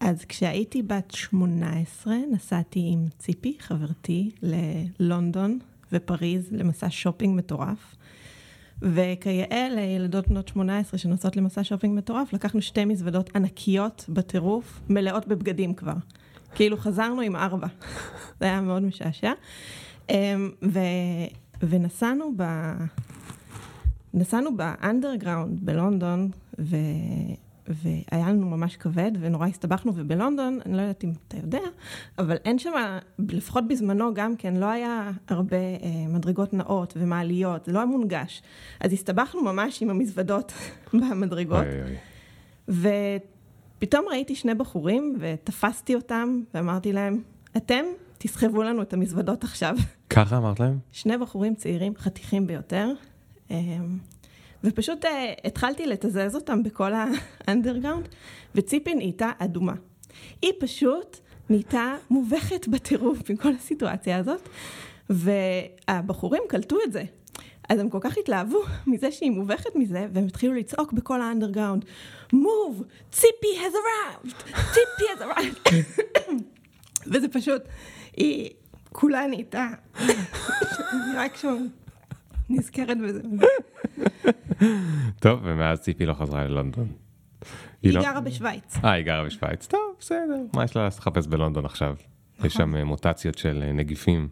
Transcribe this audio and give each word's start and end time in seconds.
אז 0.00 0.24
כשהייתי 0.24 0.82
בת 0.82 1.10
18, 1.10 2.14
נסעתי 2.30 2.88
עם 2.92 3.06
ציפי, 3.18 3.56
חברתי, 3.60 4.30
ללונדון 4.42 5.58
ופריז 5.92 6.48
למסע 6.52 6.86
שופינג 6.90 7.38
מטורף. 7.38 7.94
וכיאה 8.82 9.68
לילדות 9.70 10.28
בנות 10.28 10.48
18 10.48 10.98
שנוסעות 10.98 11.36
למסע 11.36 11.64
שופינג 11.64 11.98
מטורף, 11.98 12.32
לקחנו 12.32 12.62
שתי 12.62 12.84
מזוודות 12.84 13.36
ענקיות 13.36 14.04
בטירוף, 14.08 14.80
מלאות 14.88 15.28
בבגדים 15.28 15.74
כבר. 15.74 15.94
כאילו 16.54 16.76
חזרנו 16.76 17.20
עם 17.20 17.36
ארבע. 17.36 17.66
זה 18.40 18.46
היה 18.46 18.60
מאוד 18.60 18.82
משעשע. 18.82 19.32
אמ, 20.10 20.50
ו... 20.62 20.78
ונסענו 21.62 22.32
ב... 22.36 22.72
נסענו 24.14 24.56
ב 24.56 24.65
underground 24.65 25.60
בלונדון, 25.60 26.30
ו... 26.58 26.76
והיה 27.68 28.28
לנו 28.28 28.46
ממש 28.50 28.76
כבד, 28.76 29.12
ונורא 29.20 29.46
הסתבכנו, 29.46 29.92
ובלונדון, 29.94 30.58
אני 30.66 30.76
לא 30.76 30.80
יודעת 30.80 31.04
אם 31.04 31.12
אתה 31.28 31.36
יודע, 31.36 31.58
אבל 32.18 32.36
אין 32.44 32.58
שם, 32.58 32.72
לפחות 33.28 33.68
בזמנו 33.68 34.14
גם 34.14 34.36
כן, 34.36 34.56
לא 34.56 34.66
היה 34.66 35.10
הרבה 35.28 35.56
אה, 35.56 36.06
מדרגות 36.08 36.54
נאות 36.54 36.94
ומעליות, 36.96 37.64
זה 37.64 37.72
לא 37.72 37.78
היה 37.78 37.86
מונגש. 37.86 38.42
אז 38.80 38.92
הסתבכנו 38.92 39.42
ממש 39.42 39.82
עם 39.82 39.90
המזוודות 39.90 40.52
במדרגות. 40.92 41.64
אוי, 41.66 41.82
אוי. 41.82 42.90
ופתאום 43.78 44.04
ראיתי 44.10 44.34
שני 44.34 44.54
בחורים, 44.54 45.16
ותפסתי 45.20 45.94
אותם, 45.94 46.40
ואמרתי 46.54 46.92
להם, 46.92 47.22
אתם 47.56 47.84
תסחבו 48.18 48.62
לנו 48.62 48.82
את 48.82 48.92
המזוודות 48.92 49.44
עכשיו. 49.44 49.76
ככה 50.10 50.36
אמרת 50.36 50.60
להם? 50.60 50.78
שני 50.92 51.18
בחורים 51.18 51.54
צעירים, 51.54 51.92
חתיכים 51.96 52.46
ביותר. 52.46 52.92
ופשוט 54.64 55.04
uh, 55.04 55.08
התחלתי 55.44 55.86
לתזז 55.86 56.34
אותם 56.34 56.62
בכל 56.62 56.92
האנדרגאונד, 57.46 58.08
וציפי 58.54 58.94
נהייתה 58.94 59.30
אדומה. 59.38 59.74
היא 60.42 60.52
פשוט 60.60 61.18
נהייתה 61.50 61.94
מובכת 62.10 62.68
בטירוף 62.68 63.30
מכל 63.30 63.52
הסיטואציה 63.58 64.16
הזאת, 64.16 64.48
והבחורים 65.10 66.42
קלטו 66.48 66.76
את 66.86 66.92
זה. 66.92 67.02
אז 67.68 67.78
הם 67.78 67.88
כל 67.88 67.98
כך 68.00 68.18
התלהבו 68.18 68.62
מזה 68.86 69.12
שהיא 69.12 69.30
מובכת 69.30 69.76
מזה, 69.76 70.06
והם 70.12 70.26
התחילו 70.26 70.54
לצעוק 70.54 70.92
בכל 70.92 71.22
האנדרגאונד, 71.22 71.84
מוב, 72.32 72.84
ציפי 73.12 73.46
has 73.56 73.74
arrived, 73.74 74.32
ציפי 74.54 75.04
has 75.14 75.22
arrived. 75.22 75.74
וזה 77.12 77.28
פשוט, 77.28 77.62
היא 78.16 78.50
כולה 78.92 79.26
נהייתה, 79.26 79.66
רק 81.14 81.36
שם 81.36 81.66
נזכרת 82.50 82.96
בזה. 83.08 83.20
טוב, 85.20 85.40
ומאז 85.44 85.80
ציפי 85.80 86.06
לא 86.06 86.14
חזרה 86.14 86.44
ללונדון. 86.44 86.88
היא 87.82 87.92
לא- 87.94 88.02
גרה 88.02 88.20
בשוויץ. 88.20 88.76
אה, 88.84 88.92
היא 88.92 89.04
גרה 89.04 89.24
בשוויץ. 89.24 89.66
טוב, 89.66 89.80
בסדר. 90.00 90.42
מה 90.54 90.64
יש 90.64 90.76
לה 90.76 90.86
לחפש 90.86 91.26
בלונדון 91.26 91.64
עכשיו? 91.64 91.96
יש 92.44 92.54
שם 92.54 92.76
אה, 92.76 92.84
מוטציות 92.84 93.38
של 93.38 93.62
אה, 93.66 93.72
נגיפים. 93.72 94.28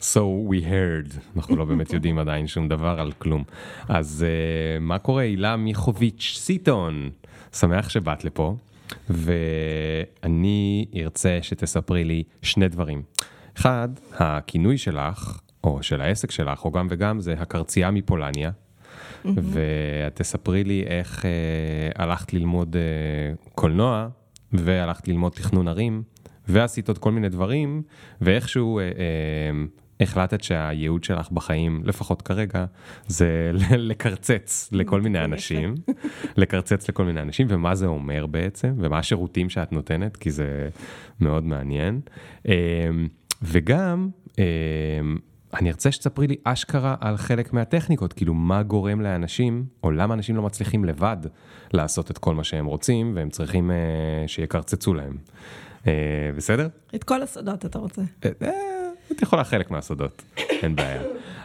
So 0.00 0.20
we 0.50 0.64
heard, 0.64 1.18
אנחנו 1.36 1.56
לא 1.56 1.64
באמת 1.64 1.92
יודעים 1.92 2.18
עדיין 2.18 2.46
שום 2.46 2.68
דבר 2.68 3.00
על 3.00 3.12
כלום. 3.12 3.44
אז 3.88 4.24
uh, 4.26 4.80
מה 4.80 4.98
קורה, 4.98 5.22
הילה 5.22 5.56
מיכוביץ' 5.56 6.32
סיטון? 6.36 7.10
שמח 7.52 7.88
שבאת 7.88 8.24
לפה, 8.24 8.56
ואני 9.10 10.86
ארצה 10.96 11.38
שתספרי 11.42 12.04
לי 12.04 12.22
שני 12.42 12.68
דברים. 12.68 13.02
אחד, 13.56 13.88
הכינוי 14.12 14.78
שלך, 14.78 15.40
או 15.64 15.82
של 15.82 16.00
העסק 16.00 16.30
שלך, 16.30 16.64
או 16.64 16.70
גם 16.70 16.86
וגם, 16.90 17.20
זה 17.20 17.32
הקרצייה 17.32 17.90
מפולניה. 17.90 18.50
ואת 19.24 20.16
תספרי 20.16 20.64
לי 20.64 20.84
איך 20.86 21.24
אה, 21.24 21.30
הלכת 22.04 22.32
ללמוד 22.32 22.76
אה, 22.76 23.34
קולנוע, 23.54 24.08
והלכת 24.52 25.08
ללמוד 25.08 25.32
תכנון 25.32 25.68
ערים, 25.68 26.02
ועשית 26.48 26.88
עוד 26.88 26.98
כל 26.98 27.12
מיני 27.12 27.28
דברים, 27.28 27.82
ואיכשהו 28.20 28.78
אה, 28.78 28.84
אה, 28.84 28.90
החלטת 30.00 30.42
שהייעוד 30.42 31.04
שלך 31.04 31.30
בחיים, 31.30 31.82
לפחות 31.84 32.22
כרגע, 32.22 32.64
זה 33.06 33.50
לקרצץ 33.90 34.68
לכל 34.72 35.00
מיני 35.00 35.24
אנשים, 35.24 35.74
לקרצץ 36.36 36.88
לכל 36.88 37.04
מיני 37.04 37.22
אנשים, 37.22 37.46
ומה 37.50 37.74
זה 37.74 37.86
אומר 37.86 38.26
בעצם, 38.26 38.74
ומה 38.78 38.98
השירותים 38.98 39.50
שאת 39.50 39.72
נותנת, 39.72 40.16
כי 40.16 40.30
זה 40.30 40.68
מאוד 41.20 41.44
מעניין. 41.44 42.00
אה, 42.48 42.54
וגם, 43.42 44.08
אה, 44.38 44.44
אני 45.54 45.68
ארצה 45.68 45.92
שתספרי 45.92 46.26
לי 46.26 46.36
אשכרה 46.44 46.94
על 47.00 47.16
חלק 47.16 47.52
מהטכניקות, 47.52 48.12
כאילו 48.12 48.34
מה 48.34 48.62
גורם 48.62 49.00
לאנשים, 49.00 49.64
או 49.84 49.90
למה 49.90 50.14
אנשים 50.14 50.36
לא 50.36 50.42
מצליחים 50.42 50.84
לבד 50.84 51.16
לעשות 51.72 52.10
את 52.10 52.18
כל 52.18 52.34
מה 52.34 52.44
שהם 52.44 52.66
רוצים, 52.66 53.12
והם 53.16 53.30
צריכים 53.30 53.70
אה, 53.70 53.76
שיקרצצו 54.26 54.94
להם. 54.94 55.16
אה, 55.86 55.92
בסדר? 56.36 56.68
את 56.94 57.04
כל 57.04 57.22
הסודות 57.22 57.66
אתה 57.66 57.78
רוצה. 57.78 58.02
אה, 58.24 58.30
אה, 58.42 58.50
את 59.12 59.22
יכולה 59.22 59.44
חלק 59.44 59.70
מהסודות, 59.70 60.22
אין 60.36 60.76
בעיה. 60.76 61.02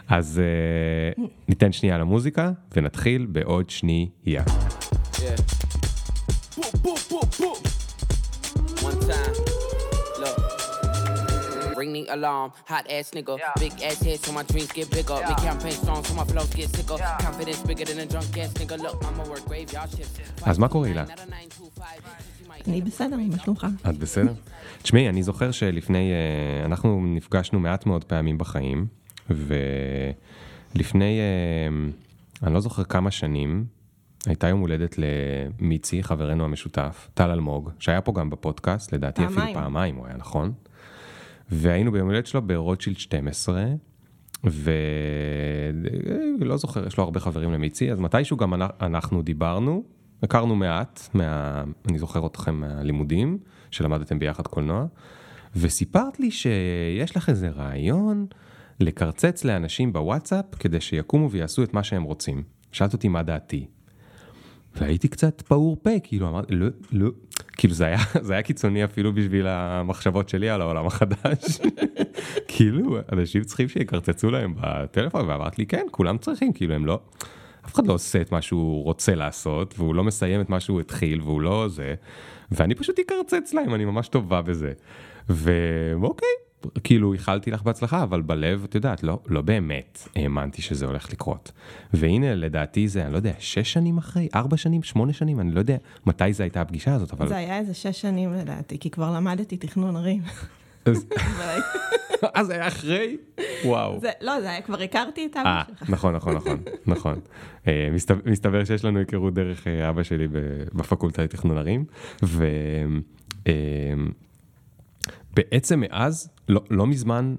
אז 0.08 0.40
אה, 0.44 1.24
ניתן 1.48 1.72
שנייה 1.72 1.98
למוזיקה, 1.98 2.50
ונתחיל 2.76 3.26
בעוד 3.26 3.70
שנייה. 3.70 4.42
Ring 11.80 11.92
the 11.96 12.04
alarm. 12.16 12.48
Hot 12.72 12.86
ass 12.96 13.06
nigga, 13.16 13.34
yeah. 13.38 13.62
big 13.62 13.74
ass 13.88 13.98
head 14.06 14.18
so 14.24 14.30
my 14.38 14.44
dreams 14.50 14.70
get 14.78 14.88
bigger. 14.96 15.18
Yeah. 15.18 15.28
Make 15.28 15.42
campaign 15.48 15.76
strong 15.82 16.00
so 16.08 16.12
my 16.20 16.26
flows 16.30 16.50
get 16.58 16.68
sicker. 16.76 16.98
Yeah. 16.98 17.26
Confidence 17.26 17.62
bigger 17.68 17.86
than 17.90 17.98
a 18.04 18.06
drunk 18.12 18.36
ass 18.42 18.52
nigga. 18.60 18.76
Look, 18.84 18.96
I'ma 19.08 19.24
work 19.30 19.44
graveyard 19.50 19.90
shift. 19.96 20.14
אז 20.42 20.58
מה 20.58 20.68
קורה, 20.68 20.88
הילה? 20.88 21.04
אני 22.68 22.80
בסדר, 22.80 23.16
מה 23.16 23.38
שלומך? 23.38 23.66
את 23.88 23.98
בסדר? 23.98 24.32
תשמעי, 24.82 25.08
אני 25.08 25.22
זוכר 25.22 25.50
שלפני, 25.50 26.12
אה, 26.12 26.64
אנחנו 26.64 27.02
נפגשנו 27.06 27.60
מעט 27.60 27.86
מאוד 27.86 28.04
פעמים 28.04 28.38
בחיים, 28.38 28.86
ולפני, 29.30 31.18
אה, 31.20 31.68
אני 32.42 32.54
לא 32.54 32.60
זוכר 32.60 32.84
כמה 32.84 33.10
שנים, 33.10 33.66
הייתה 34.26 34.48
יום 34.48 34.60
הולדת 34.60 34.96
למיצי, 34.98 36.02
חברנו 36.02 36.44
המשותף, 36.44 37.08
טל 37.14 37.30
אלמוג, 37.30 37.70
שהיה 37.78 38.00
פה 38.00 38.12
גם 38.12 38.30
בפודקאסט, 38.30 38.92
לדעתי 38.92 39.26
אפילו 39.26 39.42
פעמיים 39.54 39.96
הוא 39.96 40.06
היה, 40.06 40.16
נכון? 40.16 40.52
והיינו 41.50 41.92
ביום 41.92 42.08
הולדת 42.08 42.26
שלו 42.26 42.42
ברוטשילד 42.42 42.98
12, 42.98 43.64
ולא 44.44 46.56
זוכר, 46.56 46.86
יש 46.86 46.96
לו 46.96 47.04
הרבה 47.04 47.20
חברים 47.20 47.52
למיצי, 47.52 47.92
אז 47.92 48.00
מתישהו 48.00 48.36
גם 48.36 48.54
אנחנו 48.80 49.22
דיברנו, 49.22 49.84
הכרנו 50.22 50.56
מעט, 50.56 51.08
מה... 51.14 51.64
אני 51.88 51.98
זוכר 51.98 52.26
אתכם 52.26 52.54
מהלימודים, 52.54 53.38
שלמדתם 53.70 54.18
ביחד 54.18 54.46
קולנוע, 54.46 54.86
וסיפרת 55.56 56.20
לי 56.20 56.30
שיש 56.30 57.16
לך 57.16 57.28
איזה 57.28 57.48
רעיון 57.48 58.26
לקרצץ 58.80 59.44
לאנשים 59.44 59.92
בוואטסאפ 59.92 60.44
כדי 60.58 60.80
שיקומו 60.80 61.30
ויעשו 61.30 61.62
את 61.62 61.74
מה 61.74 61.82
שהם 61.82 62.02
רוצים. 62.02 62.42
שאלת 62.72 62.92
אותי 62.92 63.08
מה 63.08 63.22
דעתי. 63.22 63.66
והייתי 64.78 65.08
קצת 65.08 65.40
פעור 65.40 65.76
פה, 65.82 65.90
כאילו 66.02 66.28
אמרתי, 66.28 66.54
לא, 66.54 66.66
לא, 66.92 67.10
כאילו 67.52 67.74
זה 67.74 67.86
היה, 67.86 67.98
זה 68.26 68.32
היה 68.32 68.42
קיצוני 68.42 68.84
אפילו 68.84 69.12
בשביל 69.12 69.46
המחשבות 69.46 70.28
שלי 70.28 70.50
על 70.50 70.60
העולם 70.60 70.86
החדש. 70.86 71.60
כאילו, 72.48 72.98
אנשים 73.12 73.44
צריכים 73.44 73.68
שיקרצצו 73.68 74.30
להם 74.30 74.54
בטלפון, 74.60 75.28
ואמרת 75.28 75.58
לי, 75.58 75.66
כן, 75.66 75.86
כולם 75.90 76.18
צריכים, 76.18 76.52
כאילו 76.52 76.74
הם 76.74 76.86
לא, 76.86 77.00
אף 77.66 77.74
אחד 77.74 77.86
לא 77.86 77.92
עושה 77.92 78.20
את 78.20 78.32
מה 78.32 78.42
שהוא 78.42 78.84
רוצה 78.84 79.14
לעשות, 79.14 79.74
והוא 79.78 79.94
לא 79.94 80.04
מסיים 80.04 80.40
את 80.40 80.50
מה 80.50 80.60
שהוא 80.60 80.80
התחיל, 80.80 81.20
והוא 81.22 81.40
לא 81.40 81.68
זה, 81.68 81.94
ואני 82.50 82.74
פשוט 82.74 82.98
אקרצץ 82.98 83.54
להם, 83.54 83.74
אני 83.74 83.84
ממש 83.84 84.08
טובה 84.08 84.42
בזה. 84.42 84.72
ואוקיי, 85.28 86.28
כאילו 86.84 87.12
איחלתי 87.12 87.50
לך 87.50 87.62
בהצלחה, 87.62 88.02
אבל 88.02 88.22
בלב, 88.22 88.64
את 88.64 88.74
יודעת, 88.74 89.02
לא, 89.02 89.18
לא 89.26 89.42
באמת 89.42 90.08
האמנתי 90.16 90.62
שזה 90.62 90.86
הולך 90.86 91.12
לקרות. 91.12 91.52
והנה, 91.92 92.34
לדעתי 92.34 92.88
זה, 92.88 93.04
אני 93.04 93.12
לא 93.12 93.16
יודע, 93.16 93.32
שש 93.38 93.72
שנים 93.72 93.98
אחרי, 93.98 94.28
ארבע 94.34 94.56
שנים, 94.56 94.82
שמונה 94.82 95.12
שנים, 95.12 95.40
אני 95.40 95.50
לא 95.50 95.58
יודע 95.58 95.76
מתי 96.06 96.32
זה 96.32 96.42
הייתה 96.42 96.60
הפגישה 96.60 96.94
הזאת, 96.94 97.12
אבל... 97.12 97.28
זה 97.28 97.36
היה 97.36 97.58
איזה 97.58 97.74
שש 97.74 98.00
שנים 98.00 98.32
לדעתי, 98.32 98.78
כי 98.78 98.90
כבר 98.90 99.12
למדתי 99.16 99.56
תכנון 99.56 99.96
ערים. 99.96 100.22
אז 100.84 101.06
זה 102.46 102.54
היה 102.54 102.68
אחרי? 102.68 103.16
וואו. 103.64 104.00
זה, 104.00 104.10
לא, 104.20 104.40
זה 104.40 104.50
היה, 104.50 104.62
כבר 104.62 104.82
הכרתי 104.82 105.26
את 105.30 105.36
אבא 105.36 105.62
שלך. 105.68 105.90
נכון, 105.90 106.14
נכון, 106.14 106.34
נכון, 106.34 106.58
נכון. 106.86 107.20
אה, 107.66 107.88
מסתבר, 108.24 108.64
שיש 108.64 108.84
לנו 108.84 108.98
היכרות 108.98 109.34
דרך 109.34 109.66
אה, 109.66 109.88
אבא 109.88 110.02
שלי 110.02 110.28
בפקולטה 110.72 111.22
לתכנון 111.22 111.58
ערים, 111.58 111.84
ו... 112.24 112.46
בעצם 115.34 115.80
מאז, 115.80 116.30
לא, 116.48 116.64
לא 116.70 116.86
מזמן 116.86 117.34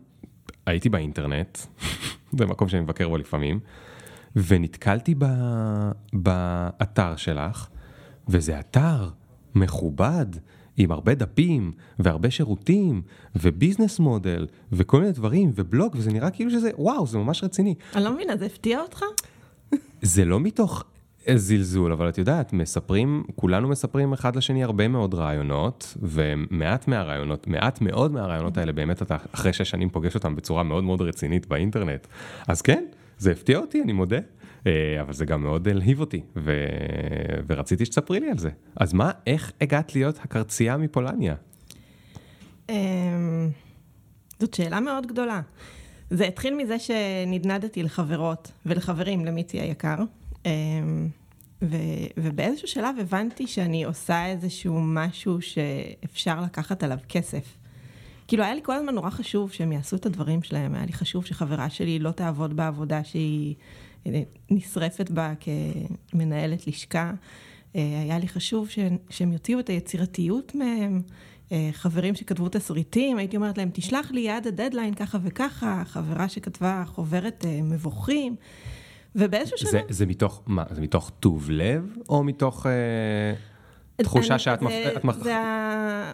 הייתי 0.65 0.89
באינטרנט, 0.89 1.57
זה 2.37 2.45
מקום 2.45 2.69
שאני 2.69 2.81
מבקר 2.81 3.09
בו 3.09 3.17
לפעמים, 3.17 3.59
ונתקלתי 4.35 5.15
ב, 5.17 5.25
באתר 6.13 7.15
שלך, 7.15 7.67
וזה 8.27 8.59
אתר 8.59 9.09
מכובד, 9.55 10.25
עם 10.77 10.91
הרבה 10.91 11.15
דפים, 11.15 11.71
והרבה 11.99 12.31
שירותים, 12.31 13.01
וביזנס 13.35 13.99
מודל, 13.99 14.47
וכל 14.71 14.99
מיני 14.99 15.11
דברים, 15.11 15.51
ובלוג, 15.55 15.95
וזה 15.95 16.11
נראה 16.11 16.29
כאילו 16.29 16.51
שזה, 16.51 16.71
וואו, 16.77 17.07
זה 17.07 17.17
ממש 17.17 17.43
רציני. 17.43 17.75
אני 17.95 18.03
לא 18.03 18.13
מבינה, 18.13 18.37
זה 18.37 18.45
הפתיע 18.45 18.81
אותך? 18.81 19.01
זה 20.01 20.25
לא 20.25 20.39
מתוך 20.39 20.83
זלזול, 21.35 21.91
אבל 21.91 22.09
את 22.09 22.17
יודעת, 22.17 22.53
מספרים, 22.53 23.23
כולנו 23.35 23.67
מספרים 23.67 24.13
אחד 24.13 24.35
לשני 24.35 24.63
הרבה 24.63 24.87
מאוד 24.87 25.13
רעיונות, 25.13 25.97
ומעט 26.01 26.87
מהרעיונות, 26.87 27.47
מעט 27.47 27.81
מאוד 27.81 28.11
מהרעיונות 28.11 28.57
האלה, 28.57 28.71
באמת 28.71 29.01
אתה 29.01 29.17
אחרי 29.31 29.53
שש 29.53 29.69
שנים 29.69 29.89
פוגש 29.89 30.15
אותם 30.15 30.35
בצורה 30.35 30.63
מאוד 30.63 30.83
מאוד 30.83 31.01
רצינית 31.01 31.47
באינטרנט. 31.47 32.07
אז 32.47 32.61
כן, 32.61 32.85
זה 33.17 33.31
הפתיע 33.31 33.57
אותי, 33.57 33.81
אני 33.81 33.93
מודה, 33.93 34.19
אה, 34.67 35.01
אבל 35.01 35.13
זה 35.13 35.25
גם 35.25 35.43
מאוד 35.43 35.67
הלהיב 35.67 35.99
אותי, 35.99 36.21
ו... 36.35 36.65
ורציתי 37.47 37.85
שתספרי 37.85 38.19
לי 38.19 38.31
על 38.31 38.37
זה. 38.37 38.49
אז 38.75 38.93
מה, 38.93 39.11
איך 39.27 39.51
הגעת 39.61 39.95
להיות 39.95 40.19
הקרצייה 40.23 40.77
מפולניה? 40.77 41.35
אמ, 42.69 42.75
זאת 44.39 44.53
שאלה 44.53 44.79
מאוד 44.79 45.07
גדולה. 45.07 45.41
זה 46.09 46.25
התחיל 46.25 46.55
מזה 46.55 46.79
שנדנדתי 46.79 47.83
לחברות 47.83 48.51
ולחברים, 48.65 49.25
למיצי 49.25 49.59
היקר. 49.59 49.95
אמ, 50.45 51.09
ו, 51.61 51.75
ובאיזשהו 52.17 52.67
שלב 52.67 52.95
הבנתי 52.99 53.47
שאני 53.47 53.83
עושה 53.83 54.25
איזשהו 54.25 54.81
משהו 54.81 55.41
שאפשר 55.41 56.41
לקחת 56.41 56.83
עליו 56.83 56.97
כסף. 57.09 57.57
כאילו, 58.27 58.43
היה 58.43 58.53
לי 58.53 58.61
כל 58.63 58.73
הזמן 58.73 58.95
נורא 58.95 59.09
חשוב 59.09 59.51
שהם 59.51 59.71
יעשו 59.71 59.95
את 59.95 60.05
הדברים 60.05 60.43
שלהם, 60.43 60.75
היה 60.75 60.85
לי 60.85 60.93
חשוב 60.93 61.25
שחברה 61.25 61.69
שלי 61.69 61.99
לא 61.99 62.11
תעבוד 62.11 62.55
בעבודה 62.55 63.03
שהיא 63.03 63.55
אה, 64.07 64.21
נשרפת 64.51 65.11
בה 65.11 65.33
כמנהלת 66.11 66.67
לשכה. 66.67 67.11
אה, 67.75 68.01
היה 68.03 68.19
לי 68.19 68.27
חשוב 68.27 68.69
שהם 69.09 69.31
יוציאו 69.31 69.59
את 69.59 69.69
היצירתיות 69.69 70.55
מהם. 70.55 71.01
אה, 71.51 71.69
חברים 71.71 72.15
שכתבו 72.15 72.49
תסריטים, 72.49 73.17
הייתי 73.17 73.35
אומרת 73.35 73.57
להם, 73.57 73.69
תשלח 73.73 74.11
לי 74.11 74.21
יד 74.21 74.47
הדדליין 74.47 74.93
ככה 74.93 75.17
וככה, 75.23 75.83
חברה 75.85 76.29
שכתבה 76.29 76.83
חוברת 76.85 77.45
מבוכים. 77.63 78.35
ובאיזשהו 79.15 79.57
שלב... 79.57 79.71
זה, 79.71 79.81
זה 79.89 80.05
מתוך, 80.05 80.41
מה, 80.47 80.63
זה 80.69 80.81
מתוך 80.81 81.11
טוב 81.19 81.51
לב, 81.51 81.95
או 82.09 82.23
מתוך 82.23 82.65
אה, 82.65 84.03
תחושה 84.03 84.33
אני, 84.33 84.39
שאת... 84.39 84.59
זה, 84.59 84.93
מפ... 85.03 85.15
זה 85.15 85.37
ה... 85.37 86.11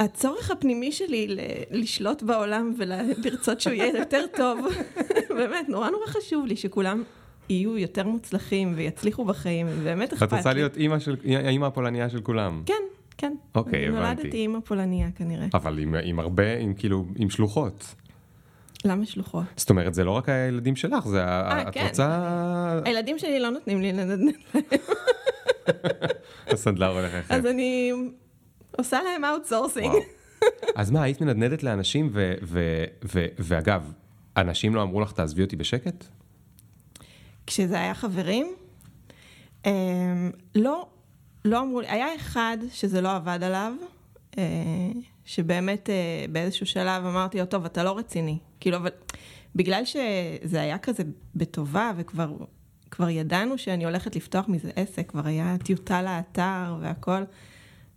הצורך 0.00 0.50
הפנימי 0.50 0.92
שלי 0.92 1.28
ל... 1.28 1.40
לשלוט 1.70 2.22
בעולם 2.22 2.74
ולרצות 2.78 3.60
שהוא 3.60 3.72
יהיה 3.72 3.98
יותר 3.98 4.24
טוב, 4.36 4.58
באמת, 5.38 5.68
נורא 5.68 5.90
נורא 5.90 6.06
חשוב 6.06 6.46
לי 6.46 6.56
שכולם 6.56 7.02
יהיו 7.48 7.78
יותר 7.78 8.06
מוצלחים 8.06 8.72
ויצליחו 8.76 9.24
בחיים, 9.24 9.66
באמת 9.84 10.12
אכפת 10.12 10.22
לי. 10.22 10.26
את 10.26 10.32
רוצה 10.32 10.52
להיות 10.52 10.76
אימא, 10.76 10.98
של, 10.98 11.16
אימא 11.24 11.66
הפולניה 11.66 12.10
של 12.10 12.20
כולם. 12.20 12.62
כן, 12.66 12.74
כן. 13.18 13.34
אוקיי, 13.54 13.88
הבנתי. 13.88 14.00
נולדתי 14.00 14.36
אימא 14.36 14.58
פולניה 14.60 15.08
כנראה. 15.10 15.46
אבל 15.54 15.78
עם, 15.78 15.94
עם 16.04 16.20
הרבה, 16.20 16.56
עם 16.56 16.74
כאילו, 16.74 17.04
עם 17.16 17.30
שלוחות. 17.30 17.94
למה 18.84 19.06
שלוחות? 19.06 19.44
זאת 19.56 19.70
אומרת, 19.70 19.94
זה 19.94 20.04
לא 20.04 20.10
רק 20.10 20.28
הילדים 20.28 20.76
שלך, 20.76 21.08
זה... 21.08 21.24
אה, 21.24 21.70
כן. 21.72 21.84
את 21.84 21.88
רוצה... 21.88 22.80
הילדים 22.84 23.18
שלי 23.18 23.40
לא 23.40 23.50
נותנים 23.50 23.80
לי 23.80 23.92
לנדנד 23.92 24.34
להם. 24.54 24.62
הסנדלר 26.52 26.98
הולך 26.98 27.14
אחר. 27.14 27.34
אז 27.34 27.46
אני 27.46 27.92
עושה 28.78 28.98
להם 29.02 29.24
אאוטסורסינג. 29.24 29.94
אז 30.74 30.90
מה, 30.90 31.02
היית 31.02 31.20
מנדנדת 31.20 31.62
לאנשים, 31.62 32.10
ואגב, 33.38 33.92
אנשים 34.36 34.74
לא 34.74 34.82
אמרו 34.82 35.00
לך, 35.00 35.12
תעזבי 35.12 35.42
אותי 35.42 35.56
בשקט? 35.56 36.04
כשזה 37.46 37.80
היה 37.80 37.94
חברים, 37.94 38.46
אמ, 39.66 40.30
לא, 40.54 40.86
לא 41.44 41.60
אמרו 41.60 41.80
לי, 41.80 41.88
היה 41.88 42.14
אחד 42.16 42.58
שזה 42.72 43.00
לא 43.00 43.16
עבד 43.16 43.38
עליו, 43.42 43.72
אה, 44.38 44.42
שבאמת 45.30 45.90
אה, 45.90 46.24
באיזשהו 46.32 46.66
שלב 46.66 47.06
אמרתי 47.06 47.38
לו, 47.38 47.46
טוב, 47.46 47.64
אתה 47.64 47.84
לא 47.84 47.98
רציני. 47.98 48.38
כאילו, 48.60 48.76
אבל 48.76 48.90
בגלל 49.54 49.82
שזה 49.84 50.60
היה 50.60 50.78
כזה 50.78 51.02
בטובה, 51.34 51.92
וכבר 51.96 52.36
כבר 52.90 53.08
ידענו 53.08 53.58
שאני 53.58 53.84
הולכת 53.84 54.16
לפתוח 54.16 54.48
מזה 54.48 54.70
עסק, 54.76 55.10
כבר 55.10 55.26
היה 55.26 55.56
טיוטה 55.64 56.02
לאתר 56.02 56.76
והכל, 56.80 57.22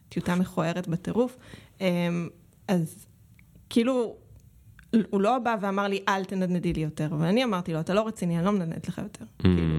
טיוטה 0.09 0.35
מכוערת 0.35 0.87
בטירוף, 0.87 1.37
אמ, 1.81 2.29
אז 2.67 3.05
כאילו, 3.69 4.15
הוא 5.09 5.21
לא 5.21 5.39
בא 5.39 5.55
ואמר 5.61 5.87
לי, 5.87 6.03
אל 6.07 6.25
תנדנדי 6.25 6.73
לי 6.73 6.81
יותר, 6.81 7.09
ואני 7.19 7.43
אמרתי 7.43 7.73
לו, 7.73 7.79
אתה 7.79 7.93
לא 7.93 8.07
רציני, 8.07 8.37
אני 8.37 8.45
לא 8.45 8.51
מנדנדת 8.51 8.87
לך 8.87 8.97
יותר. 8.97 9.25
Mm. 9.25 9.41
כאילו, 9.41 9.75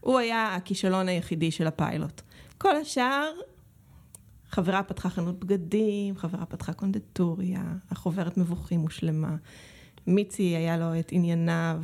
הוא 0.00 0.18
היה 0.18 0.54
הכישלון 0.54 1.08
היחידי 1.08 1.50
של 1.50 1.66
הפיילוט. 1.66 2.22
כל 2.58 2.76
השאר, 2.76 3.30
חברה 4.54 4.82
פתחה 4.82 5.08
חנות 5.08 5.44
בגדים, 5.44 6.16
חברה 6.16 6.46
פתחה 6.46 6.72
קונדטוריה, 6.72 7.62
החוברת 7.90 8.36
מבוכים 8.36 8.80
הושלמה. 8.80 9.36
מיצי 10.06 10.42
היה 10.42 10.76
לו 10.76 10.98
את 10.98 11.08
ענייניו. 11.12 11.82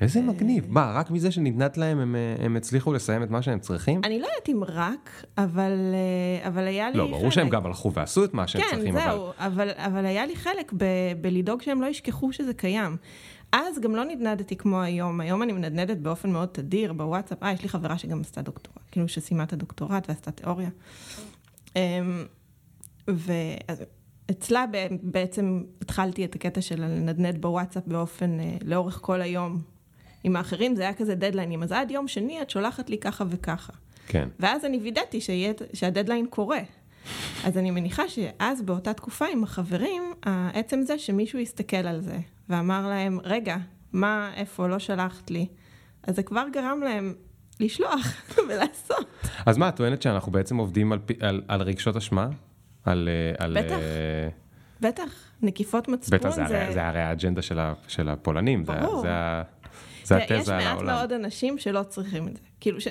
איזה 0.00 0.20
מגניב. 0.20 0.64
מה, 0.68 0.92
רק 0.94 1.10
מזה 1.10 1.30
שנדנת 1.30 1.76
להם 1.76 1.98
הם, 1.98 2.16
הם 2.38 2.56
הצליחו 2.56 2.92
לסיים 2.92 3.22
את 3.22 3.30
מה 3.30 3.42
שהם 3.42 3.58
צריכים? 3.58 4.00
אני 4.04 4.18
לא 4.18 4.26
יודעת 4.26 4.48
אם 4.48 4.64
רק, 4.64 5.24
אבל, 5.38 5.72
אה, 5.94 6.48
אבל 6.48 6.66
היה 6.66 6.90
לי 6.90 6.98
לא, 6.98 7.02
חלק. 7.02 7.12
לא, 7.12 7.18
ברור 7.18 7.30
שהם 7.30 7.48
גם 7.48 7.66
הלכו 7.66 7.92
ועשו 7.92 8.24
את 8.24 8.34
מה 8.34 8.46
שהם 8.46 8.62
כן, 8.62 8.68
צריכים, 8.70 8.96
אבל... 8.96 9.04
כן, 9.04 9.10
זהו, 9.10 9.32
אבל, 9.38 9.70
אבל 9.76 10.06
היה 10.06 10.26
לי 10.26 10.36
חלק 10.36 10.72
ב, 10.76 10.84
בלדאוג 11.20 11.62
שהם 11.62 11.80
לא 11.80 11.86
ישכחו 11.86 12.32
שזה 12.32 12.54
קיים. 12.54 12.96
אז 13.52 13.78
גם 13.80 13.96
לא 13.96 14.04
נדנדתי 14.04 14.56
כמו 14.56 14.80
היום, 14.80 15.20
היום 15.20 15.42
אני 15.42 15.52
מנדנדת 15.52 15.96
באופן 15.96 16.30
מאוד 16.30 16.48
תדיר 16.48 16.92
בוואטסאפ, 16.92 17.42
אה, 17.42 17.52
יש 17.52 17.62
לי 17.62 17.68
חברה 17.68 17.98
שגם 17.98 18.20
עשתה 18.20 18.42
דוקטורט, 18.42 18.78
כאילו 18.90 19.08
שסיימה 19.08 19.42
את 19.42 19.52
הדוקטורט 19.52 20.08
ועשתה 20.08 20.30
תיאוריה. 20.30 20.68
אמ, 21.76 22.24
ואצלה 23.08 24.64
בעצם 25.02 25.62
התחלתי 25.82 26.24
את 26.24 26.34
הקטע 26.34 26.60
של 26.60 26.80
לנדנד 26.80 27.40
בוואטסאפ 27.40 27.82
באופן, 27.86 28.40
אה, 28.40 28.56
לאורך 28.64 28.98
כל 29.02 29.22
היום. 29.22 29.62
עם 30.24 30.36
האחרים 30.36 30.76
זה 30.76 30.82
היה 30.82 30.94
כזה 30.94 31.14
דדליינים, 31.14 31.62
אז 31.62 31.72
עד 31.72 31.90
יום 31.90 32.08
שני 32.08 32.42
את 32.42 32.50
שולחת 32.50 32.90
לי 32.90 32.98
ככה 32.98 33.24
וככה. 33.28 33.72
כן. 34.06 34.28
ואז 34.40 34.64
אני 34.64 34.78
וידאתי 34.78 35.20
שיה, 35.20 35.52
שהדדליין 35.72 36.26
קורה. 36.26 36.60
אז 37.44 37.58
אני 37.58 37.70
מניחה 37.70 38.08
שאז 38.08 38.62
באותה 38.62 38.92
תקופה 38.92 39.26
עם 39.32 39.44
החברים, 39.44 40.02
עצם 40.54 40.82
זה 40.82 40.98
שמישהו 40.98 41.38
יסתכל 41.38 41.76
על 41.76 42.00
זה 42.00 42.18
ואמר 42.48 42.88
להם, 42.88 43.18
רגע, 43.22 43.56
מה, 43.92 44.32
איפה, 44.36 44.66
לא 44.66 44.78
שלחת 44.78 45.30
לי, 45.30 45.46
אז 46.02 46.16
זה 46.16 46.22
כבר 46.22 46.44
גרם 46.52 46.80
להם 46.84 47.14
לשלוח 47.60 48.06
ולעשות. 48.48 49.06
אז 49.46 49.58
מה, 49.58 49.68
את 49.68 49.76
טוענת 49.76 50.02
שאנחנו 50.02 50.32
בעצם 50.32 50.56
עובדים 50.56 50.92
על, 50.92 50.98
על, 51.20 51.42
על 51.48 51.62
רגשות 51.62 51.96
אשמה? 51.96 52.28
על... 52.84 53.08
אה, 53.08 53.44
על 53.44 53.58
בטח. 53.62 53.76
Uh... 53.76 54.80
בטח, 54.80 55.32
נקיפות 55.42 55.88
מצפון 55.88 56.18
בטח, 56.18 56.30
זה... 56.30 56.44
בטח, 56.44 56.70
זה 56.72 56.86
הרי 56.86 57.00
האג'נדה 57.00 57.42
של, 57.42 57.58
ה, 57.58 57.74
של 57.88 58.08
הפולנים. 58.08 58.64
ברור. 58.64 59.02
זה, 59.02 59.08
זה, 60.04 60.16
זה 60.28 60.36
התזה 60.36 60.56
על 60.56 60.62
העולם. 60.62 60.76
יש 60.76 60.82
מעט 60.82 60.98
מאוד 60.98 61.12
אנשים 61.12 61.58
שלא 61.58 61.82
צריכים 61.82 62.28
את 62.28 62.36
זה. 62.36 62.42
כאילו, 62.60 62.80
ש... 62.80 62.88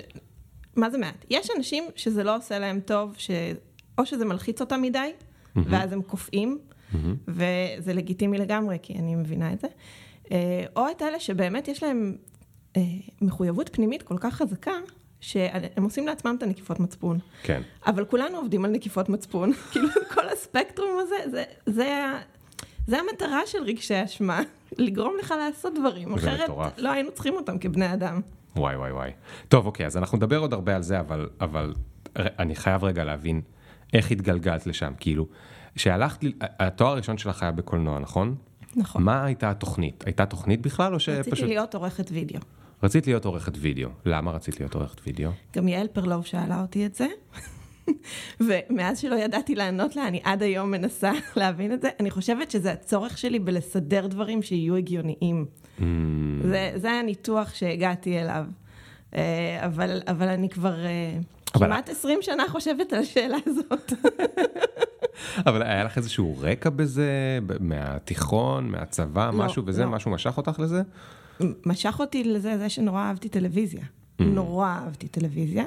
מה 0.76 0.90
זה 0.90 0.98
מעט? 0.98 1.26
יש 1.30 1.50
אנשים 1.58 1.84
שזה 1.96 2.24
לא 2.24 2.36
עושה 2.36 2.60
להם 2.60 2.80
טוב, 2.80 3.14
ש... 3.18 3.32
או 3.98 4.06
שזה 4.06 4.26
מלחיץ 4.26 4.62
אותם 4.62 4.82
מדי, 4.82 5.12
mm-hmm. 5.12 5.60
ואז 5.66 5.94
הם 5.94 6.02
קופאים, 6.02 6.58
mm-hmm. 6.60 6.98
וזה 7.28 7.94
לגיטימי 7.94 8.38
לגמרי, 8.38 8.78
כי 8.82 8.94
אני 8.94 9.16
מבינה 9.16 9.54
את 9.54 9.60
זה. 9.60 9.68
אה, 10.32 10.66
או 10.76 10.86
את 10.92 11.02
אלה 11.02 11.20
שבאמת 11.20 11.68
יש 11.68 11.84
להם 11.84 12.16
מחויבות 13.22 13.70
פנימית 13.74 14.04
כל 14.04 14.18
כך 14.20 14.34
חזקה, 14.34 14.72
שהם 15.26 15.84
עושים 15.84 16.08
לעצמם 16.08 16.36
את 16.38 16.44
הנקיפות 16.44 16.80
מצפון. 16.80 17.20
כן. 17.44 17.62
אבל 17.88 18.06
כולנו 18.06 18.38
עובדים 18.38 18.66
על 18.66 18.72
נקיפות 18.72 19.10
מצפון. 19.10 19.54
כאילו, 19.72 19.88
כל 20.14 20.30
הספקטרום 20.30 21.00
הזה, 21.00 21.16
זה, 21.32 21.44
זה, 21.66 22.12
זה 22.88 23.00
המטרה 23.00 23.40
של 23.46 23.64
רגשי 23.64 24.04
אשמה, 24.04 24.42
לגרום 24.78 25.14
לך 25.20 25.34
לעשות 25.38 25.74
דברים, 25.80 26.14
אחרת 26.14 26.50
מטורף. 26.50 26.74
לא 26.78 26.92
היינו 26.92 27.12
צריכים 27.12 27.34
אותם 27.34 27.58
כבני 27.58 27.94
אדם. 27.94 28.22
וואי 28.56 28.76
וואי 28.76 28.92
וואי. 28.92 29.12
טוב, 29.50 29.66
אוקיי, 29.66 29.86
אז 29.86 29.98
אנחנו 29.98 30.18
נדבר 30.18 30.38
עוד 30.38 30.54
הרבה 30.54 30.76
על 30.76 30.82
זה, 30.82 31.00
אבל, 31.00 31.30
אבל 31.42 31.74
אני 32.16 32.56
חייב 32.56 32.84
רגע 32.84 33.04
להבין 33.04 33.42
איך 33.94 34.12
התגלגלת 34.12 34.68
לשם, 34.68 34.94
כאילו, 35.00 35.28
שהלכת, 35.76 36.20
התואר 36.42 36.92
הראשון 36.92 37.18
שלך 37.18 37.44
היה 37.44 37.52
בקולנוע, 37.52 38.00
נכון? 38.00 38.36
נכון. 38.76 39.04
מה 39.04 39.26
הייתה 39.26 39.50
התוכנית? 39.50 40.04
הייתה 40.06 40.26
תוכנית 40.26 40.62
בכלל 40.62 40.94
או 40.94 41.00
שפשוט... 41.00 41.34
רציתי 41.34 41.48
להיות 41.48 41.76
עורכת 41.76 42.12
וידאו. 42.12 42.40
רצית 42.84 43.08
להיות 43.08 43.26
עורכת 43.26 43.54
וידאו. 43.58 43.90
למה 44.06 44.32
רצית 44.32 44.60
להיות 44.60 44.74
עורכת 44.74 45.02
וידאו? 45.08 45.30
גם 45.56 45.68
יעל 45.68 45.88
פרלוב 45.88 46.26
שאלה 46.26 46.62
אותי 46.62 46.86
את 46.86 46.96
זה. 46.96 47.08
ומאז 48.48 49.00
שלא 49.00 49.16
ידעתי 49.16 49.56
לענות 49.56 49.96
לה, 49.96 50.08
אני 50.08 50.22
עד 50.24 50.44
היום 50.44 50.72
מנסה 50.72 51.12
להבין 51.36 51.74
את 51.74 51.82
זה. 51.82 51.90
אני 52.00 52.12
חושבת 52.12 52.52
שזה 52.52 52.72
הצורך 52.72 53.18
שלי 53.18 53.40
בלסדר 53.40 54.08
דברים 54.08 54.42
שיהיו 54.42 54.76
הגיוניים. 54.76 55.46
Mm. 55.80 55.82
זה, 56.44 56.72
זה 56.76 56.92
הניתוח 56.92 57.54
שהגעתי 57.54 58.20
אליו. 58.20 58.46
אה, 59.16 59.66
אבל, 59.66 60.02
אבל 60.08 60.28
אני 60.28 60.50
כבר 60.50 60.86
אה, 60.86 61.20
אבל... 61.56 61.68
כמעט 61.68 61.90
20 61.90 62.22
שנה 62.22 62.44
חושבת 62.50 62.94
על 62.94 63.00
השאלה 63.00 63.38
הזאת. 63.46 63.94
אבל 65.48 65.64
היה 65.64 65.84
לך 65.84 65.98
איזשהו 65.98 66.36
רקע 66.40 66.70
בזה, 66.70 67.40
מהתיכון, 67.60 68.68
מהצבא, 68.68 69.26
לא, 69.26 69.32
משהו 69.46 69.64
וזה, 69.66 69.84
לא. 69.84 69.90
משהו 69.90 70.12
משך 70.12 70.38
אותך 70.38 70.60
לזה? 70.60 70.82
משך 71.66 71.96
אותי 72.00 72.24
לזה, 72.24 72.58
זה 72.58 72.70
שנורא 72.70 73.02
אהבתי 73.02 73.30
טלוויזיה. 73.30 73.82
Mm. 73.84 74.24
נורא 74.24 74.68
אהבתי 74.68 75.08
טלוויזיה. 75.08 75.66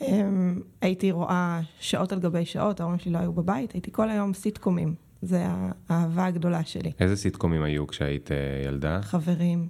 אמ, 0.00 0.60
הייתי 0.80 1.10
רואה 1.10 1.60
שעות 1.80 2.12
על 2.12 2.20
גבי 2.20 2.44
שעות, 2.44 2.80
ההורים 2.80 2.98
שלי 2.98 3.12
לא 3.12 3.18
היו 3.18 3.32
בבית, 3.32 3.72
הייתי 3.72 3.92
כל 3.92 4.10
היום 4.10 4.34
סיטקומים. 4.34 4.94
זה 5.22 5.46
האהבה 5.88 6.26
הגדולה 6.26 6.64
שלי. 6.64 6.92
איזה 7.00 7.16
סיטקומים 7.16 7.62
היו 7.62 7.86
כשהיית 7.86 8.32
אה, 8.32 8.36
ילדה? 8.66 9.02
חברים. 9.02 9.68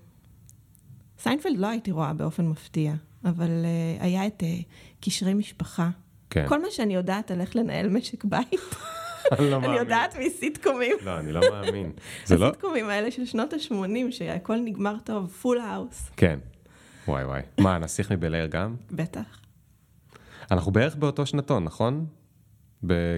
סיינפלד 1.19 1.59
לא 1.59 1.67
הייתי 1.67 1.91
רואה 1.91 2.13
באופן 2.13 2.47
מפתיע. 2.47 2.95
אבל 3.25 3.49
uh, 3.49 4.03
היה 4.03 4.27
את 4.27 4.43
uh, 4.43 4.65
קשרי 5.01 5.35
משפחה. 5.35 5.91
כן. 6.31 6.45
כל 6.49 6.63
מה 6.63 6.69
שאני 6.71 6.95
יודעת 6.95 7.31
על 7.31 7.41
איך 7.41 7.57
לנהל 7.57 7.89
משק 7.89 8.25
בית, 8.25 8.61
אני 9.33 9.51
לא 9.51 9.57
אני 9.57 9.67
מאמין. 9.67 9.81
יודעת 9.81 10.17
מסיטקומים. 10.27 10.97
לא, 11.05 11.19
אני 11.19 11.33
לא 11.33 11.41
מאמין. 11.51 11.93
זה 12.25 12.39
לא? 12.39 12.47
הסיטקומים 12.49 12.89
האלה 12.89 13.11
של 13.11 13.25
שנות 13.25 13.53
ה-80, 13.53 14.11
שהכל 14.11 14.57
נגמר 14.57 14.97
טוב, 15.05 15.31
Full 15.31 15.59
House. 15.59 16.11
כן. 16.17 16.39
וואי 17.09 17.25
וואי. 17.25 17.43
מה, 17.61 17.75
הנסיך 17.75 18.13
מבל 18.13 18.27
אייר 18.27 18.47
גם? 18.47 18.77
בטח. 18.91 19.41
אנחנו 20.51 20.73
בערך 20.73 20.97
באותו 20.97 21.27
שנתון, 21.27 21.65
נכון? 21.65 22.07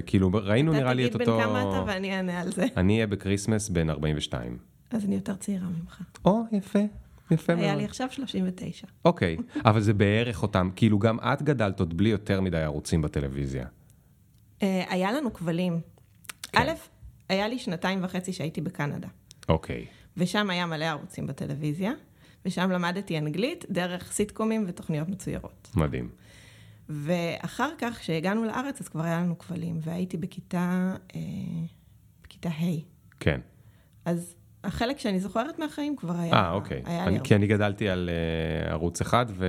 כאילו, 0.06 0.30
ראינו 0.34 0.72
נראה 0.72 0.94
לי 0.94 1.06
את 1.06 1.10
אתה 1.16 1.18
אותו... 1.18 1.32
תגיד 1.32 1.46
בן 1.46 1.50
כמה 1.50 1.62
אתה 1.62 1.84
ואני 1.86 2.16
אענה 2.16 2.40
על 2.40 2.52
זה. 2.52 2.66
אני 2.76 2.94
אהיה 2.94 3.06
בקריסמס 3.06 3.68
בן 3.68 3.90
42. 3.90 4.58
אז 4.90 5.04
אני 5.04 5.14
יותר 5.14 5.34
צעירה 5.34 5.66
ממך. 5.66 6.02
או, 6.24 6.42
יפה. 6.52 6.78
יפה 7.30 7.54
מאוד. 7.54 7.64
היה 7.64 7.76
לי 7.76 7.84
עכשיו 7.84 8.08
39. 8.10 8.86
אוקיי, 9.04 9.36
אבל 9.64 9.80
זה 9.80 9.94
בערך 9.94 10.42
אותם, 10.42 10.70
כאילו 10.76 10.98
גם 10.98 11.18
את 11.20 11.42
גדלת 11.42 11.80
עוד 11.80 11.96
בלי 11.96 12.08
יותר 12.08 12.40
מדי 12.40 12.58
ערוצים 12.58 13.02
בטלוויזיה. 13.02 13.66
אה, 14.62 14.84
היה 14.88 15.12
לנו 15.12 15.32
כבלים. 15.32 15.80
כן. 16.52 16.58
א', 16.58 16.72
היה 17.28 17.48
לי 17.48 17.58
שנתיים 17.58 18.04
וחצי 18.04 18.32
שהייתי 18.32 18.60
בקנדה, 18.60 19.08
אוקיי. 19.48 19.86
ושם 20.16 20.50
היה 20.50 20.66
מלא 20.66 20.84
ערוצים 20.84 21.26
בטלוויזיה, 21.26 21.92
ושם 22.44 22.70
למדתי 22.70 23.18
אנגלית 23.18 23.64
דרך 23.70 24.12
סיטקומים 24.12 24.64
ותוכניות 24.68 25.08
מצוירות. 25.08 25.70
מדהים. 25.74 26.08
ואחר 26.88 27.70
כך, 27.78 27.98
כשהגענו 27.98 28.44
לארץ, 28.44 28.80
אז 28.80 28.88
כבר 28.88 29.02
היה 29.02 29.20
לנו 29.20 29.38
כבלים, 29.38 29.78
והייתי 29.82 30.16
בכיתה, 30.16 30.94
אה, 31.16 31.20
בכיתה 32.22 32.48
ה'. 32.48 32.80
כן. 33.20 33.40
אז 34.04 34.36
החלק 34.64 34.98
שאני 34.98 35.20
זוכרת 35.20 35.58
מהחיים 35.58 35.96
כבר 35.96 36.16
היה, 36.18 36.32
אה, 36.32 36.52
אוקיי. 36.52 36.82
היה 36.84 36.98
לי 36.98 37.06
אני, 37.06 37.16
הרבה. 37.16 37.28
כי 37.28 37.34
אני 37.34 37.46
גדלתי 37.46 37.88
על 37.88 38.10
uh, 38.66 38.70
ערוץ 38.70 39.00
אחד 39.00 39.26
ו... 39.30 39.46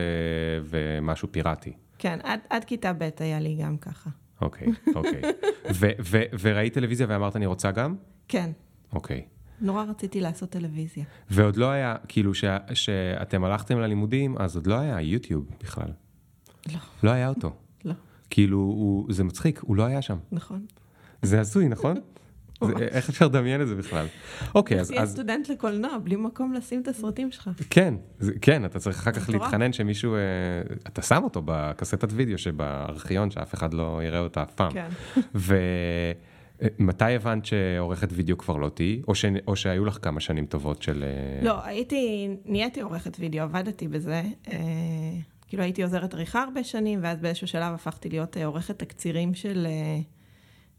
ומשהו 0.64 1.32
פיראטי. 1.32 1.74
כן, 1.98 2.20
עד, 2.24 2.40
עד 2.50 2.66
כיתה 2.66 2.94
ב' 2.94 3.10
היה 3.20 3.40
לי 3.40 3.56
גם 3.56 3.78
ככה. 3.78 4.10
אוקיי, 4.42 4.68
אוקיי. 4.96 5.22
וראית 6.42 6.74
טלוויזיה 6.74 7.08
ואמרת 7.10 7.36
אני 7.36 7.46
רוצה 7.46 7.72
גם? 7.72 7.96
כן, 8.28 8.52
אוקיי. 8.94 9.26
נורא 9.62 9.84
רציתי 9.84 10.22
לעשות 10.22 10.50
טלוויזיה. 10.50 11.04
ועוד 11.30 11.56
לא 11.58 11.70
היה, 11.72 11.96
כאילו 12.08 12.34
ש- 12.34 12.44
שאתם 12.74 13.44
הלכתם 13.44 13.80
ללימודים, 13.80 14.38
אז 14.38 14.56
עוד 14.56 14.68
לא 14.68 14.76
היה 14.76 15.02
יוטיוב 15.02 15.46
בכלל. 15.64 15.90
לא, 16.74 16.80
לא 17.04 17.12
היה 17.12 17.30
אותו. 17.30 17.52
לא, 17.86 17.94
כאילו, 18.30 18.58
הוא, 18.58 19.14
זה 19.14 19.24
מצחיק, 19.24 19.60
הוא 19.60 19.76
לא 19.76 19.84
היה 19.86 20.02
שם. 20.02 20.18
נכון. 20.32 20.66
זה 21.22 21.40
הזוי, 21.40 21.68
נכון? 21.68 21.98
זה, 22.66 22.74
איך 22.78 23.10
אפשר 23.10 23.26
לדמיין 23.26 23.62
את 23.62 23.68
זה 23.68 23.76
בכלל? 23.76 24.06
אוקיי, 24.56 24.80
אז, 24.80 24.88
תהיה 24.88 25.06
סטודנט 25.06 25.50
לקולנוע, 25.50 25.98
בלי 26.04 26.16
מקום 26.16 26.54
לשים 26.54 26.82
את 26.82 26.88
הסרטים 26.88 27.32
שלך. 27.32 27.50
כן, 27.70 27.94
כן, 28.42 28.66
אתה 28.66 28.80
צריך 28.80 29.00
אחר 29.00 29.12
כך. 29.12 29.30
להתחנן 29.30 29.74
שמישהו, 29.74 30.16
אה, 30.16 30.20
אתה 30.88 31.02
שם 31.02 31.24
אותו 31.24 31.42
בקסטת 31.46 32.10
וידאו 32.12 32.38
שבארכיון, 32.38 33.32
שאף 33.32 33.54
אחד 33.54 33.74
לא 33.74 34.00
יראה 34.04 34.20
אותה 34.20 34.44
אף 34.44 34.54
פעם. 34.56 34.72
כן. 34.72 34.90
ומתי 36.80 37.16
הבנת 37.16 37.46
שעורכת 37.46 38.10
וידאו 38.12 38.38
כבר 38.38 38.58
לא 38.58 38.70
תהיי? 38.70 39.02
או, 39.08 39.16
ש... 39.16 39.26
או 39.48 39.56
שהיו 39.56 39.86
לך 39.86 39.98
כמה 40.02 40.20
שנים 40.20 40.46
טובות 40.46 40.82
של... 40.82 41.04
אה, 41.04 41.46
לא, 41.46 41.66
הייתי, 41.66 42.30
נהייתי 42.46 42.82
עורכת 42.82 43.18
וידאו, 43.20 43.44
עבדתי 43.44 43.88
בזה. 43.88 44.22
אה, 44.48 44.58
כאילו 45.52 45.64
הייתי 45.64 45.84
עוזרת 45.84 46.14
עריכה 46.14 46.44
הרבה 46.44 46.64
שנים, 46.64 47.00
ואז 47.04 47.20
באיזשהו 47.20 47.48
שלב 47.48 47.74
הפכתי 47.74 48.10
להיות 48.10 48.38
אה, 48.38 48.46
עורכת 48.46 48.80
תקצירים 48.80 49.34
של, 49.34 49.68
אה, 49.70 50.00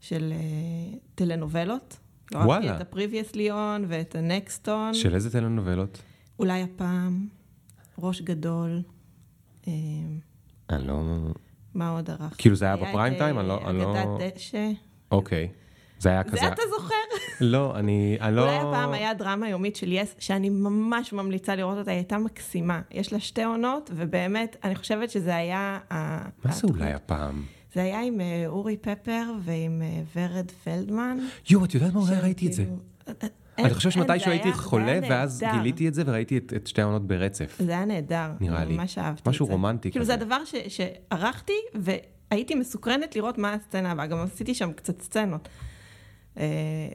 של 0.03 0.33
אה, 0.35 0.97
טלנובלות. 1.15 1.99
וואלה. 2.33 2.71
אהבתי 2.71 2.83
את 2.83 2.93
ה-Previously 2.93 3.51
On 3.51 3.85
ואת 3.87 4.15
ה-Next 4.15 4.67
On. 4.67 4.93
של 4.93 5.15
איזה 5.15 5.31
טלנובלות? 5.31 6.01
אולי 6.39 6.63
הפעם, 6.63 7.27
ראש 7.99 8.21
גדול. 8.21 8.81
אה, 9.67 9.73
אני 10.69 10.87
לא... 10.87 11.03
מה 11.73 11.89
עוד 11.89 12.09
ערכתי? 12.09 12.35
כאילו 12.37 12.55
זה 12.55 12.65
היה 12.65 12.75
בפריים 12.75 13.13
אה, 13.13 13.19
טיים? 13.19 13.39
אני 13.39 13.47
לא... 13.47 13.69
אני 13.69 13.77
לא... 13.77 13.91
אגדת 13.91 14.35
דשא. 14.35 14.71
אוקיי. 15.11 15.49
זה 15.99 16.09
היה 16.09 16.23
כזה... 16.23 16.37
זה 16.37 16.47
אתה 16.47 16.61
זוכר? 16.77 16.95
לא, 17.41 17.79
אני, 17.79 18.17
אני 18.21 18.35
לא... 18.35 18.41
אולי 18.41 18.55
הפעם 18.55 18.93
היה 18.93 19.13
דרמה 19.13 19.49
יומית 19.49 19.75
של 19.75 19.91
יס, 19.91 20.15
שאני 20.19 20.49
ממש 20.49 21.13
ממליצה 21.13 21.55
לראות 21.55 21.77
אותה, 21.77 21.91
היא 21.91 21.97
הייתה 21.97 22.17
מקסימה. 22.17 22.81
יש 22.91 23.13
לה 23.13 23.19
שתי 23.19 23.43
עונות, 23.43 23.89
ובאמת, 23.93 24.55
אני 24.63 24.75
חושבת 24.75 25.09
שזה 25.09 25.35
היה... 25.35 25.79
מה 25.89 26.51
זה 26.51 26.67
אולי 26.67 26.93
הפעם? 26.93 27.43
זה 27.73 27.83
היה 27.83 28.01
עם 28.01 28.21
אה, 28.21 28.43
אורי 28.47 28.77
פפר 28.77 29.23
ועם 29.43 29.81
אה, 29.81 30.01
ורד 30.15 30.51
פלדמן. 30.63 31.17
יואו, 31.49 31.65
את 31.65 31.73
יודעת 31.73 31.93
מה? 31.93 31.99
אולי 31.99 32.19
ראיתי 32.19 32.47
את 32.47 32.53
זה. 32.53 32.63
כאילו- 32.65 33.29
אני 33.57 33.73
חושב 33.73 33.89
שמתישהו 33.89 34.31
הייתי 34.31 34.53
חולה, 34.53 34.99
ואז. 35.09 35.43
גיליתי 35.53 35.87
את 35.87 35.93
זה 35.93 36.03
וראיתי 36.05 36.37
את 36.37 36.67
שתי 36.67 36.81
העונות 36.81 37.07
ברצף. 37.07 37.55
זה 37.59 37.71
היה 37.71 37.85
נהדר. 37.85 38.31
נראה 38.39 38.65
לי. 38.65 38.77
ממש 38.77 38.97
אהבתי 38.97 39.19
את 39.19 39.25
זה. 39.25 39.29
משהו 39.29 39.45
רומנטי 39.45 39.91
כאילו 39.91 40.05
כזה. 40.05 40.13
זה 40.17 40.21
הדבר 40.21 40.37
שערכתי, 40.67 41.53
והייתי 41.75 42.55
מסוקרנת 42.55 43.15
לראות 43.15 43.37
מה 43.37 43.53
הסצנה 43.53 43.91
הבאה. 43.91 44.05
גם 44.05 44.17
עשיתי 44.17 44.53
שם 44.53 44.73
קצת 44.73 45.01
סצנות. 45.01 45.49
אה, 46.37 46.43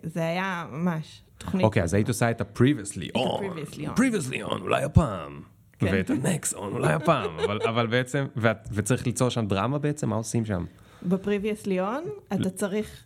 זה 0.02 0.20
היה 0.20 0.66
ממש 0.72 1.22
תוכנית. 1.38 1.64
אוקיי, 1.64 1.82
אז 1.82 1.94
היית 1.94 2.08
עושה 2.08 2.30
את 2.30 2.40
ה-previously 2.40 3.16
on. 3.16 3.18
previously 3.18 3.78
on. 3.80 3.98
previously 4.00 4.48
on, 4.50 4.60
אולי 4.60 4.84
הפעם. 4.84 5.42
כן. 5.78 5.86
ואת 5.92 6.10
on, 6.54 6.56
אולי 6.56 6.92
הפעם. 6.92 7.38
אבל- 7.38 7.58
אבל 7.68 7.86
בעצם, 7.86 8.24
ואת- 8.36 8.68
וצריך 8.72 9.06
ליצור 9.06 9.28
שם 9.28 9.46
דרמה 9.46 9.78
בעצם? 9.78 10.08
מה 10.08 10.16
עושים 10.16 10.44
שם? 10.44 10.64
בפריוויוס 11.02 11.66
ליאון, 11.66 12.04
אתה 12.34 12.50
צריך 12.50 13.04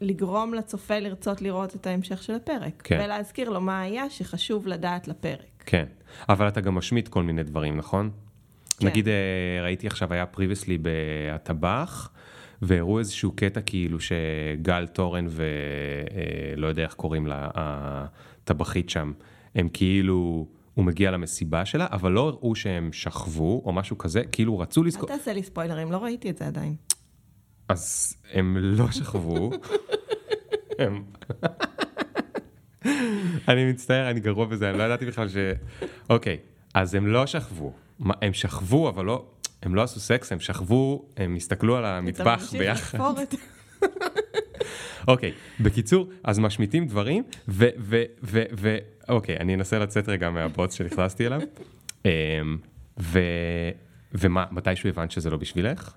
לגרום 0.00 0.54
לצופה 0.54 0.98
לרצות 0.98 1.42
לראות 1.42 1.76
את 1.76 1.86
ההמשך 1.86 2.22
של 2.22 2.34
הפרק. 2.34 2.82
כן. 2.84 3.00
ולהזכיר 3.04 3.48
לו 3.50 3.60
מה 3.60 3.80
היה 3.80 4.10
שחשוב 4.10 4.66
לדעת 4.66 5.08
לפרק. 5.08 5.62
כן, 5.66 5.84
אבל 6.28 6.48
אתה 6.48 6.60
גם 6.60 6.74
משמיט 6.74 7.08
כל 7.08 7.22
מיני 7.22 7.42
דברים, 7.42 7.76
נכון? 7.76 8.10
כן. 8.78 8.86
נגיד, 8.86 9.08
אה, 9.08 9.12
ראיתי 9.62 9.86
עכשיו, 9.86 10.12
היה 10.12 10.24
previously 10.34 10.78
בטבח, 10.82 12.10
והראו 12.62 12.98
איזשהו 12.98 13.32
קטע 13.36 13.60
כאילו 13.60 13.98
שגל 14.00 14.86
תורן 14.86 15.26
ולא 15.30 16.66
יודע 16.66 16.82
איך 16.82 16.94
קוראים 16.94 17.26
לה, 17.26 17.48
הטבחית 17.54 18.90
שם, 18.90 19.12
הם 19.54 19.68
כאילו, 19.72 20.46
הוא 20.78 20.84
מגיע 20.84 21.10
למסיבה 21.10 21.64
שלה, 21.64 21.86
אבל 21.92 22.12
לא 22.12 22.28
הראו 22.28 22.54
שהם 22.54 22.92
שכבו 22.92 23.62
או 23.64 23.72
משהו 23.72 23.98
כזה, 23.98 24.22
כאילו 24.32 24.58
רצו 24.58 24.82
אל 24.82 24.86
לזכור, 24.86 25.08
תעשה 25.08 25.32
לי 25.32 25.42
ספוילרים, 25.42 25.92
לא 25.92 25.96
ראיתי 25.96 26.30
את 26.30 26.38
זה 26.38 26.46
עדיין. 26.46 26.74
אז 27.68 28.16
הם 28.32 28.56
לא 28.60 28.90
שכבו. 28.90 29.50
הם... 30.78 31.04
אני 33.48 33.70
מצטער, 33.70 34.10
אני 34.10 34.20
גרוע 34.20 34.46
בזה, 34.46 34.70
אני 34.70 34.78
לא 34.78 34.82
ידעתי 34.82 35.06
בכלל 35.06 35.28
ש... 35.28 35.36
אוקיי, 36.10 36.38
אז 36.74 36.94
הם 36.94 37.06
לא 37.06 37.26
שכבו. 37.26 37.72
הם 38.22 38.32
שכבו, 38.32 38.88
אבל 38.88 39.04
לא... 39.04 39.26
הם 39.62 39.74
לא 39.74 39.82
עשו 39.82 40.00
סקס, 40.00 40.32
הם 40.32 40.40
שכבו, 40.40 41.08
הם 41.16 41.34
הסתכלו 41.34 41.76
על 41.76 41.84
המטבח 41.84 42.52
ביחד. 42.52 42.98
אוקיי, 45.08 45.32
בקיצור, 45.60 46.08
אז 46.24 46.38
משמיטים 46.38 46.86
דברים, 46.86 47.24
ו... 47.48 47.68
ו... 47.78 48.02
ו... 48.22 48.42
ו... 48.58 48.78
אוקיי, 49.08 49.36
אני 49.36 49.54
אנסה 49.54 49.78
לצאת 49.78 50.08
רגע 50.08 50.30
מהבוץ 50.30 50.74
שנכנסתי 50.74 51.26
אליו. 51.26 51.40
אמ, 52.04 52.10
ו... 53.00 53.18
ומה, 54.12 54.44
מתישהו 54.50 54.88
הבנת 54.88 55.10
שזה 55.10 55.30
לא 55.30 55.36
בשבילך? 55.36 55.92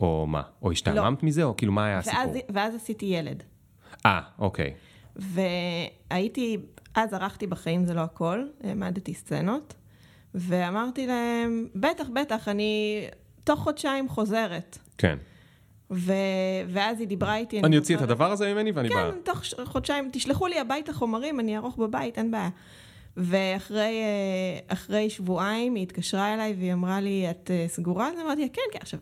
או 0.00 0.26
מה? 0.26 0.42
או 0.62 0.72
השתעממת 0.72 1.22
מזה? 1.22 1.42
או 1.42 1.56
כאילו, 1.56 1.72
מה 1.72 1.86
היה 1.86 1.96
ואז, 1.96 2.30
הסיפור? 2.30 2.42
ואז 2.54 2.74
עשיתי 2.74 3.06
ילד. 3.06 3.42
אה, 4.06 4.20
אוקיי. 4.38 4.74
והייתי, 5.16 6.58
אז 6.94 7.14
ערכתי 7.14 7.46
בחיים 7.46 7.84
זה 7.84 7.94
לא 7.94 8.00
הכל, 8.00 8.44
העמדתי 8.64 9.14
סצנות, 9.14 9.74
ואמרתי 10.34 11.06
להם, 11.06 11.66
בטח, 11.74 12.06
בטח, 12.14 12.48
אני 12.48 13.04
תוך 13.44 13.60
חודשיים 13.60 14.08
חוזרת. 14.08 14.78
כן. 14.98 15.18
ו... 15.90 16.12
ואז 16.68 17.00
היא 17.00 17.08
דיברה 17.08 17.36
איתי, 17.36 17.60
אני 17.60 17.78
אוציא 17.78 17.96
את 17.96 18.02
הדבר 18.02 18.32
הזה 18.32 18.54
ממני 18.54 18.72
ואני 18.72 18.88
בא. 18.88 18.94
כן, 18.94 19.18
תוך 19.24 19.42
חודשיים, 19.64 20.08
תשלחו 20.12 20.46
לי 20.46 20.60
הביתה 20.60 20.92
חומרים, 20.92 21.40
אני 21.40 21.56
אערוך 21.56 21.76
בבית, 21.76 22.18
אין 22.18 22.30
בעיה. 22.30 22.48
ואחרי 23.16 24.02
אה, 24.90 25.10
שבועיים 25.10 25.74
היא 25.74 25.82
התקשרה 25.82 26.34
אליי 26.34 26.54
והיא 26.58 26.72
אמרה 26.72 27.00
לי, 27.00 27.30
את 27.30 27.50
אה, 27.50 27.64
סגורה? 27.68 28.08
אז 28.08 28.18
אמרתי 28.20 28.42
לה, 28.42 28.48
כן, 28.48 28.62
כן. 28.72 28.78
עכשיו, 28.82 29.00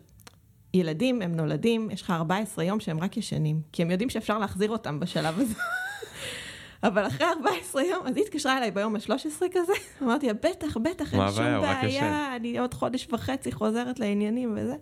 ילדים, 0.73 1.21
הם 1.21 1.35
נולדים, 1.35 1.91
יש 1.91 2.01
לך 2.01 2.11
14 2.11 2.63
יום 2.63 2.79
שהם 2.79 2.99
רק 2.99 3.17
ישנים, 3.17 3.61
כי 3.71 3.81
הם 3.81 3.91
יודעים 3.91 4.09
שאפשר 4.09 4.37
להחזיר 4.37 4.69
אותם 4.69 4.99
בשלב 4.99 5.39
הזה. 5.39 5.53
אבל 6.87 7.07
אחרי 7.07 7.27
14 7.27 7.83
יום, 7.83 8.07
אז 8.07 8.17
היא 8.17 8.25
התקשרה 8.25 8.57
אליי 8.57 8.71
ביום 8.71 8.95
ה-13 8.95 9.45
כזה, 9.51 9.73
אמרתי 10.03 10.27
לה, 10.27 10.33
בטח, 10.33 10.77
בטח, 10.77 11.13
אין 11.13 11.21
שום 11.31 11.43
הבעיה, 11.43 11.57
הוא 11.57 11.65
רק 11.65 11.77
ישן." 11.83 11.99
בעיה, 11.99 12.35
אני 12.35 12.59
עוד 12.59 12.73
חודש 12.73 13.07
וחצי 13.11 13.51
חוזרת 13.51 13.99
לעניינים 13.99 14.53
וזה. 14.57 14.75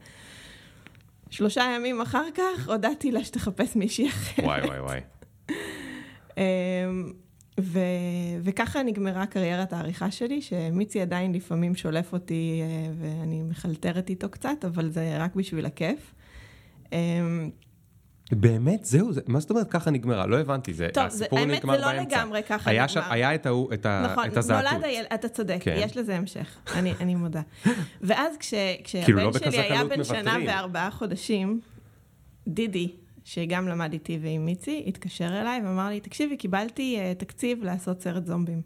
שלושה 1.33 1.63
ימים 1.75 2.01
אחר 2.01 2.25
כך, 2.35 2.69
הודעתי 2.69 3.11
לה 3.11 3.23
שתחפש 3.23 3.75
מישהי 3.75 4.07
אחרת. 4.09 4.45
וואי 4.45 4.61
וואי 4.61 4.79
וואי. 4.79 4.99
אמ, 6.37 7.13
ו... 7.59 7.79
וככה 8.43 8.83
נגמרה 8.83 9.25
קריירת 9.25 9.73
העריכה 9.73 10.11
שלי, 10.11 10.41
שמיצי 10.41 11.01
עדיין 11.01 11.33
לפעמים 11.33 11.75
שולף 11.75 12.13
אותי 12.13 12.61
אה, 12.61 12.91
ואני 12.99 13.41
מחלטרת 13.43 14.09
איתו 14.09 14.29
קצת, 14.29 14.65
אבל 14.65 14.89
זה 14.89 15.17
רק 15.19 15.35
בשביל 15.35 15.65
הכיף. 15.65 16.13
אמ, 18.33 18.41
באמת? 18.41 18.85
זהו? 18.85 19.13
זה, 19.13 19.21
מה 19.27 19.39
זאת 19.39 19.49
אומרת 19.49 19.69
ככה 19.69 19.91
נגמרה? 19.91 20.25
לא 20.27 20.39
הבנתי, 20.39 20.73
זה, 20.73 20.87
טוב, 20.93 21.09
זה, 21.09 21.23
הסיפור 21.23 21.39
האמת, 21.39 21.57
נגמר 21.59 21.75
זה 21.75 21.81
לא 21.81 21.91
באמצע. 21.91 22.17
לגמרי 22.17 22.43
ככה 22.43 22.69
היה 22.71 22.83
נגמר. 22.83 22.93
שם- 22.93 23.11
היה 23.11 23.35
את 23.35 23.45
ההוא, 23.45 23.73
את 23.73 23.85
ה- 23.85 24.07
נכון, 24.11 24.27
את 24.27 24.37
הזעתות. 24.37 24.71
נולד 24.71 24.83
הילד, 24.83 25.07
אתה 25.13 25.29
צודק, 25.29 25.57
כן. 25.61 25.75
יש 25.79 25.97
לזה 25.97 26.15
המשך, 26.17 26.57
אני, 26.75 26.93
אני 26.99 27.15
מודה. 27.15 27.41
ואז 28.01 28.37
כש, 28.39 28.53
כאילו, 29.03 29.19
לא 29.19 29.31
כשהבן 29.31 29.51
שלי 29.51 29.59
היה 29.61 29.83
בן 29.85 30.03
שנה 30.03 30.21
מוותרים. 30.23 30.47
וארבעה 30.47 30.91
חודשים, 30.91 31.59
דידי, 32.47 32.91
שגם 33.23 33.67
למד 33.67 33.93
איתי 33.93 34.19
ועם 34.21 34.45
מיצי, 34.45 34.83
התקשר 34.87 35.41
אליי 35.41 35.61
ואמר 35.65 35.89
לי, 35.89 35.99
תקשיבי, 35.99 36.37
קיבלתי 36.37 36.97
uh, 36.99 37.19
תקציב 37.19 37.63
לעשות 37.63 38.01
סרט 38.01 38.25
זומבים. 38.25 38.61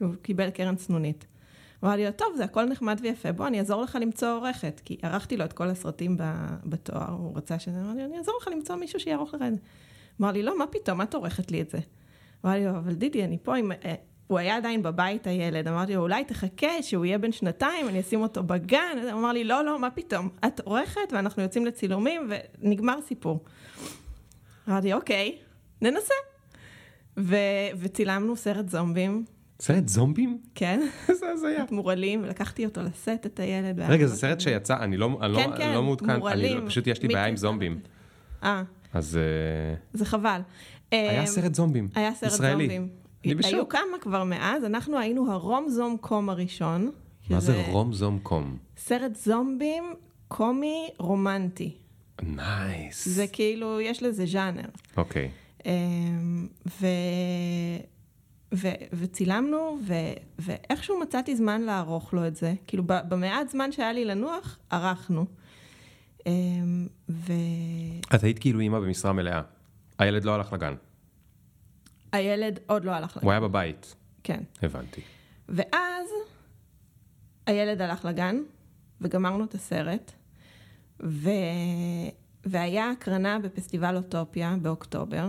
הוא 0.00 0.14
קיבל 0.22 0.50
קרן 0.50 0.76
צנונית. 0.76 1.26
הוא 1.86 1.92
אמר 1.92 2.04
לי, 2.04 2.12
טוב, 2.12 2.28
זה 2.36 2.44
הכל 2.44 2.64
נחמד 2.64 2.98
ויפה, 3.02 3.32
בוא, 3.32 3.46
אני 3.46 3.58
אעזור 3.58 3.82
לך 3.82 3.98
למצוא 4.00 4.28
עורכת. 4.28 4.80
כי 4.84 4.98
ערכתי 5.02 5.36
לו 5.36 5.44
את 5.44 5.52
כל 5.52 5.68
הסרטים 5.68 6.16
בתואר, 6.64 7.12
הוא 7.12 7.36
רצה 7.36 7.58
שזה, 7.58 7.80
אמר 7.80 7.92
לי, 7.94 8.04
אני 8.04 8.18
אעזור 8.18 8.34
לך 8.42 8.48
למצוא 8.48 8.76
מישהו 8.76 9.00
שיערוך 9.00 9.34
לך 9.34 9.42
את 9.42 9.54
זה. 9.54 9.60
אמר 10.20 10.32
לי, 10.32 10.42
לא, 10.42 10.58
מה 10.58 10.66
פתאום, 10.66 11.02
את 11.02 11.14
עורכת 11.14 11.50
לי 11.50 11.62
את 11.62 11.70
זה. 11.70 11.78
אמר 12.44 12.54
לי, 12.54 12.68
אבל 12.68 12.94
דידי, 12.94 13.24
אני 13.24 13.38
פה 13.42 13.56
עם... 13.56 13.72
אה, 13.72 13.94
הוא 14.26 14.38
היה 14.38 14.56
עדיין 14.56 14.82
בבית, 14.82 15.26
הילד. 15.26 15.68
אמרתי 15.68 15.94
לו, 15.94 16.02
אולי 16.02 16.24
תחכה 16.24 16.82
שהוא 16.82 17.04
יהיה 17.04 17.18
בן 17.18 17.32
שנתיים, 17.32 17.88
אני 17.88 18.00
אשים 18.00 18.22
אותו 18.22 18.42
בגן. 18.42 18.98
הוא 19.02 19.20
אמר 19.20 19.32
לי, 19.32 19.44
לא, 19.44 19.64
לא, 19.64 19.78
מה 19.78 19.90
פתאום? 19.90 20.28
את 20.46 20.60
עורכת 20.60 21.12
ואנחנו 21.12 21.42
יוצאים 21.42 21.66
לצילומים, 21.66 22.30
ונגמר 22.62 22.98
סיפור. 23.06 23.44
אמרתי, 24.68 24.92
אוקיי, 24.92 25.38
ננסה. 25.82 26.14
ו- 27.18 27.70
וצילמנו 27.78 28.36
סרט 28.36 28.68
זומבים, 28.68 29.24
סרט 29.60 29.88
זומבים? 29.88 30.38
כן, 30.54 30.80
איזה 31.08 31.26
הזיה. 31.30 31.64
מורעלים, 31.70 32.22
ולקחתי 32.22 32.66
אותו 32.66 32.82
לשאת 32.82 33.26
את 33.26 33.40
הילד. 33.40 33.80
רגע, 33.80 34.06
זה 34.06 34.16
סרט 34.16 34.40
שיצא, 34.40 34.76
אני 34.80 34.96
לא, 34.96 35.18
אני 35.22 35.32
לא, 35.32 35.38
כן, 35.38 35.50
אני 35.50 35.58
כן, 35.58 35.74
לא 35.74 35.82
מעודכן, 35.82 36.10
אני 36.10 36.18
מורעלים. 36.18 36.58
לא, 36.58 36.68
פשוט 36.68 36.86
יש 36.86 37.02
לי 37.02 37.08
בעיה 37.08 37.26
עם 37.26 37.36
זומבים. 37.36 37.80
אה, 38.42 38.62
אז 38.92 39.16
אה, 39.16 39.74
זה 39.92 40.04
חבל. 40.04 40.40
היה 40.90 41.20
אמ, 41.20 41.26
סרט 41.26 41.54
זומבים. 41.54 41.88
היה 41.94 42.14
סרט 42.14 42.32
ישראלי. 42.32 42.66
זומבים. 42.66 42.88
אני 43.24 43.34
בשוק. 43.34 43.54
היו 43.54 43.68
כמה 43.68 43.98
כבר 44.00 44.24
מאז, 44.24 44.64
אנחנו 44.64 44.98
היינו 44.98 45.32
ה 45.32 45.41
rom 45.41 45.68
zom 45.68 45.96
com 46.00 46.30
הראשון. 46.30 46.90
מה 47.30 47.40
זה 47.40 47.66
רום 47.66 47.92
זום 47.92 48.18
קום? 48.22 48.56
סרט 48.76 49.14
זומבים 49.14 49.84
קומי 50.28 50.88
רומנטי. 50.98 51.76
nice. 52.22 53.08
זה 53.08 53.26
כאילו, 53.26 53.80
יש 53.80 54.02
לזה 54.02 54.26
ז'אנר. 54.26 54.68
אוקיי. 54.96 55.30
אמ, 55.66 56.46
ו... 56.80 56.86
ו... 58.54 58.68
וצילמנו, 58.92 59.78
ו... 59.86 59.94
ואיכשהו 60.38 61.00
מצאתי 61.00 61.36
זמן 61.36 61.62
לערוך 61.62 62.14
לו 62.14 62.26
את 62.26 62.36
זה. 62.36 62.54
כאילו, 62.66 62.82
במעט 62.86 63.48
זמן 63.48 63.72
שהיה 63.72 63.92
לי 63.92 64.04
לנוח, 64.04 64.58
ערכנו. 64.70 65.26
אמ, 66.26 66.86
והילד 67.08 68.04
את 68.14 68.22
היית 68.22 68.38
כאילו 68.38 68.60
אימא 68.60 68.80
במשרה 68.80 69.12
מלאה. 69.12 69.42
הילד 69.98 70.24
לא 70.24 70.34
הלך 70.34 70.52
לגן. 70.52 70.74
עוד 72.66 72.84
לא 72.84 72.90
הלך 72.90 73.16
לגן. 73.16 73.26
הוא 73.26 73.30
היה 73.32 73.40
בבית. 73.40 73.94
כן. 74.22 74.42
הבנתי. 74.62 75.00
ואז 75.48 76.08
הילד 77.46 77.82
הלך 77.82 78.04
לגן, 78.04 78.36
וגמרנו 79.00 79.44
את 79.44 79.54
הסרט, 79.54 80.12
ו... 81.02 81.30
והיה 82.44 82.90
הקרנה 82.90 83.38
בפסטיבל 83.38 83.96
אוטופיה 83.96 84.56
באוקטובר, 84.62 85.28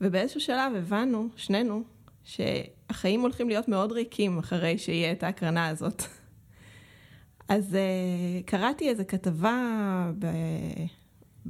ובאיזשהו 0.00 0.40
שלב 0.40 0.72
הבנו, 0.76 1.28
שנינו, 1.36 1.82
שהחיים 2.28 3.20
הולכים 3.20 3.48
להיות 3.48 3.68
מאוד 3.68 3.92
ריקים 3.92 4.38
אחרי 4.38 4.78
שיהיה 4.78 5.12
את 5.12 5.22
ההקרנה 5.22 5.68
הזאת. 5.68 6.02
אז 7.48 7.74
uh, 7.74 8.46
קראתי 8.46 8.88
איזו 8.88 9.02
כתבה 9.08 10.10
ב... 10.18 10.26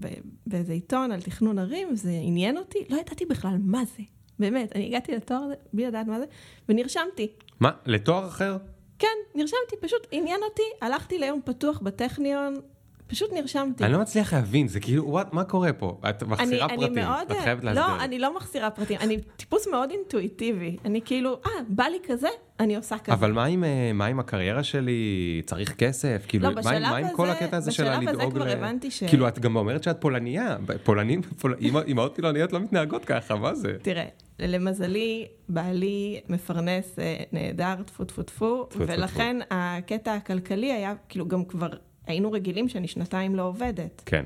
ב... 0.00 0.08
באיזה 0.46 0.72
עיתון 0.72 1.12
על 1.12 1.20
תכנון 1.20 1.58
ערים, 1.58 1.96
זה 1.96 2.10
עניין 2.22 2.56
אותי, 2.56 2.78
לא 2.88 2.96
ידעתי 2.96 3.26
בכלל 3.26 3.56
מה 3.60 3.84
זה. 3.84 4.02
באמת, 4.38 4.76
אני 4.76 4.86
הגעתי 4.86 5.12
לתואר 5.16 5.38
הזה 5.38 5.54
בלי 5.72 5.86
לדעת 5.86 6.06
מה 6.06 6.18
זה, 6.18 6.24
ונרשמתי. 6.68 7.28
מה, 7.60 7.70
לתואר 7.86 8.26
אחר? 8.26 8.56
כן, 8.98 9.16
נרשמתי, 9.34 9.76
פשוט 9.80 10.06
עניין 10.10 10.40
אותי, 10.50 10.62
הלכתי 10.82 11.18
ליום 11.18 11.40
פתוח 11.44 11.80
בטכניון, 11.80 12.60
פשוט 13.08 13.32
נרשמתי. 13.32 13.84
אני 13.84 13.92
לא 13.92 13.98
מצליח 14.00 14.34
להבין, 14.34 14.68
זה 14.68 14.80
כאילו, 14.80 15.08
וואט, 15.08 15.32
מה 15.32 15.44
קורה 15.44 15.72
פה? 15.72 16.00
את 16.10 16.22
מחסירה 16.22 16.66
אני, 16.66 16.76
פרטים, 16.76 16.98
אני 16.98 17.06
מאוד, 17.06 17.30
את 17.30 17.36
חייבת 17.42 17.64
להסביר. 17.64 17.86
לא, 17.86 18.04
אני 18.04 18.18
לא 18.18 18.36
מחסירה 18.36 18.70
פרטים, 18.70 18.96
אני 19.00 19.18
טיפוס 19.36 19.68
מאוד 19.68 19.90
אינטואיטיבי. 19.90 20.76
אני 20.84 21.00
כאילו, 21.04 21.40
אה, 21.46 21.50
בא 21.68 21.84
לי 21.84 21.98
כזה, 22.08 22.28
אני 22.60 22.76
עושה 22.76 22.98
כזה. 22.98 23.12
אבל 23.14 23.32
מה 23.32 23.44
עם, 23.44 23.64
אה, 23.64 23.90
מה 23.94 24.06
עם 24.06 24.20
הקריירה 24.20 24.62
שלי? 24.62 25.02
צריך 25.46 25.74
כסף? 25.74 26.24
כאילו, 26.28 26.50
לא, 26.50 26.54
מה, 26.64 26.70
עם- 26.70 26.82
מה 26.82 26.96
עם 26.96 27.06
כל 27.16 27.30
הקטע 27.30 27.56
הזה 27.56 27.70
של 27.72 27.82
בשלב 27.84 28.02
הזה 28.02 28.12
לדאוג 28.12 28.34
כבר 28.34 28.48
הבנתי 28.48 28.90
ש- 28.90 29.04
כאילו, 29.04 29.28
את 29.28 29.38
גם 29.38 29.56
אומרת 29.56 29.82
שאת 29.82 30.00
פולניה. 30.00 30.56
פולנים, 30.82 31.22
פול... 31.22 31.56
אימהות 31.86 32.16
פולניות 32.16 32.52
לא 32.52 32.60
מתנהגות 32.60 33.04
ככה, 33.04 33.36
מה 33.36 33.54
זה? 33.54 33.76
תראה, 33.82 34.04
למזלי, 34.38 35.26
בעלי 35.48 36.20
מפרנס 36.28 36.98
אה, 36.98 37.16
נהדר, 37.32 37.74
טפו, 37.86 38.04
טפו, 38.04 38.22
טפו, 38.22 38.68
ולכן 38.76 39.36
הקטע 39.50 40.14
הכלכלי 40.14 40.72
היה, 40.72 40.94
כאילו, 41.08 41.28
גם 41.28 41.44
כבר 41.44 41.68
היינו 42.08 42.32
רגילים 42.32 42.68
שאני 42.68 42.88
שנתיים 42.88 43.34
לא 43.34 43.42
עובדת, 43.42 44.02
כן, 44.06 44.24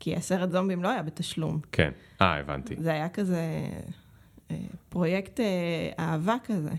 כי 0.00 0.16
הסרט 0.16 0.50
זומבים 0.50 0.82
לא 0.82 0.88
היה 0.88 1.02
בתשלום. 1.02 1.60
כן. 1.72 1.90
אה, 2.20 2.38
הבנתי. 2.38 2.74
זה 2.78 2.92
היה 2.92 3.08
כזה 3.08 3.40
אה, 4.50 4.56
פרויקט 4.88 5.40
אה, 5.40 5.90
אהבה 5.98 6.36
כזה. 6.44 6.70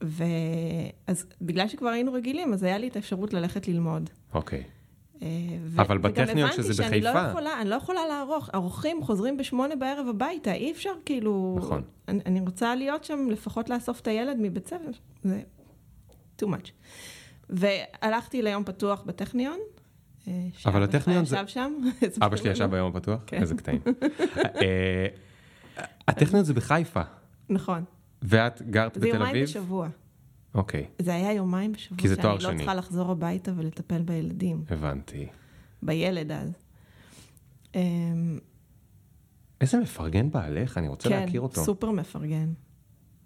ואז 0.00 1.26
בגלל 1.40 1.68
שכבר 1.68 1.88
היינו 1.88 2.12
רגילים, 2.12 2.52
אז 2.52 2.62
היה 2.62 2.78
לי 2.78 2.88
את 2.88 2.96
האפשרות 2.96 3.34
ללכת 3.34 3.68
ללמוד. 3.68 4.10
אוקיי. 4.34 4.62
אה, 5.22 5.28
ו- 5.64 5.80
אבל 5.80 5.98
בטכניון 5.98 6.52
שזה 6.52 6.72
וגם 6.72 6.72
הבנתי 6.72 6.74
שאני 6.74 7.00
בחיפה. 7.00 7.22
לא 7.22 7.28
יכולה, 7.28 7.60
אני 7.60 7.70
לא 7.70 7.74
יכולה 7.74 8.06
לערוך, 8.06 8.50
האורחים 8.52 9.02
חוזרים 9.02 9.36
בשמונה 9.36 9.76
בערב 9.76 10.06
הביתה, 10.08 10.52
אי 10.52 10.72
אפשר 10.72 10.90
כאילו... 11.04 11.54
נכון. 11.58 11.82
אני, 12.08 12.20
אני 12.26 12.40
רוצה 12.40 12.74
להיות 12.74 13.04
שם, 13.04 13.28
לפחות 13.30 13.70
לאסוף 13.70 14.00
את 14.00 14.06
הילד 14.06 14.36
מבית 14.40 14.66
ספר, 14.66 14.90
זה 15.24 15.42
too 16.42 16.46
much. 16.46 16.70
והלכתי 17.52 18.42
ליום 18.42 18.64
פתוח 18.64 19.02
בטכניון. 19.06 19.58
אה, 20.28 20.32
אבל 20.66 20.82
הטכניון 20.82 21.24
זה- 21.24 21.36
ישב 21.36 21.46
שם. 21.46 21.72
אבא 22.24 22.36
שלי 22.36 22.50
ישב 22.50 22.64
ביום 22.70 22.96
הפתוח? 22.96 23.20
כן. 23.26 23.40
איזה 23.40 23.54
קטעים. 23.54 23.80
אה, 24.62 25.06
הטכניון 26.08 26.44
זה 26.44 26.54
בחיפה, 26.54 27.02
נכון. 27.48 27.84
ואת 28.22 28.62
גרת 28.62 28.94
זה 28.94 29.00
בתל 29.00 29.08
יומיים 29.08 29.30
אביב? 29.30 29.44
בשבוע. 29.44 29.88
אוקיי, 30.54 30.86
זה 30.98 31.14
היה 31.14 31.32
יומיים 31.32 31.72
בשבוע. 31.72 31.98
כי 31.98 32.08
זה 32.08 32.16
תואר 32.16 32.38
שאני 32.38 32.44
לא 32.44 32.50
שני. 32.50 32.58
צריכה 32.58 32.74
לחזור 32.74 33.10
הביתה 33.10 33.52
ולטפל 33.56 34.02
בילדים, 34.02 34.64
הבנתי. 34.70 35.26
בילד 35.82 36.32
אז. 36.32 36.52
אמ, 37.74 38.38
איזה 39.60 39.78
מפרגן 39.78 40.30
בעלך, 40.30 40.78
אני 40.78 40.88
רוצה 40.88 41.08
כן, 41.08 41.20
להכיר 41.20 41.40
אותו. 41.40 41.64
סופר 41.64 41.90
מפרגן. 41.90 42.52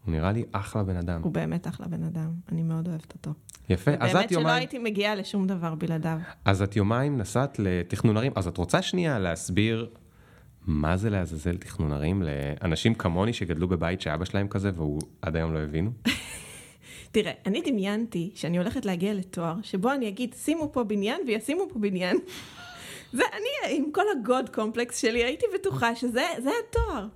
הוא 0.07 0.12
נראה 0.12 0.33
לי 0.33 0.45
אחלה 0.53 0.83
בן 0.83 0.97
אדם. 0.97 1.23
הוא 1.23 1.33
באמת 1.33 1.69
אחלה 1.69 1.87
בן 1.88 2.03
אדם, 2.03 2.31
אני 2.53 2.62
מאוד 2.62 2.88
אוהבת 2.88 3.12
אותו. 3.12 3.33
יפה, 3.69 3.90
אז 4.01 4.12
באמת 4.12 4.25
את 4.25 4.31
שלא 4.31 4.38
יומיים... 4.38 4.59
הייתי 4.59 4.79
מגיעה 4.79 5.14
לשום 5.14 5.47
דבר 5.47 5.75
בלעדיו. 5.75 6.19
אז 6.45 6.62
את 6.62 6.77
יומיים 6.77 7.19
נסעת 7.19 7.59
לתכנון 7.59 8.16
ערים, 8.16 8.33
אז 8.37 8.47
את 8.47 8.57
רוצה 8.57 8.83
שנייה 8.83 9.19
להסביר 9.19 9.88
מה 10.66 10.97
זה 10.97 11.11
לעזאזל 11.11 11.57
תכנון 11.57 11.92
ערים 11.92 12.23
לאנשים 12.23 12.95
כמוני 12.95 13.33
שגדלו 13.33 13.69
בבית 13.69 14.01
שאבא 14.01 14.25
שלהם 14.25 14.49
כזה 14.49 14.71
והוא 14.75 15.01
עד 15.23 15.37
היום 15.37 15.55
לא 15.55 15.59
הבינו? 15.59 15.90
תראה, 17.12 17.33
אני 17.47 17.62
דמיינתי 17.66 18.31
שאני 18.35 18.59
הולכת 18.59 18.85
להגיע 18.85 19.14
לתואר, 19.14 19.55
שבו 19.62 19.92
אני 19.92 20.09
אגיד, 20.09 20.35
שימו 20.35 20.73
פה 20.73 20.85
בניין 20.85 21.21
וישימו 21.27 21.69
פה 21.73 21.79
בניין. 21.79 22.16
זה 23.12 23.23
אני, 23.33 23.77
עם 23.77 23.85
כל 23.92 24.05
הגוד 24.16 24.49
קומפלקס 24.49 24.99
שלי, 24.99 25.25
הייתי 25.25 25.47
בטוחה 25.55 25.95
שזה 25.95 26.25
זה 26.38 26.51
התואר. 26.69 27.07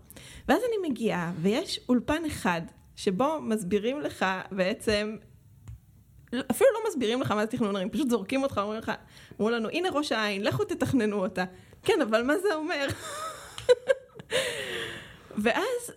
ואז 0.49 0.59
אני 0.59 0.91
מגיעה, 0.91 1.33
ויש 1.43 1.81
אולפן 1.89 2.25
אחד, 2.27 2.63
שבו 3.01 3.41
מסבירים 3.41 4.01
לך 4.01 4.25
בעצם, 4.51 5.17
אפילו 6.29 6.71
לא 6.75 6.81
מסבירים 6.89 7.21
לך 7.21 7.31
מה 7.31 7.41
זה 7.41 7.47
תכנון 7.47 7.77
ערים, 7.77 7.91
פשוט 7.91 8.11
זורקים 8.11 8.43
אותך, 8.43 8.61
אומרים 8.63 8.79
לך, 8.79 8.93
אמרו 9.41 9.51
לנו, 9.51 9.69
הנה 9.69 9.91
ראש 9.91 10.13
העין, 10.13 10.45
לכו 10.45 10.65
תתכננו 10.65 11.23
אותה. 11.23 11.45
כן, 11.83 12.01
אבל 12.03 12.23
מה 12.23 12.39
זה 12.39 12.55
אומר? 12.55 12.87
ואז 15.45 15.93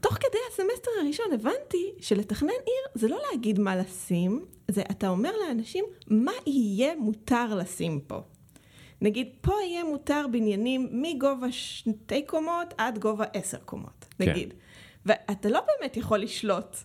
תוך 0.00 0.14
כדי 0.14 0.38
הסמסטר 0.48 0.90
הראשון 1.02 1.26
הבנתי 1.34 1.92
שלתכנן 2.00 2.48
עיר 2.48 2.86
זה 2.94 3.08
לא 3.08 3.18
להגיד 3.30 3.58
מה 3.58 3.76
לשים, 3.76 4.44
זה 4.68 4.82
אתה 4.90 5.08
אומר 5.08 5.32
לאנשים 5.46 5.84
מה 6.06 6.32
יהיה 6.46 6.94
מותר 6.96 7.54
לשים 7.54 8.00
פה. 8.00 8.20
נגיד, 9.00 9.28
פה 9.40 9.52
יהיה 9.62 9.84
מותר 9.84 10.26
בניינים 10.32 10.88
מגובה 10.92 11.52
שתי 11.52 12.26
קומות 12.26 12.74
עד 12.78 12.98
גובה 12.98 13.24
עשר 13.32 13.58
קומות, 13.58 14.06
כן. 14.18 14.30
נגיד. 14.30 14.54
ואתה 15.06 15.48
לא 15.48 15.60
באמת 15.80 15.96
יכול 15.96 16.18
לשלוט, 16.18 16.76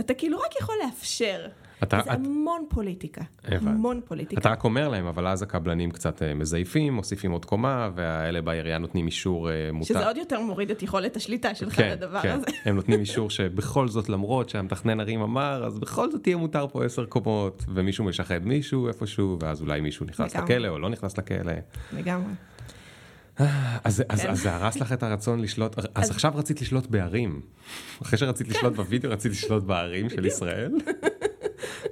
אתה 0.00 0.14
כאילו 0.14 0.38
רק 0.38 0.60
יכול 0.60 0.74
לאפשר. 0.86 1.46
אתה- 1.82 2.00
זה 2.04 2.12
את- 2.12 2.18
המון 2.18 2.64
פוליטיקה, 2.68 3.20
הבנתי. 3.44 3.66
המון 3.66 4.00
פוליטיקה. 4.04 4.40
אתה 4.40 4.48
רק 4.50 4.64
אומר 4.64 4.88
להם, 4.88 5.06
אבל 5.06 5.26
אז 5.26 5.42
הקבלנים 5.42 5.90
קצת 5.90 6.22
אה, 6.22 6.34
מזייפים, 6.34 6.92
מוסיפים 6.92 7.30
עוד 7.30 7.44
קומה, 7.44 7.90
והאלה 7.94 8.42
בעירייה 8.42 8.78
נותנים 8.78 9.06
אישור 9.06 9.50
אה, 9.50 9.70
מותר. 9.72 9.86
שזה 9.94 10.06
עוד 10.06 10.16
יותר 10.16 10.40
מוריד 10.40 10.70
את 10.70 10.82
יכולת 10.82 11.16
השליטה 11.16 11.54
שלך 11.54 11.74
כן, 11.76 11.90
לדבר 11.92 12.22
כן. 12.22 12.30
הזה. 12.30 12.46
הם 12.64 12.76
נותנים 12.76 13.00
אישור 13.06 13.30
שבכל 13.30 13.88
זאת, 13.88 14.08
למרות 14.08 14.48
שהמתכנן 14.48 15.00
ערים 15.00 15.20
אמר, 15.22 15.64
אז 15.66 15.78
בכל 15.78 16.10
זאת 16.10 16.26
יהיה 16.26 16.36
מותר 16.36 16.66
פה 16.72 16.84
עשר 16.84 17.04
קומות, 17.06 17.64
ומישהו 17.74 18.04
משחד 18.04 18.46
מישהו 18.46 18.88
איפשהו, 18.88 19.36
ואז 19.40 19.60
אולי 19.62 19.80
מישהו 19.80 20.06
נכנס 20.06 20.34
לגמרי. 20.34 20.54
לכלא 20.54 20.68
או 20.68 20.78
לא 20.78 20.88
נכנס 20.88 21.18
לכלא. 21.18 21.52
לגמרי. 21.92 22.32
אז, 23.38 24.02
אז, 24.08 24.22
כן. 24.22 24.30
אז 24.30 24.42
זה 24.42 24.54
הרס 24.54 24.76
לך 24.76 24.92
את 24.92 25.02
הרצון 25.02 25.40
לשלוט, 25.40 25.78
אז, 25.78 25.86
אז 25.94 26.10
עכשיו 26.10 26.32
רצית 26.34 26.60
לשלוט 26.60 26.86
בערים. 26.86 27.40
אחרי 28.02 28.18
שרצית 28.18 28.48
לשלוט 28.48 28.72
בווידאו, 28.72 29.10
רצית 29.10 29.32
לשלוט 29.32 29.64
בערים 29.64 30.10
של 30.10 30.26
ישראל, 30.26 30.72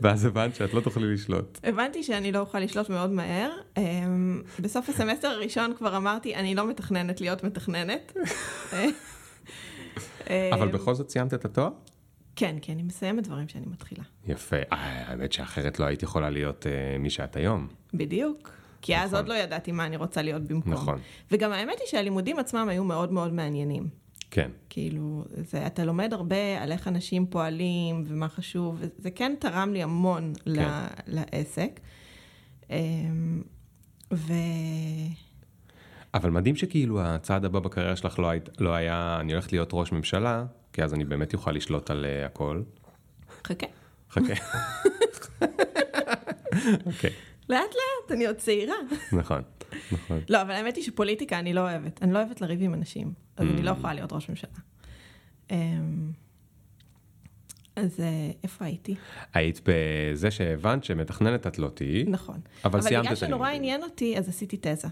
ואז 0.02 0.24
הבנת 0.24 0.54
שאת 0.54 0.74
לא 0.74 0.80
תוכלי 0.80 1.14
לשלוט. 1.14 1.58
הבנתי 1.64 2.02
שאני 2.02 2.32
לא 2.32 2.38
אוכל 2.38 2.60
לשלוט 2.60 2.90
מאוד 2.90 3.10
מהר. 3.10 3.50
אמ, 3.76 4.42
בסוף 4.60 4.88
הסמסטר 4.88 5.28
הראשון 5.28 5.72
כבר 5.78 5.96
אמרתי, 5.96 6.34
אני 6.34 6.54
לא 6.54 6.68
מתכננת 6.68 7.20
להיות 7.20 7.44
מתכננת. 7.44 8.12
אבל 10.52 10.66
אמ, 10.66 10.72
בכל 10.72 10.94
זאת 10.94 11.10
סיימת 11.10 11.34
את 11.34 11.44
התואר? 11.44 11.70
כן, 12.36 12.56
כי 12.62 12.72
אני 12.72 12.82
מסיימת 12.82 13.24
דברים 13.24 13.48
שאני 13.48 13.66
מתחילה. 13.66 14.04
יפה. 14.26 14.56
אה, 14.56 14.62
האמת 15.06 15.32
שאחרת 15.32 15.80
לא 15.80 15.84
היית 15.84 16.02
יכולה 16.02 16.30
להיות 16.30 16.66
אה, 16.66 16.98
מי 16.98 17.10
שאת 17.10 17.36
היום. 17.36 17.68
בדיוק. 17.94 18.57
כי 18.82 18.96
אז 18.96 19.04
נכון. 19.04 19.16
עוד 19.16 19.28
לא 19.28 19.34
ידעתי 19.34 19.72
מה 19.72 19.86
אני 19.86 19.96
רוצה 19.96 20.22
להיות 20.22 20.42
במקום. 20.42 20.72
נכון. 20.72 20.98
וגם 21.30 21.52
האמת 21.52 21.78
היא 21.80 21.86
שהלימודים 21.86 22.38
עצמם 22.38 22.68
היו 22.68 22.84
מאוד 22.84 23.12
מאוד 23.12 23.32
מעניינים. 23.32 23.88
כן. 24.30 24.50
כאילו, 24.70 25.24
זה, 25.30 25.66
אתה 25.66 25.84
לומד 25.84 26.12
הרבה 26.12 26.62
על 26.62 26.72
איך 26.72 26.88
אנשים 26.88 27.26
פועלים 27.26 28.04
ומה 28.06 28.28
חשוב, 28.28 28.78
וזה 28.80 29.10
כן 29.10 29.34
תרם 29.38 29.72
לי 29.72 29.82
המון 29.82 30.32
כן. 30.44 30.68
לעסק. 31.06 31.80
אמ, 32.70 33.42
ו... 34.12 34.32
אבל 36.14 36.30
מדהים 36.30 36.56
שכאילו 36.56 37.00
הצעד 37.02 37.44
הבא 37.44 37.58
בקריירה 37.58 37.96
שלך 37.96 38.18
לא, 38.18 38.28
היית, 38.28 38.48
לא 38.58 38.74
היה, 38.74 39.16
אני 39.20 39.32
הולכת 39.32 39.52
להיות 39.52 39.70
ראש 39.72 39.92
ממשלה, 39.92 40.44
כי 40.72 40.82
אז 40.82 40.94
אני 40.94 41.04
באמת 41.04 41.34
אוכל 41.34 41.52
לשלוט 41.52 41.90
על 41.90 42.04
uh, 42.04 42.26
הכל. 42.26 42.62
חכה. 43.46 43.66
חכה. 44.10 44.34
אוקיי, 46.86 47.10
לאט 47.48 47.60
לאט, 47.60 48.12
אני 48.12 48.26
עוד 48.26 48.36
צעירה. 48.36 48.74
נכון, 49.12 49.42
נכון. 49.92 50.20
לא, 50.28 50.42
אבל 50.42 50.50
האמת 50.50 50.76
היא 50.76 50.84
שפוליטיקה 50.84 51.38
אני 51.38 51.52
לא 51.54 51.60
אוהבת. 51.60 52.02
אני 52.02 52.12
לא 52.12 52.18
אוהבת 52.18 52.40
לריב 52.40 52.62
עם 52.62 52.74
אנשים, 52.74 53.12
אז 53.36 53.46
אני 53.48 53.62
לא 53.62 53.70
Mm. 53.70 53.74
יכולה 53.74 53.94
להיות 53.94 54.12
ראש 54.12 54.28
ממשלה. 54.28 54.50
אמ, 55.50 56.12
אז 57.76 58.00
אה, 58.00 58.06
איפה 58.42 58.64
הייתי? 58.64 58.94
היית 59.34 59.60
בזה 59.64 60.30
שהבנת 60.30 60.84
שמתכננת 60.84 61.46
את 61.46 61.58
לא 61.58 61.68
תהיי, 61.68 62.04
נכון. 62.04 62.40
אבל 62.64 62.80
סיימת 62.80 63.02
בגלל 63.04 63.12
את 63.12 63.18
שנורא 63.18 63.46
הלימודים. 63.48 63.62
עניין 63.74 63.82
אותי, 63.82 64.18
אז 64.18 64.28
עשיתי 64.28 64.56
תזה. 64.60 64.88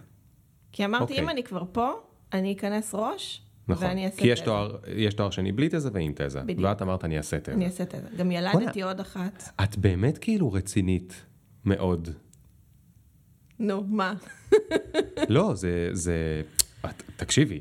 כי 0.72 0.84
אמרתי, 0.84 1.02
אוקיי. 1.04 1.20
אם 1.20 1.28
אני 1.28 1.42
כבר 1.42 1.62
פה, 1.72 1.90
אני 2.32 2.52
אכנס 2.52 2.94
ראש, 2.94 3.42
נכון, 3.68 3.86
ואני 3.86 4.06
אעשה 4.06 4.18
כי 4.22 4.28
יש. 4.28 4.40
תואר, 4.40 4.76
יש 4.96 5.14
תואר 5.14 5.30
שני 5.30 5.52
בלי 5.52 5.68
תזה 5.68 5.90
ועם 5.92 6.12
תזה, 6.16 6.40
בדיוק. 6.40 6.60
ואת 6.68 6.82
אמרת 6.82 7.04
אני 7.04 7.16
אעשה 7.18 7.40
תזה. 7.40 7.52
אני 7.52 7.66
אעשה 7.66 7.84
תזה. 7.84 8.08
גם 8.16 8.30
ילדתי 8.30 8.82
עוד 8.82 9.00
אחת. 9.00 9.48
את 9.64 9.76
באמת 9.78 10.18
כאילו 10.18 10.52
רצינית 10.52 11.24
מאוד. 11.64 12.08
נו, 13.58 13.84
מה? 13.84 14.14
לא, 15.28 15.54
זה, 15.54 15.88
זה, 15.92 16.42
את, 16.84 17.02
תקשיבי, 17.16 17.60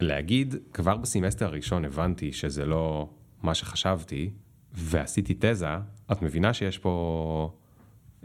להגיד, 0.00 0.54
כבר 0.72 0.96
בסמסטר 0.96 1.46
הראשון 1.46 1.84
הבנתי 1.84 2.32
שזה 2.32 2.66
לא 2.66 3.08
מה 3.42 3.54
שחשבתי, 3.54 4.30
ועשיתי 4.72 5.34
תזה, 5.38 5.66
את 6.12 6.22
מבינה 6.22 6.54
שיש 6.54 6.78
פה 6.78 7.52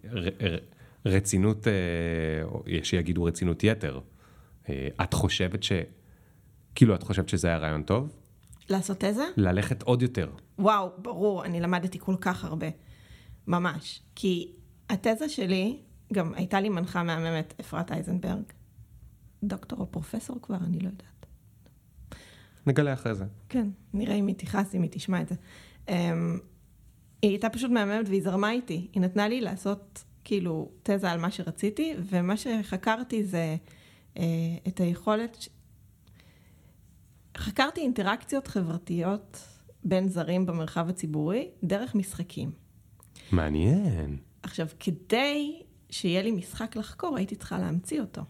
ר, 0.05 0.27
ר, 0.27 0.57
רצינות, 1.05 1.67
אה, 1.67 1.73
יש 2.67 2.89
שיגידו 2.89 3.23
רצינות 3.23 3.63
יתר. 3.63 3.99
אה, 4.69 4.87
את 5.03 5.13
חושבת 5.13 5.63
ש... 5.63 5.71
כאילו, 6.75 6.95
את 6.95 7.03
חושבת 7.03 7.29
שזה 7.29 7.47
היה 7.47 7.57
רעיון 7.57 7.83
טוב? 7.83 8.09
לעשות 8.69 8.97
תזה? 8.99 9.23
ללכת 9.37 9.83
עוד 9.83 10.01
יותר. 10.01 10.29
וואו, 10.59 10.89
ברור, 10.97 11.45
אני 11.45 11.59
למדתי 11.59 11.99
כל 11.99 12.15
כך 12.21 12.45
הרבה. 12.45 12.67
ממש. 13.47 14.01
כי 14.15 14.51
התזה 14.89 15.29
שלי, 15.29 15.79
גם 16.13 16.33
הייתה 16.33 16.59
לי 16.61 16.69
מנחה 16.69 17.03
מהממת, 17.03 17.53
אפרת 17.59 17.91
אייזנברג. 17.91 18.43
דוקטור 19.43 19.79
או 19.79 19.91
פרופסור 19.91 20.39
כבר, 20.41 20.57
אני 20.57 20.79
לא 20.79 20.87
יודעת. 20.87 21.25
נגלה 22.67 22.93
אחרי 22.93 23.15
זה. 23.15 23.25
כן, 23.49 23.67
נראה 23.93 24.15
אם 24.15 24.27
היא 24.27 24.35
תכעס, 24.35 24.75
אם 24.75 24.81
היא 24.81 24.89
תשמע 24.93 25.21
את 25.21 25.27
זה. 25.27 25.35
Um, 25.87 25.91
היא 27.21 27.31
הייתה 27.31 27.49
פשוט 27.49 27.71
מהממת 27.71 28.09
והיא 28.09 28.23
זרמה 28.23 28.51
איתי. 28.51 28.87
היא 28.93 29.01
נתנה 29.01 29.27
לי 29.27 29.41
לעשות 29.41 30.03
כאילו 30.23 30.71
תזה 30.83 31.11
על 31.11 31.19
מה 31.19 31.31
שרציתי, 31.31 31.93
ומה 32.09 32.37
שחקרתי 32.37 33.23
זה 33.23 33.55
uh, 34.13 34.19
את 34.67 34.79
היכולת... 34.79 35.35
ש... 35.35 35.49
חקרתי 37.37 37.81
אינטראקציות 37.81 38.47
חברתיות 38.47 39.47
בין 39.83 40.09
זרים 40.09 40.45
במרחב 40.45 40.89
הציבורי 40.89 41.49
דרך 41.63 41.95
משחקים. 41.95 42.51
מעניין. 43.31 44.17
עכשיו, 44.43 44.67
כדי 44.79 45.61
שיהיה 45.89 46.21
לי 46.21 46.31
משחק 46.31 46.75
לחקור, 46.75 47.17
הייתי 47.17 47.35
צריכה 47.35 47.59
להמציא 47.59 48.01
אותו. 48.01 48.21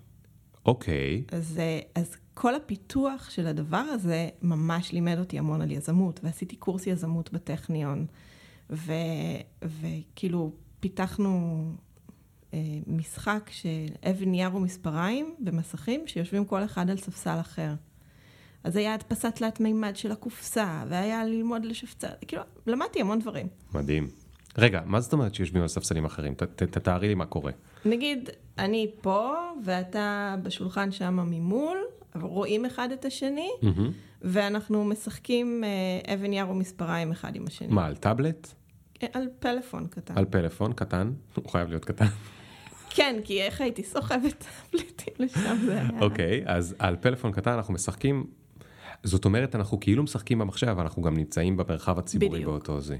אוקיי. 0.65 1.23
אז, 1.31 1.59
אה, 1.59 1.79
אז 1.95 2.15
כל 2.33 2.55
הפיתוח 2.55 3.29
של 3.29 3.47
הדבר 3.47 3.77
הזה 3.77 4.29
ממש 4.41 4.91
לימד 4.91 5.19
אותי 5.19 5.39
המון 5.39 5.61
על 5.61 5.71
יזמות, 5.71 6.19
ועשיתי 6.23 6.55
קורס 6.55 6.87
יזמות 6.87 7.33
בטכניון, 7.33 8.05
ו, 8.69 8.93
וכאילו 9.63 10.51
פיתחנו 10.79 11.63
אה, 12.53 12.59
משחק 12.87 13.49
של 13.51 13.85
אבן 14.09 14.29
נייר 14.29 14.55
ומספריים 14.55 15.35
במסכים, 15.39 16.07
שיושבים 16.07 16.45
כל 16.45 16.63
אחד 16.63 16.89
על 16.89 16.97
ספסל 16.97 17.39
אחר. 17.39 17.73
אז 18.63 18.75
היה 18.75 18.93
הדפסת 18.93 19.35
תלת 19.35 19.59
מימד 19.59 19.95
של 19.95 20.11
הקופסה, 20.11 20.83
והיה 20.89 21.25
ללמוד 21.25 21.65
לשפצה, 21.65 22.07
כאילו, 22.27 22.43
למדתי 22.67 23.01
המון 23.01 23.19
דברים. 23.19 23.47
מדהים. 23.73 24.24
רגע, 24.57 24.81
מה 24.85 24.99
זאת 24.99 25.13
אומרת 25.13 25.35
שיושבים 25.35 25.61
על 25.61 25.67
ספסלים 25.67 26.05
אחרים? 26.05 26.33
תתארי 26.55 27.07
לי 27.07 27.15
מה 27.15 27.25
קורה. 27.25 27.51
נגיד, 27.85 28.29
אני 28.57 28.91
פה, 29.01 29.33
ואתה 29.65 30.35
בשולחן 30.43 30.91
שם 30.91 31.15
ממול, 31.15 31.77
רואים 32.21 32.65
אחד 32.65 32.91
את 32.91 33.05
השני, 33.05 33.49
מהמם. 33.61 33.91
ואנחנו 34.21 34.85
משחקים 34.85 35.63
אה, 35.63 36.13
אבן 36.13 36.33
יר 36.33 36.49
ומספריים 36.49 37.11
אחד 37.11 37.35
עם 37.35 37.43
השני. 37.47 37.67
מה, 37.73 37.85
על 37.85 37.95
טאבלט? 37.95 38.47
אה, 39.03 39.07
על 39.13 39.27
פלאפון 39.39 39.87
קטן. 39.87 40.17
על 40.17 40.25
פלאפון 40.25 40.73
קטן? 40.73 41.11
הוא 41.35 41.49
חייב 41.49 41.69
להיות 41.69 41.85
קטן. 41.85 42.05
כן, 42.89 43.19
כי 43.23 43.41
איך 43.41 43.61
הייתי 43.61 43.83
סוחבת 43.83 44.45
טאבלטים 44.71 45.13
לשם, 45.19 45.57
זה 45.65 45.73
היה... 45.73 45.89
אוקיי, 46.01 46.43
אז 46.45 46.75
על 46.79 46.95
פלאפון 46.95 47.31
קטן 47.31 47.51
אנחנו 47.51 47.73
משחקים, 47.73 48.25
זאת 49.05 49.25
אומרת, 49.25 49.55
אנחנו 49.55 49.79
כאילו 49.79 50.03
משחקים 50.03 50.39
במחשב, 50.39 50.67
אבל 50.67 50.81
אנחנו 50.81 51.01
גם 51.01 51.17
נמצאים 51.17 51.57
במרחב 51.57 51.99
הציבורי 51.99 52.29
בדיוק. 52.29 52.51
באותו 52.51 52.81
זה. 52.81 52.97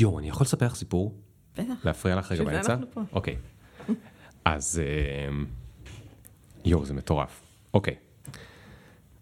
יואו, 0.00 0.18
אני 0.18 0.28
יכול 0.28 0.44
לספר 0.44 0.66
לך 0.66 0.74
סיפור? 0.74 1.14
בטח. 1.58 1.84
להפריע 1.84 2.16
לך 2.16 2.32
רגע 2.32 2.44
באמצע? 2.44 2.76
אוקיי. 3.12 3.36
אז 4.44 4.82
אמ, 5.28 5.46
יואו, 6.64 6.84
זה 6.84 6.94
מטורף. 6.94 7.42
אוקיי. 7.74 7.94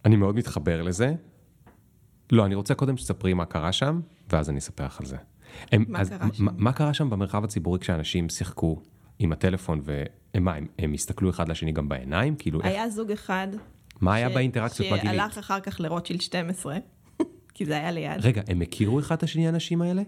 אני 0.05 0.17
מאוד 0.17 0.37
מתחבר 0.37 0.83
לזה. 0.83 1.15
לא, 2.33 2.47
אני 2.47 2.55
רוצה 2.55 2.75
קודם 2.75 2.97
שתספרי 2.97 3.35
מה 3.35 3.45
קרה 3.45 3.73
שם, 3.73 4.01
ואז 4.31 4.51
אני 4.51 4.59
אספר 4.59 4.85
לך 4.85 5.01
על 5.01 5.07
זה. 5.07 5.17
הם, 5.73 5.85
מה 5.89 6.01
אז, 6.01 6.11
קרה 6.11 6.29
שם? 6.33 6.45
מה, 6.45 6.53
מה 6.57 6.73
קרה 6.73 6.95
שם 6.95 7.11
במרחב 7.11 7.45
הציבורי 7.45 7.79
כשאנשים 7.79 8.29
שיחקו 8.29 8.81
עם 9.19 9.33
הטלפון, 9.33 9.81
והם 9.85 10.45
מה, 10.45 10.55
הם, 10.55 10.67
הם 10.79 10.93
הסתכלו 10.93 11.31
אחד 11.31 11.49
לשני 11.49 11.73
גם 11.73 11.89
בעיניים? 11.89 12.37
כאילו, 12.37 12.61
איך, 12.61 12.67
היה 12.67 12.91
זוג 12.91 13.12
אחד... 13.12 13.49
מה 14.01 14.15
היה 14.15 14.29
באינטראקציות 14.29 14.93
בגילית? 14.93 15.17
שהלך 15.17 15.39
אחר 15.39 15.61
כך 15.61 15.81
לרוטשילד 15.81 16.21
12, 16.21 16.77
כי 17.55 17.67
זה 17.67 17.77
היה 17.77 17.91
ליד. 17.91 18.21
רגע, 18.21 18.43
הם 18.49 18.63
הכירו 18.63 19.01
אחד 19.01 19.17
את 19.17 19.23
השני, 19.23 19.47
האנשים 19.47 19.83
האלה? 19.83 20.03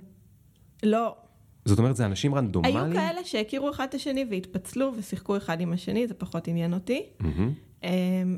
לא, 0.82 1.16
זאת 1.64 1.78
אומרת, 1.78 1.96
זה 1.96 2.06
אנשים 2.06 2.34
רנדומליים? 2.34 2.76
היו 2.76 2.92
כאלה 2.92 3.24
שהכירו 3.24 3.70
אחד 3.70 3.86
את 3.88 3.94
השני 3.94 4.26
והתפצלו 4.30 4.92
ושיחקו 4.98 5.36
אחד 5.36 5.60
עם 5.60 5.72
השני, 5.72 6.08
זה 6.08 6.14
פחות 6.14 6.48
עניין 6.48 6.74
אותי. 6.74 7.02
אמ, 7.82 7.88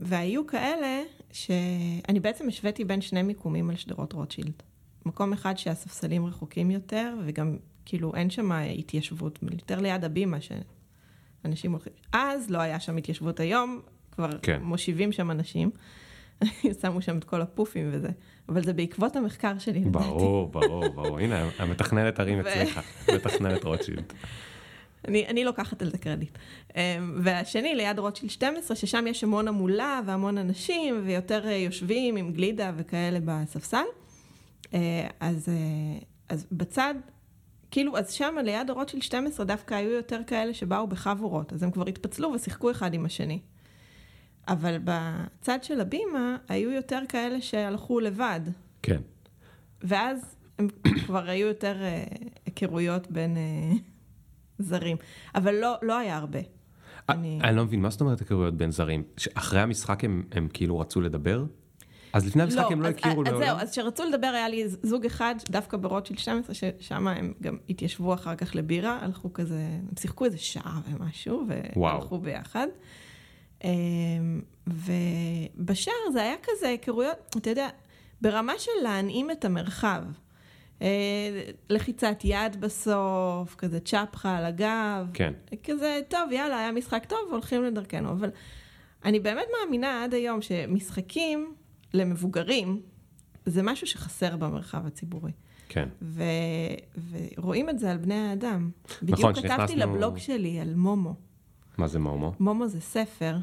והיו 0.03 0.47
כאלה 0.47 1.03
שאני 1.33 2.21
בעצם 2.21 2.49
השוויתי 2.49 2.85
בין 2.85 3.01
שני 3.01 3.23
מיקומים 3.23 3.71
על 3.71 3.77
שדרות 3.77 4.13
רוטשילד. 4.13 4.63
מקום 5.07 5.33
אחד 5.33 5.59
שהספסלים 5.59 6.27
רחוקים 6.27 6.71
יותר, 6.71 7.15
וגם 7.27 7.57
כאילו 7.85 8.15
אין 8.15 8.31
שם 8.31 8.53
התיישבות, 8.53 9.39
יותר 9.53 9.81
ליד 9.81 10.05
הבימה 10.05 10.39
שאנשים 10.41 11.73
הולכים. 11.73 11.93
אז 12.13 12.51
לא 12.51 12.59
היה 12.59 12.81
שם 12.81 12.97
התיישבות 12.97 13.41
היום, 13.41 13.81
כבר 14.13 14.39
כן. 14.43 14.61
מושיבים 14.63 15.13
שם 15.13 15.31
אנשים. 15.31 15.71
שמו 16.81 17.03
שם 17.03 17.19
את 17.19 17.25
כל 17.25 17.43
הפופים 17.43 17.89
וזה. 17.93 18.09
אבל 18.49 18.65
זה 18.65 18.73
בעקבות 18.73 19.17
המחקר 19.17 19.59
שלי, 19.59 19.81
לדעתי. 19.81 20.05
ברור, 20.05 20.49
ברור, 20.49 20.89
ברור. 20.89 21.19
הנה, 21.19 21.49
המתכננת 21.59 22.21
הרים 22.21 22.41
אצלך, 22.41 22.81
מתכננת 23.15 23.65
רוטשילד. 23.65 24.13
אני, 25.09 25.27
אני 25.27 25.45
לוקחת 25.45 25.83
על 25.83 25.91
זה 25.91 25.99
קרדיט. 25.99 26.39
אמ, 26.77 26.81
והשני, 27.23 27.75
ליד 27.75 27.99
רוטשילד 27.99 28.31
12, 28.31 28.77
ששם 28.77 29.07
יש 29.07 29.25
המון 29.25 29.49
המולה 29.49 30.01
והמון 30.07 30.39
אנשים, 30.39 31.03
ויותר 31.05 31.49
אה, 31.49 31.53
יושבים 31.53 32.17
עם 32.17 32.33
גלידה 32.33 32.73
וכאלה 32.77 33.19
בספסל. 33.25 33.85
אה, 34.75 35.07
אז, 35.21 35.49
אה, 35.49 35.99
אז 36.29 36.47
בצד, 36.53 36.95
כאילו, 37.71 37.99
אז 37.99 38.13
שם 38.13 38.35
ליד 38.45 38.71
הרוטשילד 38.71 39.03
12 39.03 39.47
דווקא 39.47 39.75
היו 39.75 39.91
יותר 39.91 40.21
כאלה 40.27 40.55
שבאו 40.55 40.87
בחבורות, 40.87 41.53
אז 41.53 41.63
הם 41.63 41.71
כבר 41.71 41.89
התפצלו 41.89 42.33
ושיחקו 42.33 42.71
אחד 42.71 42.95
עם 42.95 43.05
השני. 43.05 43.39
אבל 44.51 44.77
בצד 44.85 45.59
של 45.63 45.81
הבימה 45.81 46.37
היו 46.49 46.71
יותר 46.71 47.01
כאלה 47.09 47.41
שהלכו 47.41 48.01
לבד, 48.01 48.41
כן. 48.83 49.01
ואז 49.83 50.37
הם 50.59 50.69
כבר 51.07 51.31
היו 51.31 51.47
יותר 51.47 51.83
אה, 51.83 52.05
היכרויות 52.47 53.11
בין 53.11 53.37
אה, 53.37 53.73
זרים. 54.59 54.97
אבל 55.35 55.55
לא, 55.55 55.75
לא 55.83 55.99
היה 55.99 56.17
הרבה. 56.17 56.39
אני... 57.09 57.39
אני 57.45 57.57
לא 57.57 57.65
מבין, 57.65 57.81
מה 57.83 57.91
זאת 57.91 58.01
אומרת 58.01 58.21
היכרויות 58.21 58.57
בין 58.57 58.71
זרים? 58.71 59.03
אחרי 59.35 59.61
המשחק 59.61 60.05
הם, 60.05 60.23
הם 60.33 60.49
כאילו 60.53 60.79
רצו 60.79 61.01
לדבר? 61.01 61.45
אז 62.13 62.27
לפני 62.27 62.43
המשחק 62.43 62.65
הם 62.71 62.83
לא 62.83 62.89
אז- 62.89 62.95
הכירו 62.95 63.23
אז 63.23 63.29
לעולם? 63.29 63.47
זהו, 63.47 63.57
אז 63.57 63.71
כשרצו 63.71 64.05
לדבר 64.05 64.27
היה 64.27 64.49
לי 64.49 64.69
זוג 64.69 65.07
אחד, 65.07 65.35
דווקא 65.51 65.77
ברוטשילד 65.77 66.19
12, 66.19 66.55
ששם 66.55 67.09
הם 67.09 67.33
גם 67.43 67.57
התיישבו 67.69 68.15
אחר 68.15 68.35
כך 68.37 68.55
לבירה, 68.55 68.99
הלכו 69.03 69.33
כזה, 69.33 69.59
הם 69.89 69.97
שיחקו 69.99 70.25
איזה 70.25 70.39
שעה 70.39 70.81
ומשהו, 70.89 71.47
וואו. 71.77 71.99
והלכו 71.99 72.19
ביחד. 72.19 72.67
אמ, 73.65 74.41
ובשער 74.67 75.95
זה 76.13 76.23
היה 76.23 76.35
כזה 76.43 76.69
היכרויות, 76.69 77.37
אתה 77.37 77.51
יודע, 77.51 77.69
ברמה 78.21 78.53
של 78.59 78.71
להנעים 78.83 79.31
את 79.31 79.45
המרחב. 79.45 80.03
אה, 80.83 80.89
לחיצת 81.71 82.17
יד 82.25 82.61
בסוף, 82.61 83.55
כזה 83.59 83.81
צ'פחה 83.81 84.37
על 84.37 84.45
הגב. 84.45 85.07
כן. 85.15 85.33
כזה, 85.65 86.01
טוב, 86.09 86.33
יאללה, 86.33 86.59
היה 86.59 86.73
משחק 86.73 87.05
טוב, 87.09 87.19
הולכים 87.31 87.65
לדרכנו. 87.65 88.11
אבל 88.11 88.31
אני 89.05 89.21
באמת 89.21 89.47
מאמינה 89.61 90.05
עד 90.05 90.15
היום 90.15 90.43
שמשחקים 90.43 91.55
למבוגרים, 91.95 92.81
זה 93.47 93.63
משהו 93.63 93.87
שחסר 93.87 94.37
במרחב 94.37 94.87
הציבורי. 94.87 95.33
כן. 95.69 95.89
ו... 96.03 96.23
ורואים 97.37 97.69
את 97.71 97.79
זה 97.79 97.91
על 97.91 97.97
בני 97.97 98.15
האדם. 98.29 98.71
בדיוק 99.03 99.19
נכון, 99.19 99.35
כתבתי 99.35 99.49
כשנכנסנו- 99.75 99.77
לבלוג 99.77 100.19
שלי 100.19 100.61
על 100.61 100.75
מומו. 100.75 101.15
מה 101.81 101.89
זה 101.89 101.99
מומו? 101.99 102.33
מומו 102.41 102.69
זה 102.69 102.81
ספר, 102.81 103.37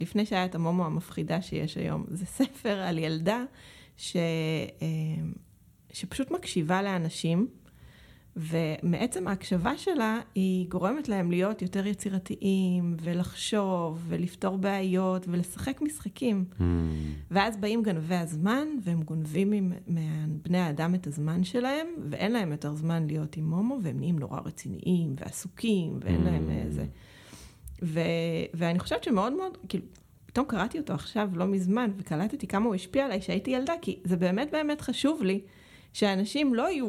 לפני 0.00 0.26
שהיה 0.26 0.44
את 0.44 0.54
המומו 0.54 0.86
המפחידה 0.86 1.42
שיש 1.42 1.76
היום, 1.76 2.04
זה 2.10 2.26
ספר 2.26 2.78
על 2.78 2.98
ילדה 2.98 3.44
ש... 3.96 4.16
אה, 4.82 5.24
שפשוט 5.92 6.30
מקשיבה 6.30 6.82
לאנשים, 6.82 7.48
ומעצם 8.36 9.28
ההקשבה 9.28 9.76
שלה, 9.76 10.20
היא 10.34 10.68
גורמת 10.68 11.08
להם 11.08 11.30
להיות 11.30 11.62
יותר 11.62 11.86
יצירתיים, 11.86 12.96
ולחשוב, 13.00 14.04
ולפתור 14.08 14.58
בעיות, 14.58 15.28
ולשחק 15.28 15.82
משחקים. 15.82 16.44
Hmm, 16.58 16.62
ואז 17.30 17.56
באים 17.56 17.82
גנבי 17.82 18.14
הזמן, 18.14 18.68
והם 18.84 19.02
גונבים 19.02 19.72
מבני 19.86 20.58
האדם 20.58 20.94
את 20.94 21.06
הזמן 21.06 21.44
שלהם, 21.44 21.86
ואין 22.10 22.32
להם 22.32 22.52
יותר 22.52 22.74
זמן 22.74 23.06
להיות 23.06 23.36
עם 23.36 23.50
מומו, 23.50 23.78
והם 23.82 23.98
נהיים 23.98 24.18
נורא 24.18 24.40
רציניים 24.40 25.14
ועסוקים, 25.18 25.98
ואין 26.02 26.24
להם 26.24 26.48
Mm. 26.48 26.66
איזה... 26.66 26.86
ו... 27.82 28.00
ואני 28.54 28.78
חושבת 28.78 29.04
שמאוד 29.04 29.32
מאוד, 29.32 29.58
כאילו, 29.68 29.84
פתאום 30.26 30.46
קראתי 30.46 30.78
אותו 30.78 30.92
עכשיו, 30.92 31.28
לא 31.34 31.46
מזמן, 31.46 31.90
וקלטתי 31.96 32.46
כמה 32.46 32.66
הוא 32.66 32.74
השפיע 32.74 33.04
עליי 33.04 33.20
כשהייתי 33.20 33.50
ילדה, 33.50 33.72
כי 33.82 33.98
זה 34.04 34.16
באמת 34.16 34.50
באמת 34.52 34.80
חשוב 34.80 35.22
לי 35.22 35.40
שאנשים 35.92 36.54
לא 36.54 36.70
יהיו 36.70 36.88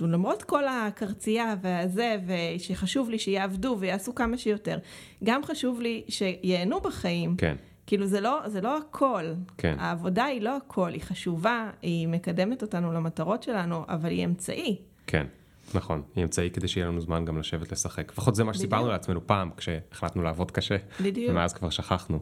למרות 0.00 0.42
כל 0.42 0.64
הקרצייה 0.68 1.54
והזה, 1.62 2.16
ושחשוב 2.26 3.10
לי 3.10 3.18
שיעבדו 3.18 3.76
ויעשו 3.80 4.14
כמה 4.14 4.38
שיותר. 4.38 4.78
גם 5.24 5.44
חשוב 5.44 5.80
לי 5.80 6.04
שייהנו 6.08 6.80
בחיים. 6.80 7.36
כן. 7.36 7.56
כאילו 7.86 8.06
זה 8.06 8.20
לא, 8.20 8.40
זה 8.46 8.60
לא 8.60 8.78
הכל. 8.78 9.24
כן. 9.58 9.76
העבודה 9.78 10.24
היא 10.24 10.42
לא 10.42 10.56
הכל, 10.56 10.92
היא 10.92 11.02
חשובה, 11.02 11.70
היא 11.82 12.08
מקדמת 12.08 12.62
אותנו 12.62 12.92
למטרות 12.92 13.42
שלנו, 13.42 13.84
אבל 13.88 14.10
היא 14.10 14.24
אמצעי. 14.24 14.76
כן, 15.06 15.26
נכון. 15.74 16.02
היא 16.14 16.24
אמצעי 16.24 16.50
כדי 16.50 16.68
שיהיה 16.68 16.86
לנו 16.86 17.00
זמן 17.00 17.24
גם 17.24 17.38
לשבת 17.38 17.72
לשחק. 17.72 18.12
לפחות 18.12 18.34
זה 18.34 18.44
מה 18.44 18.54
שסיפרנו. 18.54 18.88
לעצמנו 18.88 19.26
פעם, 19.26 19.50
כשהחלטנו 19.56 20.22
לעבוד 20.22 20.50
קשה. 20.50 20.76
בדיוק. 21.00 21.30
ומאז 21.30 21.52
כבר 21.52 21.70
שכחנו, 21.70 22.18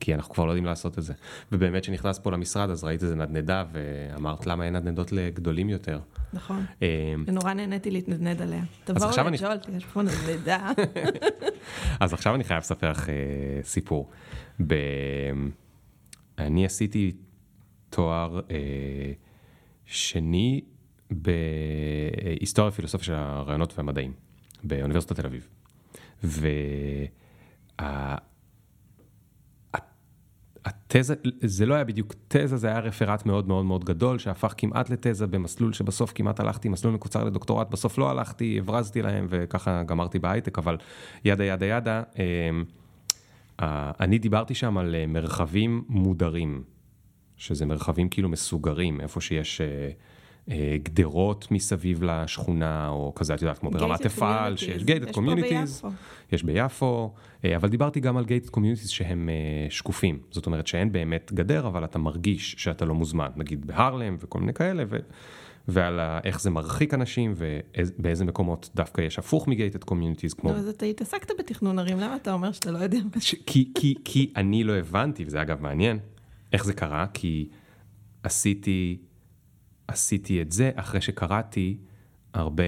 כי 0.00 0.14
אנחנו 0.14 0.34
כבר 0.34 0.44
לא 0.44 0.50
יודעים 0.50 0.64
לעשות 0.64 0.98
את 0.98 1.02
זה. 1.02 1.12
ובאמת, 1.52 1.82
כשנכנסת 1.82 2.22
פה 2.22 2.32
למשרד, 2.32 2.70
אז 2.70 2.84
ראית 2.84 3.02
איזה 3.02 3.14
נדנדה, 3.14 3.64
ואמרת 3.72 4.46
למה 4.46 4.64
אין 4.64 4.76
נדנדות 4.76 5.12
לגדולים 5.12 5.68
יותר. 5.68 6.00
נכון. 6.32 6.64
ונורא 7.26 7.52
נהניתי 7.52 7.90
להתנדנד 7.90 8.42
עליה. 8.42 8.62
תבואו 8.84 9.10
לג'ולט, 9.30 9.66
יש 9.76 9.84
פה 9.84 10.02
נדנדה. 10.02 10.70
אז 12.00 12.12
עכשיו 12.12 12.34
אני 12.34 12.44
חייב 12.44 12.60
לספר 12.60 12.90
לך 12.90 13.08
אה, 13.08 13.14
סיפור. 13.62 14.10
אני 16.38 16.66
עשיתי 16.66 17.12
תואר 17.90 18.40
אה, 18.50 19.12
שני 19.84 20.60
בהיסטוריה 21.10 22.68
ופילוסופיה 22.68 23.04
של 23.06 23.14
הרעיונות 23.14 23.74
והמדעים 23.76 24.12
באוניברסיטת 24.64 25.20
תל 25.20 25.26
אביב. 25.26 25.48
והתזה, 30.64 31.14
זה 31.40 31.66
לא 31.66 31.74
היה 31.74 31.84
בדיוק 31.84 32.14
תזה, 32.28 32.56
זה 32.56 32.68
היה 32.68 32.78
רפרט 32.78 33.26
מאוד 33.26 33.48
מאוד 33.48 33.64
מאוד 33.64 33.84
גדול, 33.84 34.18
שהפך 34.18 34.54
כמעט 34.56 34.90
לתזה 34.90 35.26
במסלול 35.26 35.72
שבסוף 35.72 36.12
כמעט 36.14 36.40
הלכתי, 36.40 36.68
מסלול 36.68 36.94
מקוצר 36.94 37.24
לדוקטורט, 37.24 37.70
בסוף 37.70 37.98
לא 37.98 38.10
הלכתי, 38.10 38.58
הברזתי 38.58 39.02
להם 39.02 39.26
וככה 39.30 39.82
גמרתי 39.82 40.18
בהייטק, 40.18 40.58
אבל 40.58 40.76
ידה 41.24 41.44
ידה 41.44 41.66
ידה, 41.66 42.02
אה, 42.18 42.50
אני 44.00 44.18
דיברתי 44.18 44.54
שם 44.54 44.78
על 44.78 44.94
אה, 44.94 45.06
מרחבים 45.06 45.84
מודרים, 45.88 46.62
שזה 47.36 47.66
מרחבים 47.66 48.08
כאילו 48.08 48.28
מסוגרים, 48.28 49.00
איפה 49.00 49.20
שיש 49.20 49.60
אה, 49.60 49.90
גדרות 50.82 51.50
מסביב 51.50 52.02
לשכונה, 52.02 52.88
או 52.88 53.12
כזה, 53.14 53.34
את 53.34 53.42
יודעת, 53.42 53.58
כמו 53.58 53.70
ברמת 53.70 54.06
אפעל. 54.06 54.56
שיש 54.56 54.84
gated 54.84 55.10
communities. 55.10 55.82
יש 56.32 56.42
ביפו, 56.42 57.12
אה, 57.44 57.56
אבל 57.56 57.68
דיברתי 57.68 58.00
גם 58.00 58.16
על 58.16 58.24
gated 58.24 58.48
communities 58.48 58.88
שהם 58.88 59.28
אה, 59.28 59.70
שקופים, 59.70 60.18
זאת 60.30 60.46
אומרת 60.46 60.66
שאין 60.66 60.92
באמת 60.92 61.32
גדר, 61.32 61.66
אבל 61.66 61.84
אתה 61.84 61.98
מרגיש 61.98 62.54
שאתה 62.58 62.84
לא 62.84 62.94
מוזמן, 62.94 63.28
נגיד 63.36 63.66
בהרלם 63.66 64.16
וכל 64.20 64.40
מיני 64.40 64.54
כאלה, 64.54 64.84
ו... 64.88 64.96
ועל 65.68 66.00
איך 66.24 66.40
זה 66.40 66.50
מרחיק 66.50 66.94
אנשים 66.94 67.34
ובאיזה 67.36 68.24
מקומות 68.24 68.70
דווקא 68.74 69.00
יש 69.00 69.18
הפוך 69.18 69.48
מ 69.48 69.54
gated 69.54 69.84
communities, 69.84 70.34
כמו 70.34 70.50
אז 70.50 70.68
אתה 70.68 70.86
התעסקת 70.86 71.30
בתכנון 71.38 71.78
ערים, 71.78 72.00
למה 72.00 72.16
אתה 72.16 72.32
אומר 72.32 72.52
שאתה 72.52 72.70
לא 72.70 72.78
יודע? 72.78 72.98
ש... 73.20 73.34
כי, 73.46 73.72
כי, 73.74 73.94
כי 74.04 74.32
אני 74.36 74.64
לא 74.64 74.72
הבנתי, 74.72 75.24
וזה 75.26 75.42
אגב 75.42 75.62
מעניין, 75.62 75.98
איך 76.52 76.64
זה 76.64 76.72
קרה, 76.72 77.06
כי 77.14 77.48
עשיתי, 78.22 78.98
עשיתי 79.88 80.42
את 80.42 80.52
זה 80.52 80.70
אחרי 80.74 81.00
שקראתי 81.00 81.76
הרבה 82.34 82.62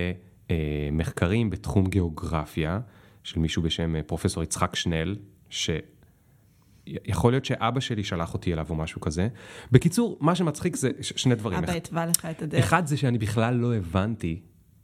אה, 0.51 0.89
מחקרים 0.93 1.51
בתחום 1.51 1.87
גיאוגרפיה, 1.87 2.81
של 3.25 3.41
מישהו 3.41 3.63
בשם 3.63 3.97
אה, 3.97 4.03
פרופסור 4.03 4.43
יצחק 4.43 4.77
שנל, 4.77 5.17
שיכול 5.51 7.33
להיות 7.33 7.45
שאבא 7.45 7.81
שלי 7.81 8.05
שלח 8.05 8.35
אותי 8.35 8.53
אליו 8.53 8.67
או 8.71 8.75
משהו 8.75 9.01
כזה. 9.01 9.29
בקיצור, 9.73 10.19
מה 10.21 10.35
שמצחיק 10.35 10.77
זה 10.77 10.91
ש- 11.01 11.13
שני 11.17 11.35
דברים. 11.35 11.59
אבא 11.59 11.73
התווה 11.73 12.07
לך 12.07 12.27
את 12.31 12.43
הדרך. 12.43 12.65
אחד 12.65 12.87
זה 12.87 12.97
שאני 12.97 13.19
בכלל 13.19 13.55
לא 13.55 13.75
הבנתי 13.75 14.41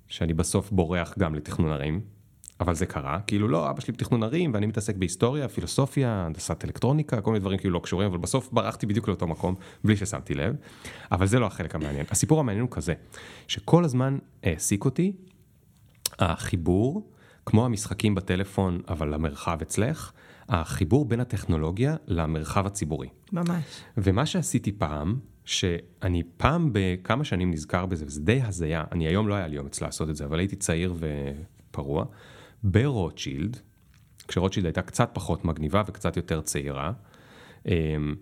שאני 0.09 0.35
בסוף 0.35 0.71
בורח 0.71 1.15
גם 1.19 1.35
לתכנון 1.35 1.73
ערים, 1.73 2.01
אבל 2.65 2.75
זה 2.75 2.87
קרה, 2.87 3.21
כאילו 3.27 3.49
לא, 3.49 3.71
אבא 3.71 3.81
שלי 3.81 3.93
בתכנון 3.93 4.23
ערים 4.23 4.51
ואני 4.55 4.67
מתעסק 4.67 4.97
בהיסטוריה, 4.97 5.49
פילוסופיה, 5.49 6.27
הנדסת 6.27 6.65
אלקטרוניקה, 6.65 7.21
כל 7.21 7.31
מיני 7.31 7.41
דברים 7.41 7.59
כאילו 7.59 7.75
לא 7.75 7.79
קשורים, 7.79 8.09
אבל 8.09 8.19
בסוף 8.19 8.53
ברחתי 8.53 8.87
בדיוק 8.87 9.09
לאותו 9.09 9.27
מקום, 9.27 9.55
בלי 9.85 9.97
ששמתי 9.97 10.35
לב, 10.35 10.57
אבל 11.13 11.27
זה 11.27 11.39
לא 11.39 11.47
החלק 11.47 11.75
המעניין. 11.75 12.07
הסיפור 12.11 12.41
המעניין 12.41 12.63
הוא 12.63 12.71
כזה, 12.71 12.95
שכל 13.49 13.85
הזמן 13.85 14.19
העסיק 14.43 14.85
אותי 14.85 15.13
החיבור, 16.19 17.11
כמו 17.47 17.65
המשחקים 17.65 18.15
בטלפון, 18.15 18.81
אבל 18.89 19.15
למרחב 19.15 19.59
אצלך, 19.63 20.13
החיבור 20.49 21.05
בין 21.05 21.21
הטכנולוגיה 21.21 21.97
למרחב 22.07 22.67
הציבורי. 22.67 23.09
ממש. 23.33 23.65
ומה 23.97 24.27
שעשיתי 24.27 24.73
פעם, 24.73 25.19
שאני 25.45 26.23
פעם 26.37 26.71
בכמה 26.73 27.25
שנים 27.25 27.51
נזכר 27.51 27.87
בזה, 27.87 28.05
וזה 28.07 28.21
די 28.21 28.43
הזיה, 28.43 28.85
אני 28.93 29.07
היום 29.07 29.29
לא 29.29 29.35
היה 29.35 29.47
לי 29.47 29.59
אומץ 29.59 29.81
לעשות 29.81 30.11
את 30.11 30.17
זה, 30.17 30.25
אבל 30.25 30.39
הייתי 30.39 30.57
צעיר 30.57 30.95
ופרוע, 30.99 32.05
ברוטשילד, 32.65 33.61
כשרוטשילד 34.29 34.67
הייתה 34.67 34.83
קצת 34.83 35.11
פחות 35.13 35.45
מגניבה 35.45 35.83
וקצת 35.87 36.17
יותר 36.17 36.41
צעירה, 36.41 36.93
אמ, 37.67 38.15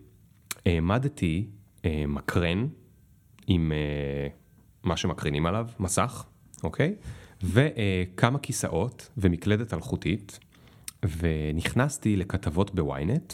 העמדתי 0.66 1.46
אה, 1.85 2.05
מקרן 2.09 2.66
עם 3.46 3.72
אה, 3.72 4.28
מה 4.83 4.96
שמקרינים 4.96 5.46
עליו, 5.46 5.68
מסך, 5.81 6.24
אוקיי? 6.62 6.94
וכמה 7.42 8.38
כיסאות 8.38 9.11
ומקלדת 9.16 9.74
אלחוטית, 9.74 10.38
ונכנסתי 11.18 12.16
לכתבות 12.16 12.74
בוויינט, 12.74 13.33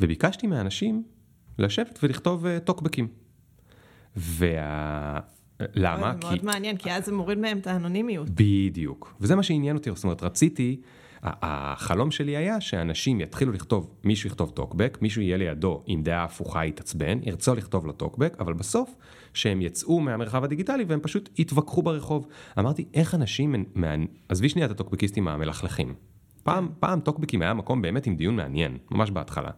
וביקשתי 0.00 0.46
מאנשים 0.46 1.04
לשבת 1.58 1.98
ולכתוב 2.02 2.46
אה, 2.46 2.60
טוקבקים. 2.60 3.08
וה... 4.16 5.20
למה? 5.74 6.12
זה 6.12 6.26
מאוד 6.26 6.44
מעניין, 6.44 6.76
כי 6.76 6.92
אז 6.92 7.06
זה 7.06 7.12
מוריד 7.12 7.38
מהם 7.38 7.58
את 7.58 7.66
האנונימיות. 7.66 8.28
בדיוק. 8.30 9.14
וזה 9.20 9.36
מה 9.36 9.42
שעניין 9.42 9.76
אותי, 9.76 9.90
זאת 9.94 10.04
אומרת, 10.04 10.22
רציתי, 10.22 10.80
החלום 11.22 12.10
שלי 12.10 12.36
היה 12.36 12.60
שאנשים 12.60 13.20
יתחילו 13.20 13.52
לכתוב, 13.52 13.94
מישהו 14.04 14.26
יכתוב 14.26 14.50
טוקבק, 14.50 14.98
מישהו 15.02 15.22
יהיה 15.22 15.36
לידו 15.36 15.82
עם 15.86 16.02
דעה 16.02 16.24
הפוכה 16.24 16.66
יתעצבן, 16.66 17.18
ירצה 17.22 17.54
לכתוב 17.54 17.86
לו 17.86 17.92
טוקבק, 17.92 18.36
אבל 18.40 18.52
בסוף, 18.52 18.94
שהם 19.34 19.62
יצאו 19.62 20.00
מהמרחב 20.00 20.44
הדיגיטלי 20.44 20.84
והם 20.84 21.00
פשוט 21.00 21.28
יתווכחו 21.38 21.82
ברחוב. 21.82 22.26
אמרתי, 22.58 22.84
איך 22.94 23.14
אנשים, 23.14 23.64
מה... 23.74 23.94
עזבי 24.28 24.48
שנייה 24.48 24.66
את 24.66 24.70
הטוקבקיסטים 24.70 25.28
המלכלכים. 25.28 25.94
פעם, 26.42 26.68
פעם 26.80 27.00
טוקבקים 27.00 27.42
היה 27.42 27.54
מקום 27.54 27.82
באמת 27.82 28.06
עם 28.06 28.16
דיון 28.16 28.36
מעניין, 28.36 28.78
ממש 28.90 29.10
בהתחלה. 29.10 29.50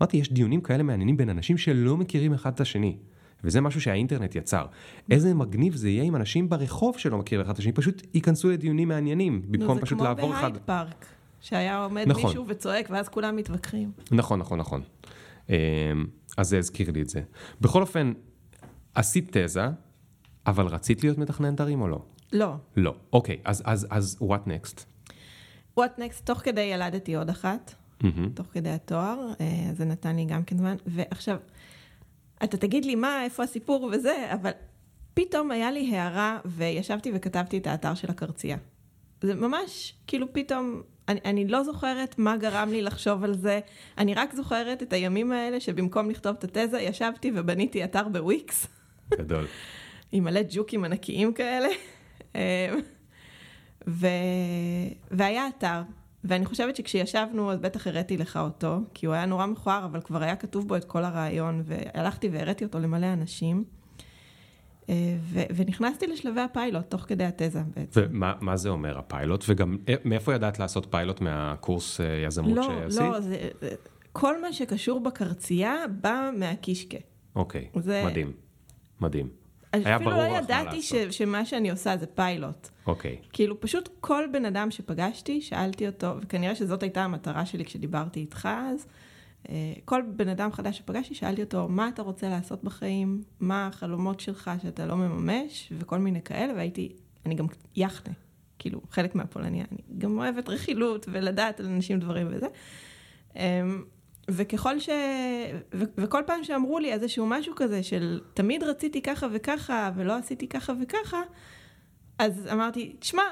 אמרתי, 0.00 0.16
יש 0.16 0.32
דיונים 0.32 0.60
כאלה 0.60 0.82
מעניינים 0.82 1.16
בין 1.16 1.28
אנשים 1.28 1.58
שלא 1.58 1.96
מכירים 1.96 2.32
אחד 2.32 2.52
את 2.52 2.60
השני. 2.60 2.96
וזה 3.44 3.60
משהו 3.60 3.80
שהאינטרנט 3.80 4.34
יצר. 4.34 4.66
איזה 5.10 5.34
מגניב 5.34 5.74
זה 5.74 5.88
יהיה 5.88 6.04
אם 6.04 6.16
אנשים 6.16 6.48
ברחוב 6.48 6.98
שלא 6.98 7.18
מכירים 7.18 7.44
אחד 7.44 7.52
את 7.52 7.58
השני 7.58 7.72
פשוט 7.72 8.06
ייכנסו 8.14 8.50
לדיונים 8.50 8.88
מעניינים, 8.88 9.42
במקום 9.48 9.80
פשוט 9.80 9.98
זה 9.98 10.04
לעבור 10.04 10.28
כמו 10.28 10.38
אחד. 10.38 10.50
בהייד 10.52 10.64
פארק. 10.64 11.06
שהיה 11.40 11.84
עומד 11.84 12.08
נכון. 12.08 12.24
מישהו 12.24 12.44
וצועק, 12.48 12.86
ואז 12.90 13.08
כולם 13.08 13.36
מתווכחים. 13.36 13.92
נכון, 14.10 14.38
נכון, 14.38 14.58
נכון. 14.58 14.82
אמ, 15.48 15.54
אז 16.36 16.48
זה 16.48 16.58
הזכיר 16.58 16.90
לי 16.90 17.02
את 17.02 17.08
זה. 17.08 17.20
בכל 17.60 17.80
אופן, 17.80 18.12
עשית 18.94 19.36
תזה, 19.36 19.66
אבל 20.46 20.66
רצית 20.66 21.02
להיות 21.02 21.18
מתכננת 21.18 21.60
ערים 21.60 21.80
או 21.80 21.88
לא? 21.88 22.02
לא. 22.32 22.54
לא. 22.76 22.94
אוקיי, 23.12 23.38
אז, 23.44 23.62
אז, 23.64 23.86
אז 23.90 24.18
what 24.20 24.48
next? 24.48 24.84
What 25.78 25.98
next? 25.98 26.22
תוך 26.24 26.38
כדי 26.38 26.60
ילדתי 26.60 27.14
עוד 27.14 27.30
אחת, 27.30 27.74
מהמם. 28.02 28.28
תוך 28.28 28.46
כדי 28.52 28.68
התואר, 28.68 29.32
אה, 29.40 29.70
זה 29.74 29.84
נתן 29.84 30.16
לי 30.16 30.24
גם 30.24 30.44
כן 30.44 30.58
זמן. 30.58 30.76
ועכשיו, 30.86 31.36
אתה 32.44 32.56
תגיד 32.56 32.84
לי 32.84 32.94
מה, 32.94 33.24
איפה 33.24 33.42
הסיפור 33.42 33.90
וזה, 33.92 34.32
אבל 34.32 34.50
פתאום 35.14 35.50
היה 35.50 35.70
לי 35.70 35.96
הערה, 35.96 36.38
וישבתי 36.44 37.10
וכתבתי 37.14 37.58
את 37.58 37.66
האתר 37.66 37.94
של 37.94 38.10
הקרצייה. 38.10 38.56
זה 39.22 39.34
ממש, 39.34 39.94
כאילו 40.06 40.32
פתאום, 40.32 40.82
אני, 41.08 41.20
אני 41.24 41.48
לא 41.48 41.62
זוכרת 41.62 42.18
מה 42.18 42.36
גרם 42.36 42.68
לי 42.70 42.82
לחשוב 42.82 43.24
על 43.24 43.34
זה, 43.34 43.60
אני 43.98 44.14
רק 44.14 44.34
זוכרת 44.34 44.82
את 44.82 44.92
הימים 44.92 45.32
האלה 45.32 45.60
שבמקום 45.60 46.10
לכתוב 46.10 46.36
את 46.38 46.56
התזה, 46.56 46.80
ישבתי 46.80 47.32
ובניתי 47.34 47.84
אתר 47.84 48.08
בוויקס, 48.08 48.66
גדול. 49.10 49.46
עם 50.12 50.24
מלא 50.24 50.40
ג'וקים 50.50 50.84
ענקיים 50.84 51.32
כאלה. 51.32 51.68
אה, 52.36 52.74
ו... 53.88 54.06
והיה 55.10 55.48
אתר, 55.48 55.82
ואני 56.24 56.44
חושבת 56.46 56.76
שכשישבנו, 56.76 57.52
אז 57.52 57.58
בטח 57.60 57.86
הראיתי 57.86 58.16
לך 58.16 58.36
אותו, 58.36 58.78
כי 58.94 59.06
הוא 59.06 59.14
היה 59.14 59.26
נורא 59.26 59.46
מכוער, 59.46 59.84
אבל 59.84 60.00
כבר 60.00 60.22
היה 60.22 60.36
כתוב 60.36 60.68
בו 60.68 60.76
את 60.76 60.84
כל 60.84 61.04
הרעיון, 61.04 61.62
והלכתי 61.64 62.28
והראיתי 62.28 62.64
אותו 62.64 62.78
למלא 62.78 63.12
אנשים. 63.12 63.64
אה, 64.88 65.16
ו... 65.20 65.40
ונכנסתי 65.56 66.06
לשלבי 66.06 66.40
הפיילוט 66.40 66.90
תוך 66.90 67.00
כדי 67.02 67.24
התזה 67.24 67.60
בעצם. 67.76 68.00
ומה 68.10 68.32
מה 68.40 68.56
זה 68.56 68.68
אומר 68.68 68.98
הפיילוט? 68.98 69.44
וגם 69.48 69.76
אה, 69.88 69.94
מאיפה 70.04 70.34
ידעת 70.34 70.58
לעשות 70.58 70.86
פיילוט 70.90 71.20
מהקורס 71.20 72.00
אה, 72.00 72.06
יזמות 72.26 72.56
לא, 72.56 72.62
שעשית? 72.62 73.00
לא, 73.00 73.20
זה... 73.20 73.48
זה- 73.60 73.74
כל 74.12 74.40
מה 74.42 74.52
שקשור 74.52 75.00
בקרצייה 75.00 75.74
בא 76.00 76.30
מהקישקה. 76.38 76.98
אוקיי, 77.36 77.68
זה- 77.80 78.02
מדהים. 78.06 78.32
מדהים. 79.00 79.28
היה 79.72 79.96
אפילו 79.96 80.10
ברור 80.10 80.22
לא 80.22 80.28
לך 80.28 80.32
מה 80.32 80.38
ידעתי 80.38 80.82
ש... 80.82 80.92
לעשות. 80.92 81.12
שמה 81.12 81.44
שאני 81.44 81.70
עושה 81.70 81.96
זה 81.96 82.06
פיילוט. 82.06 82.68
אוקיי. 82.86 83.16
כאילו, 83.32 83.60
פשוט 83.60 83.88
כל 84.00 84.24
בן 84.32 84.44
אדם 84.44 84.70
שפגשתי, 84.70 85.40
שאלתי 85.40 85.86
אותו, 85.86 86.14
וכנראה 86.22 86.54
שזאת 86.54 86.82
הייתה 86.82 87.04
המטרה 87.04 87.46
שלי 87.46 87.64
כשדיברתי 87.64 88.20
איתך 88.20 88.48
אז, 88.52 88.86
אה, 89.48 89.54
כל 89.84 90.02
בן 90.16 90.28
אדם 90.28 90.52
חדש 90.52 90.78
שפגשתי, 90.78 91.14
שאלתי 91.14 91.42
אותו, 91.42 91.68
מה 91.68 91.88
אתה 91.88 92.02
רוצה 92.02 92.28
לעשות 92.28 92.64
בחיים? 92.64 93.22
מה 93.40 93.66
החלומות 93.66 94.20
שלך 94.20 94.50
שאתה 94.62 94.86
לא 94.86 94.96
מממש? 94.96 95.72
וכל 95.78 95.98
מיני 95.98 96.22
כאלה, 96.22 96.54
והייתי, 96.54 96.92
אני 97.26 97.34
גם 97.34 97.46
יחנה, 97.76 98.14
כאילו, 98.58 98.80
חלק 98.90 99.14
מהפולניה. 99.14 99.64
אני 99.72 99.80
גם 99.98 100.18
אוהבת 100.18 100.48
רכילות 100.48 101.06
ולדעת 101.12 101.60
על 101.60 101.66
אנשים 101.66 102.00
דברים 102.00 102.28
וזה. 102.30 102.46
וככל 104.30 104.78
ש... 104.80 104.88
ו- 105.74 105.84
וכל 105.98 106.22
פעם 106.26 106.44
שאמרו 106.44 106.78
לי 106.78 106.92
איזשהו 106.92 107.26
משהו 107.26 107.54
כזה 107.56 107.82
של 107.82 108.20
תמיד 108.34 108.62
רציתי 108.62 109.02
ככה 109.02 109.26
וככה 109.32 109.90
ולא 109.96 110.16
עשיתי 110.16 110.48
ככה 110.48 110.72
וככה, 110.82 111.20
אז 112.18 112.48
אמרתי, 112.52 112.96
תשמע, 112.98 113.22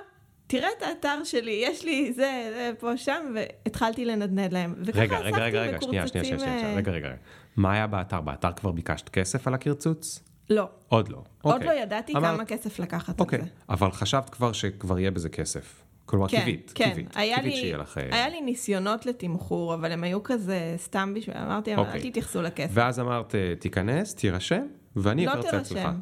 תראה 0.46 0.68
את 0.78 0.82
האתר 0.82 1.24
שלי, 1.24 1.62
יש 1.64 1.84
לי 1.84 2.12
זה, 2.12 2.50
זה 2.54 2.72
פה, 2.78 2.96
שם, 2.96 3.34
והתחלתי 3.34 4.04
לנדנד 4.04 4.52
להם. 4.52 4.74
רגע, 4.94 5.18
רגע, 5.18 5.38
רגע, 5.38 5.60
רגע, 5.62 5.80
שנייה, 5.80 6.08
שנייה, 6.08 6.24
שנייה, 6.24 6.38
שנייה, 6.38 6.74
רגע, 6.76 6.92
רגע. 6.92 7.08
מה 7.56 7.72
היה 7.72 7.86
באתר? 7.86 8.20
באתר 8.20 8.52
כבר 8.52 8.70
ביקשת 8.70 9.08
כסף 9.08 9.46
על 9.48 9.54
הקרצוץ? 9.54 10.24
לא, 10.50 10.68
עוד 10.88 11.08
לא. 11.08 11.22
עוד 11.42 11.54
אוקיי. 11.54 11.66
לא 11.68 11.82
ידעתי 11.82 12.12
אמרת- 12.12 12.34
כמה 12.34 12.44
כסף 12.44 12.78
לקחת 12.78 13.20
אוקיי, 13.20 13.38
על 13.38 13.44
זה. 13.44 13.50
אבל 13.68 13.90
חשבת 13.90 14.30
כבר 14.30 14.52
שכבר 14.52 14.98
יהיה 14.98 15.10
בזה 15.10 15.28
כסף. 15.28 15.82
כלומר, 16.10 16.28
כן, 16.28 16.38
קיווית, 16.38 16.72
כן, 16.74 16.84
קיווית, 16.88 17.16
היה 17.16 17.36
קיווית 17.36 17.54
לי- 17.54 17.60
שיהיה 17.60 17.76
לך... 17.76 17.98
אה, 17.98 18.04
היה 18.16 18.28
לי 18.28 18.40
ניסיונות 18.40 19.06
לתמחור, 19.06 19.74
אבל 19.74 19.92
הם 19.92 20.04
היו 20.04 20.22
כזה 20.22 20.74
סתם 20.76 21.14
בשביל, 21.16 21.36
אמרתי, 21.36 21.74
אבל 21.74 21.82
אל 21.82 21.86
אוקיי. 21.88 22.10
תתייחסו 22.10 22.42
לכסף. 22.42 22.70
ואז 22.74 23.00
אמרת, 23.00 23.34
אה, 23.34 23.54
תיכנס, 23.58 24.14
תירשם, 24.14 24.62
ואני 24.96 25.26
לא 25.26 25.32
אקרצץ 25.32 25.72
לך. 25.72 25.78
תירשם. 25.78 25.98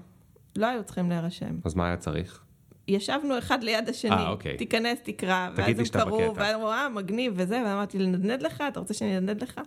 לא 0.57 0.67
היו 0.67 0.85
צריכים 0.85 1.09
להירשם. 1.11 1.59
אז 1.65 1.75
מה 1.75 1.87
היה 1.87 1.97
צריך? 1.97 2.43
ישבנו 2.89 3.39
אחד 3.39 3.63
ליד 3.63 3.89
השני, 3.89 4.11
אה, 4.11 4.29
אוקיי. 4.29 4.57
תיכנס, 4.57 4.99
תקרא, 5.03 5.49
ואז 5.57 5.79
הם 5.79 5.85
קראו. 5.93 6.35
ואז 6.37 6.55
אמרו, 6.55 6.71
אה, 6.73 6.89
מגניב 6.89 7.33
וזה, 7.37 7.63
ואמרתי, 7.67 7.99
לנדנד 7.99 8.43
לך? 8.43 8.63
אתה 8.69 8.81
רוצה 8.81 8.95
שאני 8.95 9.19
אנדנד 9.19 9.43
לך? 9.43 9.61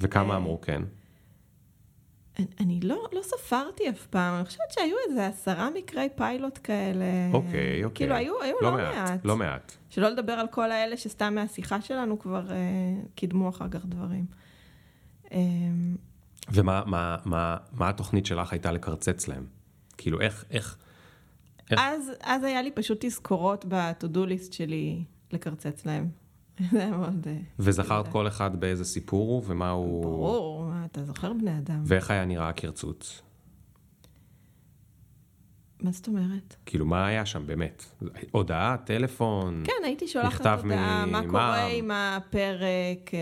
וכמה 0.00 0.36
אמרו 0.36 0.60
כן? 0.60 0.82
אני- 2.38 2.46
אני 2.60 2.80
לא, 2.80 3.08
לא 3.12 3.20
ספרתי 3.22 3.88
אף 3.90 4.06
פעם, 4.06 4.34
אני 4.34 4.44
חושבת 4.44 4.70
שהיו 4.70 4.96
איזה 5.08 5.26
עשרה 5.26 5.68
מקרי 5.74 6.08
פיילוט 6.16 6.58
כאלה. 6.62 7.04
אוקיי, 7.32 7.84
אוקיי. 7.84 7.94
כאילו, 7.94 8.14
היו, 8.14 8.42
היו 8.42 8.56
לא, 8.62 8.72
מעט. 8.72 9.20
לא 9.24 9.36
מעט. 9.36 9.72
שלא 9.90 10.08
לדבר 10.08 10.32
על 10.32 10.46
כל 10.48 10.70
האלה 10.70 10.96
שסתם 10.96 11.34
מהשיחה 11.34 11.80
שלנו 11.80 12.18
כבר 12.18 12.50
אה, 12.50 12.56
קידמו 13.14 13.48
אחר 13.48 13.68
כך 13.70 13.86
דברים. 13.86 14.26
אה, 15.32 15.38
ומה 16.52 16.82
מה, 16.86 17.16
מה, 17.24 17.56
מה 17.72 17.88
התוכנית 17.88 18.26
שלך 18.26 18.52
הייתה 18.52 18.72
לקרצץ 18.72 19.28
להם? 19.28 19.46
כאילו, 19.98 20.20
איך, 20.20 20.44
איך... 20.50 20.76
איך? 21.70 21.80
אז, 21.82 22.12
אז 22.22 22.44
היה 22.44 22.62
לי 22.62 22.70
פשוט 22.70 23.04
תזכורות 23.04 23.64
ב-to-do 23.68 24.18
list 24.28 24.52
שלי 24.52 25.04
לקרצץ 25.32 25.86
להם. 25.86 26.08
זה 26.72 26.86
מאוד... 26.86 27.26
אה, 27.26 27.36
וזכרת 27.58 28.04
זה- 28.06 28.10
כל 28.12 28.28
אחד 28.28 28.60
באיזה 28.60 28.84
סיפור 28.84 29.28
הוא 29.28 29.42
ומה 29.46 29.70
הוא... 29.70 30.02
ברור, 30.02 30.64
מה, 30.64 30.84
אתה 30.84 31.04
זוכר 31.04 31.32
בני 31.32 31.58
אדם. 31.58 31.82
ואיך 31.86 32.10
היה 32.10 32.24
נראה 32.24 32.48
הקרצוץ? 32.48 33.22
מה 35.82 35.90
זאת 35.92 36.08
אומרת? 36.08 36.56
כאילו, 36.66 36.86
מה 36.86 37.06
היה 37.06 37.26
שם 37.26 37.46
באמת? 37.46 37.84
הודעה, 38.30 38.76
טלפון? 38.84 39.62
כן, 39.66 39.72
הייתי 39.84 40.08
שולחת 40.08 40.46
הודעה, 40.46 40.62
מה 40.62 41.06
ממע"מ. 41.06 41.30
קורה 41.30 41.66
עם 41.66 41.90
הפרק, 41.90 43.14
אה, 43.14 43.18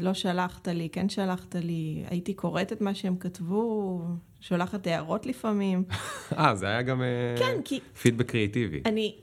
לא 0.00 0.14
שלחת 0.14 0.68
לי, 0.68 0.88
כן 0.92 1.08
שלחת 1.08 1.54
לי, 1.54 2.04
הייתי 2.08 2.34
קוראת 2.34 2.72
את 2.72 2.80
מה 2.80 2.94
שהם 2.94 3.16
כתבו, 3.16 4.02
שולחת 4.40 4.86
הערות 4.86 5.26
לפעמים. 5.26 5.84
אה, 6.38 6.54
זה 6.54 6.66
היה 6.66 6.82
גם 6.82 7.02
אה, 7.02 7.06
כן, 7.38 7.62
כי 7.64 7.80
פידבק 8.02 8.30
קריאיטיבי. 8.30 8.80
אני 8.86 9.14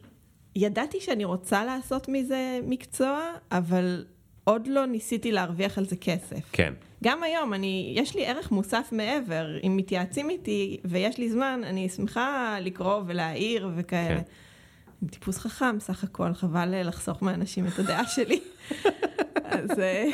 ידעתי 0.59 1.01
שאני 1.01 1.25
רוצה 1.25 1.65
לעשות 1.65 2.09
מזה 2.09 2.59
מקצוע, 2.63 3.21
אבל 3.51 4.05
עוד 4.43 4.67
לא 4.67 4.85
ניסיתי 4.85 5.31
להרוויח 5.31 5.77
על 5.77 5.85
זה 5.85 5.95
כסף. 5.95 6.49
כן. 6.51 6.73
גם 7.03 7.23
היום, 7.23 7.53
אני, 7.53 7.93
יש 7.95 8.15
לי 8.15 8.25
ערך 8.25 8.51
מוסף 8.51 8.89
מעבר. 8.91 9.47
אם 9.63 9.77
מתייעצים 9.77 10.29
איתי 10.29 10.77
ויש 10.85 11.17
לי 11.17 11.29
זמן, 11.29 11.61
אני 11.63 11.89
שמחה 11.89 12.57
לקרוא 12.61 13.01
ולהעיר 13.05 13.69
וכאלה. 13.75 14.15
כן. 14.15 14.31
אני 15.01 15.09
טיפוס 15.09 15.37
חכם, 15.37 15.79
סך 15.79 16.03
הכל, 16.03 16.33
חבל 16.33 16.73
אה, 16.73 16.83
לחסוך 16.83 17.21
מאנשים 17.21 17.67
את 17.67 17.79
הדעה 17.79 18.07
שלי. 18.15 18.39
אז... 19.43 19.79
אה, 19.79 20.05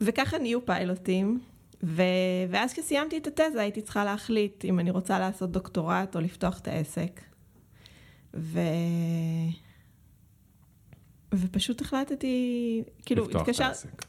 וככה 0.00 0.38
נהיו 0.38 0.66
פיילוטים, 0.66 1.40
ו... 1.82 2.02
ואז 2.50 2.72
כשסיימתי 2.72 3.18
את 3.18 3.26
התזה 3.26 3.60
הייתי 3.60 3.82
צריכה 3.82 4.04
להחליט 4.04 4.64
אם 4.64 4.80
אני 4.80 4.90
רוצה 4.90 5.18
לעשות 5.18 5.50
דוקטורט 5.50 6.16
או 6.16 6.20
לפתוח 6.20 6.58
את 6.58 6.68
העסק. 6.68 7.29
ו... 8.34 8.60
ופשוט 11.34 11.80
החלטתי, 11.80 12.82
כאילו, 13.06 13.24
לפתוח 13.24 13.42
את 13.42 13.48
התקשר... 13.48 13.64
העסק. 13.64 14.04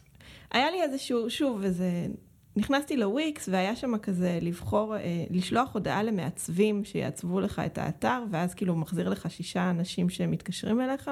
היה 0.52 0.72
לי 0.72 0.84
איזשהו, 0.84 1.30
שוב, 1.30 1.64
איזה... 1.64 2.08
נכנסתי 2.56 2.98
לוויקס 2.98 3.50
והיה 3.52 3.76
שם 3.76 3.98
כזה 3.98 4.40
לבחור, 4.42 4.96
אה, 4.96 5.24
לשלוח 5.30 5.74
הודעה 5.74 6.04
למעצבים 6.04 6.86
שיעצבו 6.86 7.40
לך 7.40 7.62
את 7.66 7.78
האתר, 7.78 8.24
ואז 8.32 8.54
כאילו 8.54 8.76
מחזיר 8.76 9.10
לך 9.10 9.32
שישה 9.32 9.70
אנשים 9.70 10.10
שמתקשרים 10.10 10.82
אליך. 10.82 11.12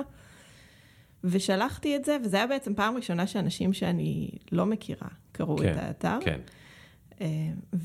ושלחתי 1.24 1.95
את 1.95 2.06
זה, 2.06 2.17
וזה 2.24 2.38
היה 2.38 2.48
בעצם 2.48 2.76
פעם 2.76 2.95
ראשונה 2.95 3.28
שאנשים 3.28 3.74
שאני 3.74 4.30
לא 4.52 4.65
מכירה 4.65 5.08
קראו 5.32 5.58
כן, 5.58 5.74
את 5.74 5.78
האתר. 5.78 6.17
כן. 6.22 6.39
אה, 7.22 7.28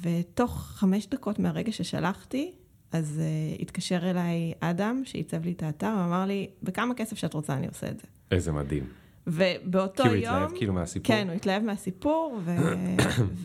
ותוך 0.02 0.50
חמש 0.66 1.06
דקות 1.06 1.38
מהרגע 1.38 1.72
ששלחתי, 1.72 2.52
אז 2.94 3.20
uh, 3.20 3.62
התקשר 3.62 4.10
אליי 4.10 4.52
אדם 4.60 5.02
שעיצב 5.04 5.44
לי 5.44 5.52
את 5.52 5.62
האתר, 5.62 5.94
ואמר 5.98 6.24
לי, 6.26 6.48
בכמה 6.62 6.94
כסף 6.94 7.18
שאת 7.18 7.34
רוצה 7.34 7.54
אני 7.54 7.66
עושה 7.66 7.88
את 7.88 8.00
זה. 8.00 8.06
איזה 8.30 8.52
מדהים. 8.52 8.84
ובאותו 9.26 10.02
כי 10.02 10.08
הוא 10.08 10.16
יום... 10.16 10.34
התלהב 10.34 10.56
כאילו 10.56 10.72
מהסיפור? 10.72 11.16
כן, 11.16 11.26
הוא 11.28 11.36
התלהב 11.36 11.62
מהסיפור, 11.62 12.40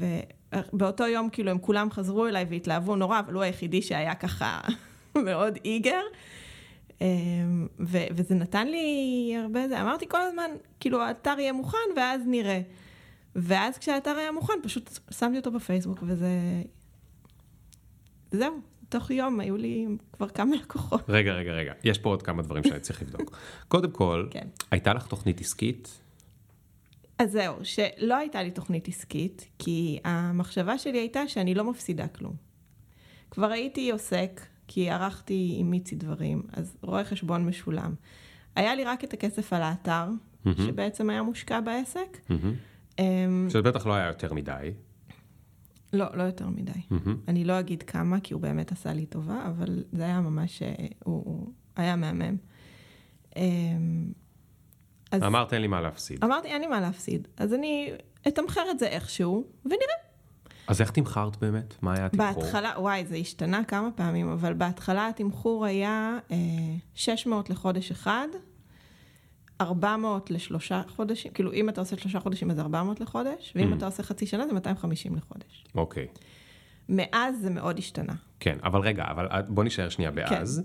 ובאותו 0.73 1.07
יום 1.07 1.29
כאילו 1.29 1.51
הם 1.51 1.57
כולם 1.57 1.91
חזרו 1.91 2.27
אליי 2.27 2.45
והתלהבו 2.49 2.95
נורא, 2.95 3.19
אבל 3.19 3.33
הוא 3.33 3.43
היחידי 3.43 3.81
שהיה 3.81 4.15
ככה 4.15 4.61
מאוד 5.25 5.57
איגר. 5.65 6.01
אמ, 7.01 7.67
ו- 7.79 8.07
וזה 8.11 8.35
נתן 8.35 8.67
לי 8.67 9.33
הרבה 9.43 9.67
זה, 9.67 9.81
אמרתי 9.81 10.05
כל 10.09 10.21
הזמן, 10.21 10.49
כאילו 10.79 11.01
האתר 11.01 11.35
יהיה 11.39 11.53
מוכן 11.53 11.77
ואז 11.95 12.21
נראה. 12.25 12.61
ואז 13.35 13.77
כשהאתר 13.77 14.11
היה 14.11 14.31
מוכן, 14.31 14.53
פשוט 14.63 14.99
שמתי 15.11 15.37
אותו 15.37 15.51
בפייסבוק 15.51 15.99
וזה... 16.01 16.29
זהו, 18.31 18.59
תוך 18.89 19.11
יום 19.11 19.39
היו 19.39 19.57
לי 19.57 19.87
כבר 20.13 20.29
כמה 20.29 20.55
לקוחות. 20.55 21.03
רגע, 21.09 21.33
רגע, 21.33 21.51
רגע. 21.51 21.73
יש 21.83 21.97
פה 21.97 22.09
עוד 22.09 22.21
כמה 22.21 22.41
דברים 22.41 22.63
שאני 22.63 22.79
צריך 22.79 23.01
לבדוק. 23.01 23.37
קודם 23.67 23.91
כל, 23.91 24.27
כן. 24.31 24.47
הייתה 24.71 24.93
לך 24.93 25.07
תוכנית 25.07 25.41
עסקית? 25.41 26.01
אז 27.19 27.31
זהו, 27.31 27.55
שלא 27.63 28.15
הייתה 28.15 28.43
לי 28.43 28.51
תוכנית 28.51 28.87
עסקית, 28.87 29.47
כי 29.59 29.99
המחשבה 30.03 30.77
שלי 30.77 30.97
הייתה 30.97 31.27
שאני 31.27 31.55
לא 31.55 31.63
מפסידה 31.63 32.07
כלום. 32.07 32.33
כבר 33.31 33.51
הייתי 33.51 33.91
עוסק, 33.91 34.41
כי 34.67 34.89
ערכתי 34.89 35.55
עם 35.57 35.69
מיצי 35.69 35.95
דברים, 35.95 36.43
אז 36.53 36.77
רואה 36.81 37.03
חשבון 37.03 37.45
משולם. 37.45 37.93
היה 38.55 38.75
לי 38.75 38.83
רק 38.83 39.03
את 39.03 39.13
הכסף 39.13 39.53
על 39.53 39.61
האתר, 39.61 40.05
שבעצם 40.57 41.09
היה 41.09 41.23
מושקע 41.23 41.61
בעסק. 41.61 42.17
אמ, 42.99 43.47
שזה 43.49 43.61
בטח 43.61 43.85
לא 43.85 43.93
היה 43.93 44.07
יותר 44.07 44.33
מדי. 44.33 44.71
לא, 45.93 46.05
לא 46.13 46.23
יותר 46.23 46.47
מדי. 46.47 46.71
מהמם. 46.89 47.17
אני 47.27 47.43
לא 47.43 47.59
אגיד 47.59 47.83
כמה, 47.83 48.19
כי 48.19 48.33
הוא 48.33 48.41
באמת 48.41 48.71
עשה 48.71 48.93
לי 48.93 49.05
טובה, 49.05 49.45
אבל 49.47 49.83
זה 49.91 50.03
היה 50.03 50.21
ממש, 50.21 50.61
אה, 50.61 50.75
הוא, 51.03 51.23
הוא 51.25 51.51
היה 51.75 51.95
מהמם. 51.95 52.37
אמ, 53.35 54.11
אז 55.11 55.23
אמרת 55.23 55.53
אין 55.53 55.61
לי 55.61 55.67
מה 55.67 55.81
להפסיד. 55.81 56.23
אמרתי, 56.23 56.47
אין 56.47 56.61
לי 56.61 56.67
מה 56.67 56.81
להפסיד, 56.81 57.27
אז 57.37 57.53
אני 57.53 57.91
אתמחר 58.27 58.71
את 58.71 58.79
זה 58.79 58.87
איכשהו, 58.87 59.43
ונראה. 59.65 60.09
אז 60.67 60.81
איך 60.81 60.91
תמחרת 60.91 61.37
באמת? 61.37 61.75
מה 61.81 61.93
היה 61.93 62.05
התמחור? 62.05 62.43
בהתחלה, 62.43 62.73
וואי, 62.77 63.05
זה 63.05 63.15
השתנה 63.15 63.63
כמה 63.63 63.91
פעמים, 63.91 64.29
אבל 64.29 64.53
בהתחלה 64.53 65.07
התמחור 65.07 65.65
היה 65.65 66.17
אה, 66.31 66.37
600 66.93 67.49
לחודש 67.49 67.91
אחד, 67.91 68.27
400 69.61 70.31
לשלושה 70.31 70.81
חודשים, 70.87 71.31
כאילו 71.31 71.53
אם 71.53 71.69
אתה 71.69 71.81
עושה 71.81 71.97
שלושה 71.97 72.19
חודשים 72.19 72.51
אז 72.51 72.59
400 72.59 72.99
לחודש, 72.99 73.53
ואם 73.55 73.73
Mm. 73.73 73.75
אתה 73.77 73.85
עושה 73.85 74.03
חצי 74.03 74.25
שנה 74.25 74.47
זה 74.47 74.53
250 74.53 75.15
לחודש. 75.15 75.65
אוקיי. 75.75 76.07
מאז 76.89 77.35
זה 77.41 77.49
מאוד 77.49 77.77
השתנה. 77.77 78.13
כן, 78.39 78.57
אבל 78.63 78.79
רגע, 78.81 79.03
אבל 79.11 79.27
בוא 79.47 79.63
נשאר 79.63 79.89
שנייה 79.89 80.11
באז. 80.11 80.63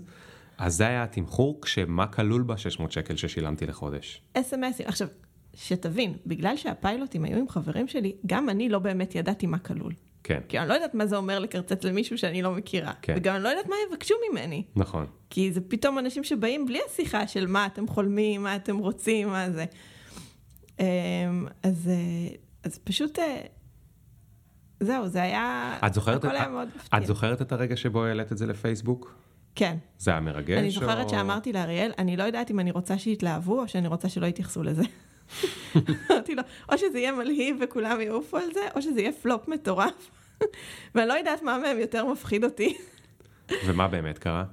אז 0.57 0.75
זה 0.75 0.87
היה 0.87 1.03
התמחור, 1.03 1.61
כשמה 1.61 2.07
כלול 2.07 2.43
ב-600 2.43 2.55
שקל 2.89 3.15
ששילמתי 3.15 3.65
לחודש. 3.65 4.21
אס.אם.אסים. 4.33 4.87
עכשיו, 4.87 5.07
שתבין, 5.53 6.13
בגלל 6.25 6.57
שהפיילוטים 6.57 7.23
היו 7.25 7.37
עם 7.37 7.49
חברים 7.49 7.87
שלי, 7.87 8.15
גם 8.25 8.49
אני 8.49 8.69
לא 8.69 8.79
באמת 8.79 9.15
ידעתי 9.15 9.47
מה 9.47 9.57
כלול. 9.59 9.93
כן, 10.27 10.39
כי 10.47 10.59
אני 10.59 10.69
לא 10.69 10.73
יודעת 10.73 10.93
מה 10.93 11.05
זה 11.05 11.17
אומר 11.17 11.39
לקרצץ 11.39 11.83
למישהו 11.83 12.17
שאני 12.17 12.41
לא 12.41 12.51
מכירה. 12.51 12.93
כן. 13.01 13.13
וגם 13.17 13.35
אני 13.35 13.43
לא 13.43 13.49
יודעת 13.49 13.67
מה 13.67 13.75
יבקשו 13.89 14.15
ממני. 14.31 14.63
נכון. 14.75 15.05
כי 15.29 15.51
זה 15.51 15.61
פתאום 15.61 15.99
אנשים 15.99 16.23
שבאים 16.23 16.65
בלי 16.65 16.79
השיחה 16.89 17.27
של 17.27 17.47
מה 17.47 17.65
אתם 17.65 17.87
חולמים, 17.87 18.43
מה 18.43 18.55
אתם 18.55 18.77
רוצים, 18.77 19.27
מה 19.27 19.51
זה. 19.51 19.65
אמ, 20.79 20.85
אז, 21.63 21.87
אה, 21.87 22.35
אז 22.63 22.77
פשוט, 22.77 23.19
אה, 23.19 23.41
זהו, 24.79 25.07
זה 25.07 25.21
היה, 25.21 25.77
את 25.87 25.93
זוכרת, 25.93 26.23
הכל 26.23 26.35
היה 26.35 26.45
את, 26.45 26.49
מאוד 26.49 26.67
מפתיע. 26.75 26.99
את 26.99 27.05
זוכרת 27.05 27.41
את 27.41 27.51
הרגע 27.51 27.75
שבו 27.75 28.05
העלית 28.05 28.31
את 28.31 28.37
זה 28.37 28.45
לפייסבוק? 28.45 29.15
כן. 29.55 29.77
זה 29.97 30.11
היה 30.11 30.19
מרגש? 30.19 30.57
אני 30.57 30.71
זוכרת 30.71 31.05
או- 31.05 31.09
שאמרתי 31.09 31.53
לאריאל, 31.53 31.91
אני 31.97 32.17
לא 32.17 32.23
יודעת 32.23 32.51
אם 32.51 32.59
אני 32.59 32.71
רוצה 32.71 32.97
שיתלהבו 32.97 33.61
או 33.61 33.67
שאני 33.67 33.87
רוצה 33.87 34.09
שלא 34.09 34.25
יתייחסו 34.25 34.63
לזה. 34.63 34.83
אמרתי 36.11 36.35
לו, 36.35 36.43
או 36.71 36.77
שזה 36.77 36.99
יהיה 36.99 37.11
מלהיב 37.11 37.57
וכולם 37.61 38.01
יעופו 38.01 38.37
על 38.37 38.53
זה, 38.53 38.67
או 38.75 38.81
שזה 38.81 39.01
יהיה 39.01 39.11
פלופ 39.11 39.47
מטורף. 39.47 40.11
ואני 40.95 41.07
לא 41.07 41.13
יודעת 41.13 41.43
מה 41.43 41.57
מהם 41.57 41.79
יותר 41.79 42.05
מפחיד 42.05 42.43
אותי. 42.43 42.77
ומה 43.65 43.87
באמת 43.87 44.17
קרה? 44.17 44.43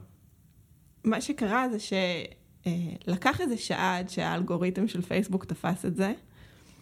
מה 1.05 1.21
שקרה 1.21 1.67
זה 1.69 1.79
שלקח 1.79 3.41
איזה 3.41 3.57
שעה 3.57 3.99
עד 3.99 4.09
שהאלגוריתם 4.09 4.89
של 4.89 5.03
פייסבוק 5.03 5.45
תפס 5.45 5.85
את 5.85 5.97
זה. 5.97 6.13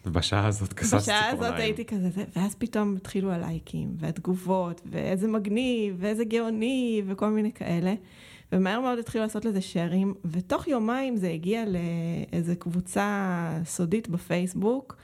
ובשעה 0.07 0.47
הזאת 0.47 0.73
כססתי 0.73 0.97
בשעה 0.97 1.23
ציפורניים. 1.31 1.53
הזאת 1.53 1.61
הייתי 1.61 1.85
כזה, 1.85 2.11
זה, 2.11 2.25
ואז 2.37 2.55
פתאום 2.55 2.97
התחילו 2.97 3.33
הלייקים, 3.33 3.89
והתגובות, 3.99 4.81
ואיזה 4.91 5.29
מגניב, 5.29 5.97
ואיזה 5.99 6.25
גאוני, 6.25 7.03
וכל 7.07 7.31
מיני 7.31 7.53
כאלה. 7.53 7.95
ומהר 8.53 8.81
מאוד 8.81 8.99
התחילו 8.99 9.25
לעשות 9.25 9.45
לזה 9.45 9.61
שרים, 9.61 10.15
ותוך 10.25 10.69
יומיים 10.69 11.17
זה 11.17 11.29
הגיע 11.29 11.65
לאיזה 11.67 12.57
קבוצה 12.57 13.59
סודית 13.65 14.09
בפייסבוק, 14.09 14.97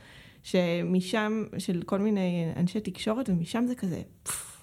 שמשם, 0.42 1.44
של 1.58 1.82
כל 1.86 1.98
מיני 1.98 2.52
אנשי 2.56 2.80
תקשורת, 2.80 3.28
ומשם 3.28 3.64
זה 3.66 3.74
כזה, 3.74 4.02
פפפ, 4.22 4.56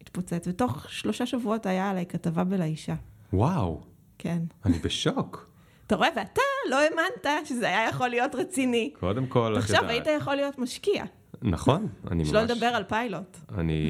התפוצץ. 0.00 0.48
ותוך 0.48 0.90
שלושה 0.90 1.26
שבועות 1.26 1.66
היה 1.66 1.90
עליי 1.90 2.06
כתבה 2.06 2.44
בלאישה. 2.44 2.94
וואו, 3.32 3.82
כן. 4.18 4.42
אני 4.64 4.78
בשוק. 4.78 5.50
אתה 5.86 5.96
רואה, 5.96 6.08
ואתה 6.16 6.40
לא 6.70 6.80
האמנת 6.80 7.46
שזה 7.46 7.68
היה 7.68 7.88
יכול 7.88 8.08
להיות 8.08 8.34
רציני. 8.34 8.92
קודם 9.00 9.26
כל, 9.26 9.52
את 9.52 9.62
עכשיו 9.62 9.76
יודעת. 9.76 9.90
היית 9.90 10.20
יכול 10.22 10.34
להיות 10.34 10.58
משקיע. 10.58 11.04
נכון, 11.42 11.88
אני 12.10 12.22
ממש... 12.22 12.28
שלא 12.28 12.42
לדבר 12.42 12.66
על 12.66 12.84
פיילוט. 12.84 13.38
אני... 13.58 13.82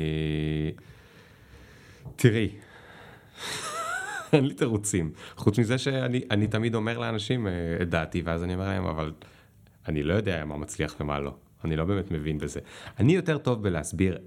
תראי, 2.16 2.50
אין 4.34 4.44
לי 4.44 4.54
תירוצים. 4.54 5.12
חוץ 5.36 5.58
מזה 5.58 5.78
שאני 5.78 6.20
אני 6.30 6.46
תמיד 6.46 6.74
אומר 6.74 6.98
לאנשים 6.98 7.46
אה, 7.46 7.52
את 7.82 7.90
דעתי, 7.90 8.22
ואז 8.24 8.44
אני 8.44 8.54
אומר 8.54 8.68
להם, 8.68 8.86
אבל 8.86 9.12
אני 9.88 10.02
לא 10.02 10.14
יודע 10.14 10.44
מה 10.44 10.56
מצליח 10.56 10.94
ומה 11.00 11.20
לא. 11.20 11.34
אני 11.64 11.76
לא 11.76 11.84
באמת 11.84 12.10
מבין 12.10 12.38
בזה. 12.38 12.60
אני 12.98 13.14
יותר 13.14 13.38
טוב 13.38 13.62
בלהסביר 13.62 14.18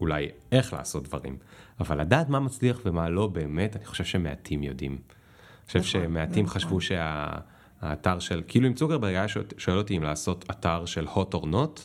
אולי 0.00 0.28
איך 0.52 0.72
לעשות 0.72 1.04
דברים, 1.04 1.36
אבל 1.80 2.00
לדעת 2.00 2.28
מה 2.28 2.40
מצליח 2.40 2.80
ומה 2.84 3.08
לא 3.08 3.26
באמת, 3.26 3.76
אני 3.76 3.84
חושב 3.84 4.04
שמעטים 4.04 4.62
יודעים. 4.62 4.92
אני 4.92 5.66
חושב 5.66 5.78
נכון, 5.78 5.90
שמעטים 5.90 6.44
נכון. 6.44 6.60
חשבו 6.60 6.80
שהאתר 6.80 8.18
של, 8.18 8.42
כאילו 8.48 8.68
אם 8.68 8.74
צוקרברג 8.74 9.14
היה 9.14 9.26
שואל 9.58 9.78
אותי 9.78 9.96
אם 9.96 10.02
לעשות 10.02 10.44
אתר 10.50 10.84
של 10.86 11.06
hot 11.06 11.34
or 11.34 11.44
not, 11.44 11.80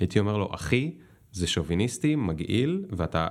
הייתי 0.00 0.18
אומר 0.18 0.36
לו, 0.36 0.54
אחי, 0.54 0.94
זה 1.32 1.46
שוביניסטי, 1.46 2.14
מגעיל, 2.14 2.84
ואתה, 2.90 3.28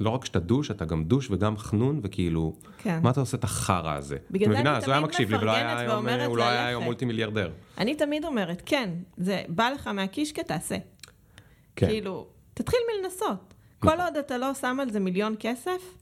לא 0.00 0.10
רק 0.10 0.24
שאתה 0.24 0.38
דוש, 0.38 0.70
אתה 0.70 0.84
גם 0.84 1.04
דוש 1.04 1.30
וגם 1.30 1.56
חנון, 1.56 2.00
וכאילו, 2.02 2.56
כן. 2.78 3.00
מה 3.02 3.10
אתה 3.10 3.20
עושה 3.20 3.36
את 3.36 3.44
החרא 3.44 3.94
הזה? 3.94 4.16
בגלל 4.30 4.52
זה? 4.52 4.60
אני 4.60 4.80
תמיד 4.80 4.98
מקשיב 4.98 5.30
לי, 5.30 5.36
ולא 5.36 5.50
היה 5.50 5.64
מפרגנת 5.64 5.88
היום, 5.88 5.94
ואומרת 5.94 6.26
הוא 6.28 6.36
לא 6.36 6.42
היה 6.42 6.66
היום 6.66 6.80
ללכת. 6.80 6.86
מולטי 6.86 7.04
מיליארדר. 7.04 7.50
אני 7.78 7.94
תמיד 7.94 8.24
אומרת, 8.24 8.62
כן, 8.66 8.90
זה 9.16 9.42
בא 9.48 9.70
לך 9.74 9.86
מהקישקע, 9.86 10.42
תעשה. 10.42 10.76
כן, 11.76 11.86
כאילו, 11.86 12.26
תתחיל 12.54 12.80
מלנסות. 12.92 13.54
כל 13.78 14.00
עוד 14.00 14.16
אתה 14.16 14.38
לא 14.38 14.54
שם 14.54 14.78
על 14.80 14.90
זה 14.90 15.00
מיליון 15.00 15.34
כסף, 15.40 15.94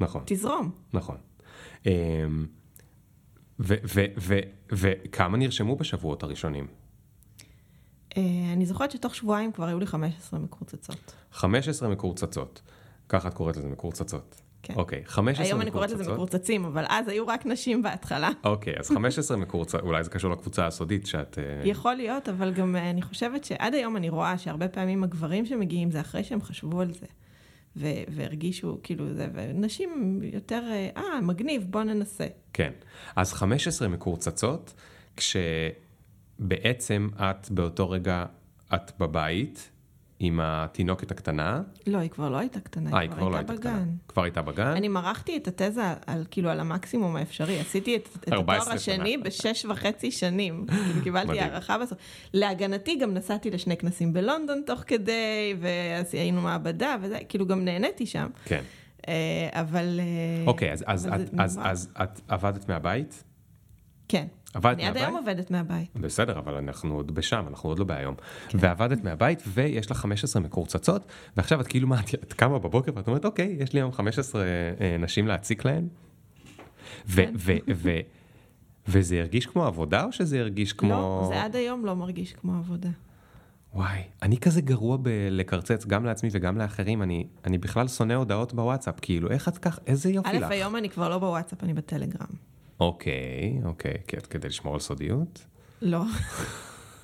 נכון. 0.00 0.22
תזרום. 0.26 0.70
נכון. 0.92 1.16
אמ, 1.86 2.46
וכמה 3.58 5.36
נרשמו 5.36 5.76
בשבועות 5.76 6.22
הראשונים? 6.22 6.66
אה, 8.16 8.22
אני 8.52 8.66
זוכרת 8.66 8.90
שתוך 8.90 9.14
שבועיים 9.14 9.52
כבר 9.52 9.64
היו 9.64 9.78
לי 9.78 9.86
15 9.86 10.40
מקורצצות. 10.40 11.14
15 11.32 11.88
מקורצצות. 11.88 12.62
ככה 13.08 13.28
את 13.28 13.34
קוראת 13.34 13.56
לזה, 13.56 13.68
מקורצצות. 13.68 14.40
כן. 14.62 14.74
אוקיי, 14.76 15.02
15 15.06 15.46
היום 15.46 15.60
אני 15.60 15.70
קוראת 15.70 15.90
לזה 15.90 16.12
מקורצצים, 16.12 16.64
אבל 16.64 16.84
אז 16.88 17.08
היו 17.08 17.26
רק 17.26 17.46
נשים 17.46 17.82
בהתחלה. 17.82 18.30
אוקיי, 18.44 18.74
אז 18.78 18.90
15 18.90 19.36
מקורצות, 19.36 19.80
אולי 19.80 20.04
זה 20.04 20.10
קשור 20.10 20.30
לקבוצה 20.30 20.66
הסודית 20.66 21.06
שאת... 21.06 21.38
אה, 21.38 21.68
יכול 21.68 21.94
להיות, 21.94 22.28
אבל 22.28 22.52
גם 22.52 22.76
אה, 22.76 22.90
אני 22.90 23.02
חושבת 23.02 23.44
שעד 23.44 23.74
היום 23.74 23.96
אני 23.96 24.08
רואה 24.08 24.38
שהרבה 24.38 24.68
פעמים 24.68 25.04
הגברים 25.04 25.46
שמגיעים 25.46 25.90
זה 25.90 26.00
אחרי 26.00 26.24
שהם 26.24 26.42
חשבו 26.42 26.80
על 26.80 26.92
זה. 26.92 27.06
ו- 27.76 28.02
והרגישו 28.08 28.78
כאילו 28.82 29.14
זה, 29.14 29.28
ונשים 29.34 30.20
יותר, 30.22 30.62
אה, 30.96 31.20
מגניב, 31.20 31.66
בוא 31.70 31.82
ננסה. 31.82 32.26
כן. 32.52 32.72
אז 33.16 33.32
15 33.32 33.88
מקורצצות, 33.88 34.74
כשבעצם 36.36 37.08
את 37.16 37.50
באותו 37.50 37.90
רגע, 37.90 38.24
את 38.74 38.92
בבית 38.98 39.70
עם 40.18 40.40
התינוקת 40.42 41.10
הקטנה. 41.10 41.62
לא, 41.86 41.98
היא 41.98 42.10
כבר 42.10 42.28
לא 42.28 42.36
הייתה 42.36 42.60
קטנה, 42.60 42.90
אה, 42.92 42.98
היא 42.98 43.10
כבר 43.10 43.28
לא 43.28 43.36
הייתה 43.36 43.56
קטנה. 43.56 43.72
בגן. 43.72 43.88
כבר 44.08 44.22
הייתה 44.22 44.42
בגן? 44.42 44.66
אני 44.66 44.88
מרחתי 44.88 45.36
את 45.36 45.48
התזה 45.48 45.88
על, 45.88 45.96
על 46.06 46.24
כאילו 46.30 46.50
על 46.50 46.60
המקסימום 46.60 47.16
האפשרי, 47.16 47.60
עשיתי 47.60 47.96
את, 47.96 48.08
את 48.20 48.32
14 48.32 48.62
התואר 48.62 48.76
השני. 48.76 49.18
בשש 49.18 49.64
וחצי 49.64 50.10
שנים, 50.10 50.66
כאילו 50.84 51.02
קיבלתי. 51.02 51.40
הערכה 51.40 51.78
בסוף. 51.78 51.98
להגנתי 52.34 52.96
גם 52.96 53.14
נסעתי 53.14 53.50
לשני 53.50 53.76
כנסים 53.76 54.12
בלונדון 54.12 54.62
תוך 54.66 54.82
כדי, 54.86 55.54
והיינו 55.60 56.40
מעבדה 56.40 56.96
וזה, 57.02 57.18
כאילו 57.28 57.46
גם 57.46 57.64
נהניתי 57.64 58.06
שם, 58.06 58.26
כן. 58.44 58.62
אה, 59.08 59.48
אבל... 59.52 60.00
אה, 60.00 60.46
אוקיי. 60.46 60.72
אז 61.38 61.88
את 62.02 62.20
עבדת 62.28 62.68
מהבית? 62.68 63.24
כן. 64.08 64.26
עבדת 64.54 64.74
אני 64.74 64.86
עד 64.86 64.94
מהבית? 64.94 65.08
היום 65.08 65.16
עובדת 65.16 65.50
מהבית. 65.50 65.90
בסדר, 65.96 66.38
אבל 66.38 66.54
אנחנו 66.54 66.94
עוד 66.94 67.14
בשם, 67.14 67.44
אנחנו 67.48 67.68
עוד 67.68 67.78
לא 67.78 67.84
בהיום. 67.84 68.14
כן. 68.48 68.58
ועבדת 68.60 69.04
מהבית, 69.04 69.42
ויש 69.46 69.90
לך 69.90 69.96
15 69.96 70.42
מקורצצות, 70.42 71.06
ועכשיו 71.36 71.60
את 71.60 71.66
כאילו, 71.66 71.88
מה, 71.88 72.00
את 72.00 72.14
את 72.14 72.32
קמה 72.32 72.58
בבוקר 72.58 72.92
ואת 72.94 73.06
אומרת, 73.08 73.24
אוקיי, 73.24 73.56
יש 73.60 73.72
לי 73.72 73.80
היום 73.80 73.92
15 73.92 74.42
אה, 74.42 74.96
נשים 74.98 75.26
להציק 75.26 75.64
להן? 75.64 75.88
ו- 77.06 77.16
כן. 77.16 77.32
ו- 77.36 77.56
ו- 77.74 78.00
וזה 78.88 79.20
הרגיש 79.20 79.46
כמו 79.46 79.64
עבודה, 79.64 80.04
או 80.04 80.12
שזה 80.12 80.40
הרגיש 80.40 80.72
כמו... 80.72 80.90
לא, 80.90 81.26
זה 81.28 81.42
עד 81.42 81.56
היום 81.56 81.86
לא 81.86 81.96
מרגיש 81.96 82.32
כמו 82.32 82.54
עבודה. 82.54 82.88
וואי, 83.74 84.00
אני 84.22 84.38
כזה 84.38 84.60
גרוע 84.60 84.96
בלקרצץ 85.02 85.86
גם 85.86 86.04
לעצמי 86.04 86.28
וגם 86.32 86.58
לאחרים, 86.58 87.02
אני, 87.02 87.26
אני 87.44 87.58
בכלל 87.58 87.88
שונא 87.88 88.12
הודעות 88.12 88.52
בוואטסאפ, 88.52 88.94
כאילו, 89.02 89.30
איך 89.30 89.48
את 89.48 89.58
כך, 89.58 89.78
איזה 89.86 90.10
יופי 90.10 90.28
א', 90.28 90.38
לך. 90.38 90.50
היום 90.50 90.76
אני 90.76 90.90
כבר 90.90 91.08
לא 91.08 91.18
בוואטסאפ, 91.18 91.64
אני 91.64 91.74
בטלגרם. 91.74 92.26
אוקיי, 92.80 93.60
אוקיי, 93.64 93.94
כדי 94.30 94.48
לשמור 94.48 94.74
על 94.74 94.80
סודיות? 94.80 95.46
לא. 95.82 96.02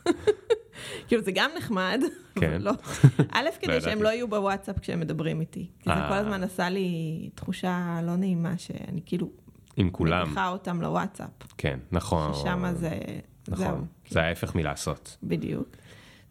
כאילו 1.08 1.22
זה 1.22 1.32
גם 1.34 1.50
נחמד, 1.58 2.00
כן. 2.34 2.52
אבל 2.52 2.62
לא. 2.62 2.72
א', 3.32 3.42
לא 3.42 3.50
כדי 3.60 3.80
שהם 3.80 3.90
ידעתי. 3.90 4.02
לא 4.02 4.08
יהיו 4.08 4.28
בוואטסאפ 4.28 4.78
כשהם 4.78 5.00
מדברים 5.00 5.40
איתי. 5.40 5.66
כי 5.80 5.84
זה 5.84 5.90
אה. 5.90 6.08
כל 6.08 6.14
הזמן 6.14 6.42
עשה 6.42 6.68
לי 6.68 7.30
תחושה 7.34 8.00
לא 8.02 8.16
נעימה, 8.16 8.58
שאני 8.58 9.00
כאילו 9.06 9.30
עם 9.76 9.90
כולם. 9.90 10.26
מניחה 10.26 10.48
אותם 10.48 10.82
לוואטסאפ. 10.82 11.30
כן, 11.58 11.78
נכון. 11.92 12.34
ששם 12.34 12.64
זה... 12.74 12.98
זהו. 13.46 13.68
נכון, 13.68 13.86
זה 14.08 14.22
ההפך 14.22 14.54
מלעשות. 14.54 15.16
בדיוק. 15.22 15.68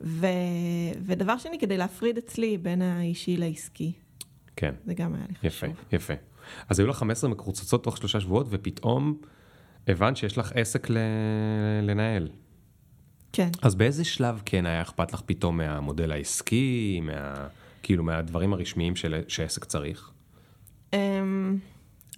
ו... 0.01 0.27
ודבר 1.05 1.37
שני, 1.37 1.59
כדי 1.59 1.77
להפריד 1.77 2.17
אצלי 2.17 2.57
בין 2.57 2.81
האישי 2.81 3.37
לעסקי. 3.37 3.91
כן, 4.55 4.75
זה 4.85 4.93
גם 4.93 5.15
היה 5.15 5.23
לי 5.29 5.47
יפה, 5.47 5.67
חשוב. 5.67 5.85
יפה. 5.91 6.13
אז 6.69 6.79
היו 6.79 6.87
לך 6.87 6.97
15 6.97 7.29
מקורצצות 7.29 7.83
תוך 7.83 7.97
שלושה 7.97 8.19
שבועות, 8.19 8.47
ופתאום 8.49 9.17
הבנת 9.87 10.17
שיש 10.17 10.37
לך 10.37 10.51
עסק 10.55 10.89
ל... 10.89 10.97
לנהל. 11.81 12.29
כן. 13.33 13.49
אז 13.61 13.75
באיזה 13.75 14.03
שלב 14.03 14.41
כן 14.45 14.65
היה 14.65 14.81
אכפת 14.81 15.13
לך 15.13 15.21
פתאום 15.25 15.57
מהמודל 15.57 16.11
העסקי, 16.11 16.99
מה... 17.03 17.47
כאילו 17.83 18.03
מהדברים 18.03 18.53
הרשמיים 18.53 18.95
של... 18.95 19.21
שעסק 19.27 19.65
צריך? 19.65 20.11
Um, 20.91 20.95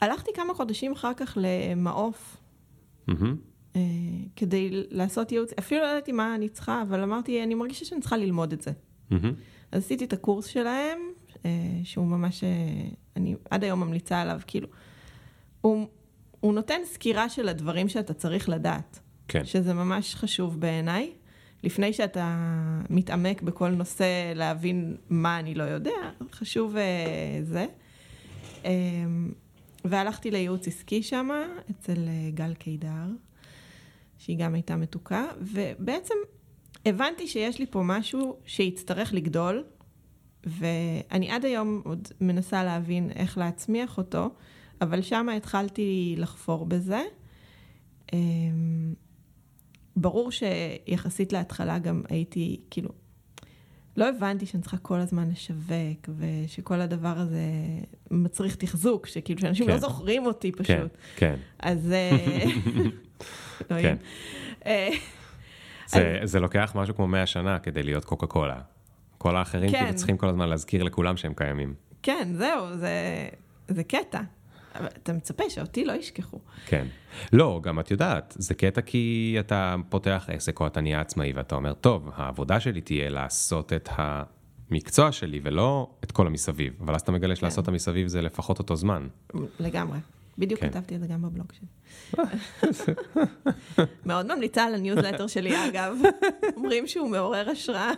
הלכתי 0.02 0.32
כמה 0.36 0.54
חודשים 0.54 0.92
אחר 0.92 1.12
כך 1.18 1.38
למעוף, 1.42 2.38
Mm-hmm. 3.10 3.74
uh, 3.74 3.78
כדי 4.36 4.70
לעשות 4.72 5.32
ייעוץ, 5.32 5.52
אפילו 5.60 5.82
לא 5.82 5.88
ידעתי 5.88 6.12
מה 6.12 6.36
אני 6.36 6.50
צריכה, 6.50 6.82
אבל 6.82 7.04
אמרתי, 7.04 7.44
אני 7.44 7.56
מרגישה 7.56 7.86
שאני 7.86 8.02
צריכה 8.02 8.18
ללמוד 8.18 8.54
את 8.54 8.62
זה. 8.62 8.72
Mm-hmm. 8.72 9.16
אז 9.72 9.84
עשיתי 9.84 10.06
את 10.06 10.14
הקורס 10.14 10.46
שלהם, 10.46 11.00
שהוא 11.84 12.06
ממש, 12.08 12.44
uh, 12.44 12.96
אני 13.16 13.36
עד 13.50 13.64
היום 13.64 13.80
ממליצה 13.80 14.22
עליו, 14.22 14.40
כאילו, 14.48 14.68
הוא, 15.62 15.88
הוא 16.40 16.54
נותן 16.54 16.82
סקירה 16.86 17.30
של 17.30 17.50
הדברים 17.50 17.90
שאתה 17.90 18.14
צריך 18.14 18.50
לדעת. 18.50 19.00
כן. 19.28 19.46
שזה 19.46 19.74
ממש 19.74 20.16
חשוב 20.16 20.60
בעיניי. 20.60 21.12
לפני 21.64 21.94
שאתה 21.94 22.38
מתעמק 22.90 23.42
בכל 23.42 23.70
נושא, 23.70 24.34
להבין 24.36 24.96
מה 25.10 25.40
אני 25.40 25.56
לא 25.56 25.64
יודע, 25.64 25.92
חשוב 26.32 26.76
uh, 26.76 26.80
זה. 27.44 27.66
Um, 28.64 28.68
והלכתי 29.86 30.32
לייעוץ 30.32 30.68
עסקי 30.68 31.04
שם, 31.04 31.30
אצל 31.72 31.98
גל 32.34 32.54
קידר, 32.54 33.08
שהיא 34.18 34.38
גם 34.38 34.54
הייתה 34.54 34.76
מתוקה, 34.76 35.26
ובעצם 35.42 36.16
הבנתי 36.86 37.28
שיש 37.28 37.60
לי 37.60 37.66
פה 37.66 37.82
משהו 37.84 38.38
שיצטרך 38.46 39.14
לגדול, 39.14 39.64
ואני 40.46 41.32
עד 41.32 41.46
היום 41.46 41.82
עוד 41.86 42.08
מנסה 42.22 42.64
להבין 42.64 43.12
איך 43.16 43.38
להצמיח 43.38 43.98
אותו, 43.98 44.30
אבל 44.82 45.02
שם 45.02 45.28
התחלתי 45.38 46.16
לחפור 46.18 46.66
בזה. 46.66 47.02
Um, 48.08 48.14
ברור 49.96 50.32
שיחסית 50.32 51.34
להתחלה 51.34 51.80
גם 51.80 52.04
הייתי, 52.10 52.62
כאילו, 52.70 52.90
לא 53.98 54.10
הבנתי 54.10 54.46
שאני 54.46 54.62
צריכה 54.62 54.78
כל 54.78 55.00
הזמן 55.00 55.30
לשווק, 55.32 56.10
ושכל 56.18 56.82
הדבר 56.82 57.18
הזה 57.18 57.44
מצריך 58.12 58.56
תחזוק, 58.56 59.08
שכאילו, 59.08 59.42
שאנשים 59.42 59.66
כן. 59.66 59.72
לא 59.72 59.78
זוכרים 59.78 60.26
אותי 60.26 60.52
פשוט. 60.52 60.68
כן, 60.68 60.88
כן. 61.16 61.36
אז... 61.60 61.92
אה, 61.92 62.12
אלוהים. 63.72 63.86
כן. 63.86 63.96
אה, 64.66 64.90
זה, 65.88 66.20
זה 66.24 66.40
לוקח 66.40 66.72
משהו 66.76 66.96
כמו 66.96 67.08
100 67.08 67.26
שנה 67.26 67.60
כדי 67.60 67.84
להיות 67.84 68.06
קוקה 68.06 68.28
קולה. 68.28 68.62
כל 69.24 69.36
האחרים 69.36 69.72
כן. 69.72 69.80
כאילו 69.80 69.96
צריכים 69.96 70.18
כל 70.18 70.30
הזמן 70.30 70.50
להזכיר 70.50 70.84
לכולם 70.84 71.18
שהם 71.18 71.34
קיימים. 71.34 71.74
כן, 72.02 72.28
זהו, 72.34 72.78
זה, 72.78 73.28
זה 73.68 73.84
קטע. 73.84 74.22
אבל 74.76 74.86
אתה 74.86 75.14
מצפה 75.14 75.44
שאותי 75.50 75.86
לא 75.86 75.94
ישכחו. 75.94 76.40
כן. 76.66 76.88
לא, 77.34 77.60
גם 77.64 77.80
את 77.80 77.92
יודעת, 77.92 78.36
זה 78.38 78.54
קטע 78.54 78.82
כי 78.82 79.36
אתה 79.40 79.76
פותח 79.90 80.26
עסק 80.28 80.60
או 80.60 80.68
אתה 80.68 80.82
נהיה 80.82 81.02
עצמאי 81.02 81.34
ואתה 81.34 81.56
אומר, 81.56 81.74
טוב, 81.74 82.10
העבודה 82.16 82.60
שלי 82.60 82.82
תהיה 82.82 83.10
לעשות 83.10 83.74
את 83.74 83.90
המקצוע 83.92 85.12
שלי 85.12 85.40
ולא 85.44 85.90
את 86.04 86.12
כל 86.12 86.28
המסביב. 86.28 86.74
אבל 86.82 86.96
אז 86.96 87.02
אתה 87.02 87.12
מגלה 87.12 87.36
שלעשות 87.36 87.64
את 87.64 87.68
המסביב 87.68 88.08
זה 88.08 88.22
לפחות 88.22 88.60
אותו 88.60 88.76
זמן. 88.76 89.08
לגמרי. 89.60 89.98
בדיוק 90.38 90.60
כן. 90.60 90.70
כתבתי 90.70 90.96
את 90.96 91.00
זה 91.00 91.08
גם 91.08 91.22
בבלוג 91.22 91.48
שלי. 91.54 91.68
מאוד 94.06 94.34
ממליצה 94.34 94.64
על 94.64 94.76
הניוזלטר 94.76 95.28
שלי, 95.28 95.70
אגב. 95.70 95.98
אומרים 96.58 96.88
שהוא 96.88 97.10
מעורר 97.10 97.50
השראה. 97.50 97.92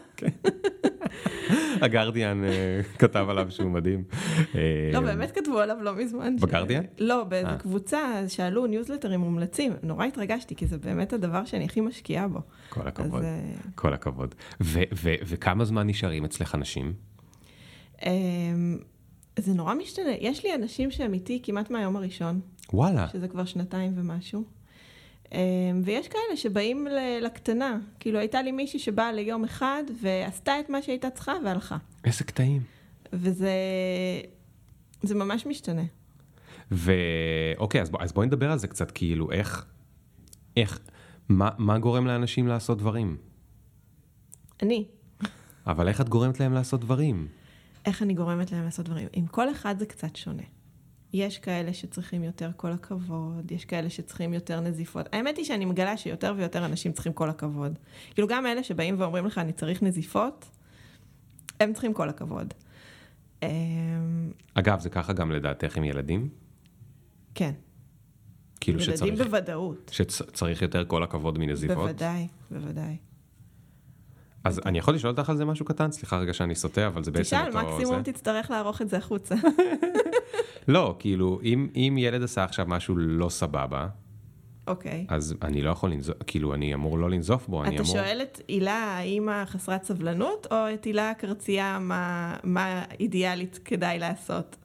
הגרדיאן 1.82 2.44
אה, 2.44 2.82
כתב 3.00 3.26
עליו 3.30 3.52
שהוא 3.52 3.72
מדהים. 3.72 4.04
אה, 4.56 4.90
לא, 4.94 5.00
באמת 5.00 5.32
כתבו 5.32 5.60
עליו 5.60 5.78
לא 5.82 5.96
מזמן. 5.96 6.36
בגרדיאן? 6.36 6.84
לא, 7.00 7.24
באיזה 7.24 7.50
אה. 7.50 7.58
קבוצה, 7.58 8.00
שאלו 8.28 8.68
ניוזלטרים 8.68 9.20
מומלצים. 9.20 9.74
נורא 9.84 10.06
התרגשתי, 10.06 10.56
כי 10.56 10.68
זה 10.68 10.78
באמת 10.78 11.14
הדבר 11.14 11.46
שאני 11.46 11.66
הכי 11.66 11.82
משקיעה 11.82 12.28
בו. 12.28 12.40
כל 12.70 12.88
הכבוד, 12.88 13.24
כל 13.76 13.94
הכבוד. 13.94 14.36
וכמה 15.02 15.66
זמן 15.66 15.88
נשארים 15.88 16.26
אצלך 16.26 16.56
אנשים? 16.56 16.94
זה 19.40 19.54
נורא 19.54 19.74
משתנה. 19.74 20.12
יש 20.20 20.44
לי 20.46 20.56
אנשים 20.56 20.92
שהם 20.92 21.14
איתי 21.14 21.40
כמעט 21.44 21.70
מהיום 21.70 21.96
הראשון, 21.96 22.40
וואלה. 22.74 23.08
שזה 23.14 23.28
כבר 23.28 23.46
שנתיים 23.46 23.94
ומשהו. 23.96 24.44
אמ, 25.32 25.38
ויש 25.84 26.08
כאלה 26.08 26.38
שבאים 26.38 26.88
לקטנה. 27.22 27.78
כאילו, 28.00 28.20
הייתה 28.20 28.42
לי 28.42 28.52
מישהי 28.52 28.80
שבאה 28.80 29.12
ליום 29.12 29.44
אחד 29.44 29.84
ועשתה 30.02 30.60
את 30.60 30.70
מה 30.70 30.82
שהייתה 30.82 31.10
צריכה 31.10 31.34
והלכה. 31.46 31.78
איזה 32.06 32.24
קטעים. 32.24 32.62
וזה 33.14 33.52
זה 35.04 35.16
ממש 35.16 35.46
משתנה. 35.46 35.84
ואוקיי, 36.72 37.82
אז, 37.82 37.90
בוא, 37.90 38.02
אז 38.02 38.14
בואי 38.14 38.28
נדבר 38.28 38.52
על 38.52 38.58
זה 38.58 38.68
קצת, 38.68 38.92
כאילו, 38.92 39.32
איך, 39.32 39.66
איך, 40.58 40.80
מה, 41.30 41.50
מה 41.58 41.80
גורם 41.80 42.08
לאנשים 42.08 42.48
לעשות 42.48 42.78
דברים? 42.78 43.18
אני, 44.62 44.86
אבל 45.68 45.88
איך 45.88 46.02
את 46.02 46.10
גורמת 46.10 46.40
להם 46.40 46.54
לעשות 46.54 46.82
דברים? 46.82 47.28
איך 47.86 48.04
אני 48.04 48.14
גורמת 48.14 48.52
להם 48.52 48.66
לעשות 48.66 48.86
דברים? 48.86 49.08
עם 49.14 49.28
כל 49.28 49.52
אחד 49.52 49.80
זה 49.80 49.86
קצת 49.86 50.16
שונה. 50.16 50.44
יש 51.14 51.38
כאלה 51.38 51.74
שצריכים 51.74 52.24
יותר 52.24 52.52
כל 52.56 52.72
הכבוד, 52.72 53.52
יש 53.52 53.66
כאלה 53.66 53.90
שצריכים 53.90 54.34
יותר 54.34 54.60
נזיפות. 54.60 55.06
האמת 55.14 55.38
היא 55.38 55.46
שאני 55.46 55.66
מגלה 55.66 55.98
שיותר 55.98 56.34
ויותר 56.38 56.66
אנשים 56.66 56.92
צריכים 56.92 57.14
כל 57.14 57.30
הכבוד. 57.30 57.80
כאילו 58.14 58.28
גם 58.28 58.46
אלה 58.46 58.64
שבאים 58.64 59.00
ואומרים 59.00 59.26
לך, 59.26 59.38
אני 59.38 59.54
צריך 59.54 59.84
נזיפות, 59.84 60.46
הם 61.60 61.74
צריכים 61.74 61.94
כל 61.94 62.10
הכבוד. 62.10 62.54
אמ, 63.44 63.48
אגב, 64.54 64.80
זה 64.80 64.90
ככה 64.90 65.14
גם 65.14 65.32
לדעתך 65.32 65.78
עם 65.78 65.84
ילדים? 65.84 66.30
כן, 67.36 67.52
כאילו 68.62 68.80
ילדים 68.80 68.96
שצריך, 68.98 69.22
בוודאות. 69.22 69.92
שצריך 69.94 70.62
יותר 70.62 70.86
כל 70.86 71.04
הכבוד 71.04 71.38
מנזיפות? 71.38 71.78
בוודאי, 71.78 72.28
בוודאי. 72.52 72.98
אז 74.46 74.62
אני 74.66 74.78
יכול 74.78 74.96
לשאול 74.96 75.12
אותך 75.12 75.30
על 75.30 75.38
זה 75.38 75.46
משהו 75.46 75.66
קטן? 75.66 75.92
סליחה 75.92 76.18
רגע 76.18 76.34
שאני 76.34 76.56
סוטה, 76.56 76.88
אבל 76.88 77.04
זה 77.04 77.12
בעצם 77.12 77.24
תשאל, 77.24 77.48
אותו... 77.48 77.58
מקסימום 77.60 78.04
זה. 78.06 78.14
תצטרך 78.14 78.52
לערוך 78.52 78.82
את 78.82 78.90
זה 78.90 78.98
החוצה. 78.98 79.36
לא, 80.68 80.96
כאילו, 81.00 81.40
אם, 81.44 81.68
אם 81.76 81.96
ילד 82.00 82.24
עשה 82.24 82.44
עכשיו 82.44 82.66
משהו 82.68 82.96
לא 82.98 83.30
סבבה, 83.30 83.88
אוקיי. 84.68 85.06
אז 85.10 85.36
אני 85.42 85.62
לא 85.62 85.70
יכול 85.70 85.92
לנזוף, 85.92 86.16
כאילו, 86.28 86.54
אני 86.54 86.74
אמור 86.74 87.00
לא 87.00 87.10
לנזוף 87.10 87.48
בו, 87.48 87.64
אני 87.64 87.76
אתה 87.76 87.84
אמור... 87.84 87.94
שואל 87.94 88.20
את 88.22 88.42
הילה 88.48 88.98
האימא 88.98 89.46
חסרת 89.46 89.84
סבלנות, 89.84 90.48
או 90.52 90.58
את 90.74 90.84
הילה 90.84 91.10
הקרצייה 91.10 91.80
מה, 91.80 92.36
מה 92.44 92.84
אידיאלית 93.00 93.60
כדאי 93.66 94.00
לעשות? 94.00 94.58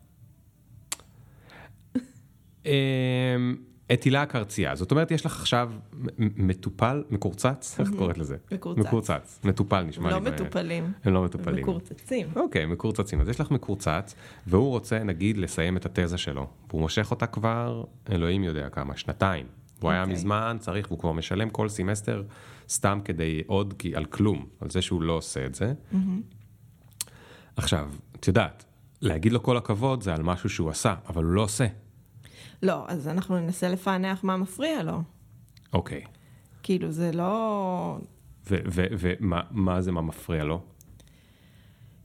את 3.93 4.03
הילה 4.03 4.23
הקרצייה, 4.23 4.75
זאת 4.75 4.91
אומרת, 4.91 5.11
יש 5.11 5.27
לך 5.27 5.41
עכשיו 5.41 5.73
מטופל, 6.19 7.03
מקורצץ? 7.11 7.77
איך 7.81 7.91
קוראת 7.99 8.19
לזה? 8.19 8.37
מקורצץ. 8.53 8.81
מקורצץ, 8.87 9.41
מטופל 9.45 9.83
נשמע 9.83 10.11
לא 10.11 10.19
לי. 10.19 10.31
ב- 10.31 10.35
מטופלים, 10.35 10.93
הם 11.05 11.13
לא 11.13 11.25
מטופלים. 11.25 11.63
מקורצצים. 11.63 12.27
אוקיי, 12.37 12.67
מקורצצים. 12.67 13.21
אז 13.21 13.29
יש 13.29 13.41
לך 13.41 13.51
מקורצץ, 13.51 14.15
והוא 14.47 14.69
רוצה, 14.69 14.99
נגיד, 14.99 15.37
לסיים 15.37 15.77
את 15.77 15.87
התזה 15.87 16.19
שלו. 16.19 16.47
והוא 16.69 16.81
מושך 16.81 17.11
אותה 17.11 17.27
כבר, 17.27 17.85
אלוהים 18.13 18.45
יודע 18.45 18.69
כמה, 18.69 18.97
שנתיים. 18.97 19.47
הוא 19.81 19.91
היה 19.91 20.01
אוקיי. 20.03 20.15
מזמן, 20.15 20.57
צריך, 20.61 20.87
והוא 20.91 20.99
כבר 20.99 21.13
משלם 21.13 21.51
כל 21.51 21.69
סמסטר 21.69 22.23
סתם 22.69 22.99
כדי 23.05 23.43
עוד, 23.47 23.75
כי 23.79 23.95
על 23.95 24.05
כלום, 24.05 24.47
על 24.61 24.71
זה 24.71 24.83
שהוא 24.83 25.03
לא 25.03 25.13
עושה 25.13 25.47
את 25.47 25.55
זה. 25.55 25.73
עכשיו, 27.57 27.91
את 28.17 28.29
יודעת, 28.29 28.65
להגיד 29.01 29.33
לו 29.33 29.43
כל 29.43 29.57
הכבוד 29.57 30.03
זה 30.03 30.15
על 30.15 30.23
משהו 30.23 30.49
שהוא 30.49 30.71
עשה, 30.71 30.95
אבל 31.09 31.25
הוא 31.25 31.33
לא 31.33 31.43
עושה. 31.43 31.67
לא, 32.63 32.85
אז 32.89 33.09
אנחנו 33.09 33.39
ננסה 33.39 33.69
לפענח 33.69 34.25
מה 34.25 34.37
מפריע 34.37 34.83
לו. 34.83 35.03
אוקיי. 35.73 36.05
כאילו, 36.63 36.91
זה 36.91 37.13
לא... 37.13 37.99
ומה 38.47 39.41
מה 39.51 39.81
זה, 39.81 39.93
מה 39.93 40.03
מפריע 40.03 40.45
לו? 40.45 40.61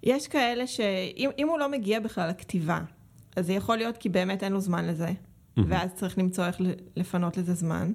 יש 0.03 0.27
כאלה 0.27 0.67
שאם 0.67 1.29
אם 1.37 1.47
הוא 1.47 1.59
לא 1.59 1.71
מגיע 1.71 1.99
בכלל 1.99 2.29
לכתיבה, 2.29 2.79
אז 3.35 3.45
זה 3.45 3.53
יכול 3.53 3.77
להיות 3.77 3.97
כי 3.97 4.09
באמת 4.09 4.43
אין 4.43 4.51
לו 4.51 4.59
זמן 4.59 4.85
לזה, 4.85 5.11
ואז 5.57 5.93
צריך 5.93 6.17
למצוא 6.17 6.45
איך 6.45 6.61
לפנות 6.95 7.37
לזה 7.37 7.53
זמן, 7.53 7.91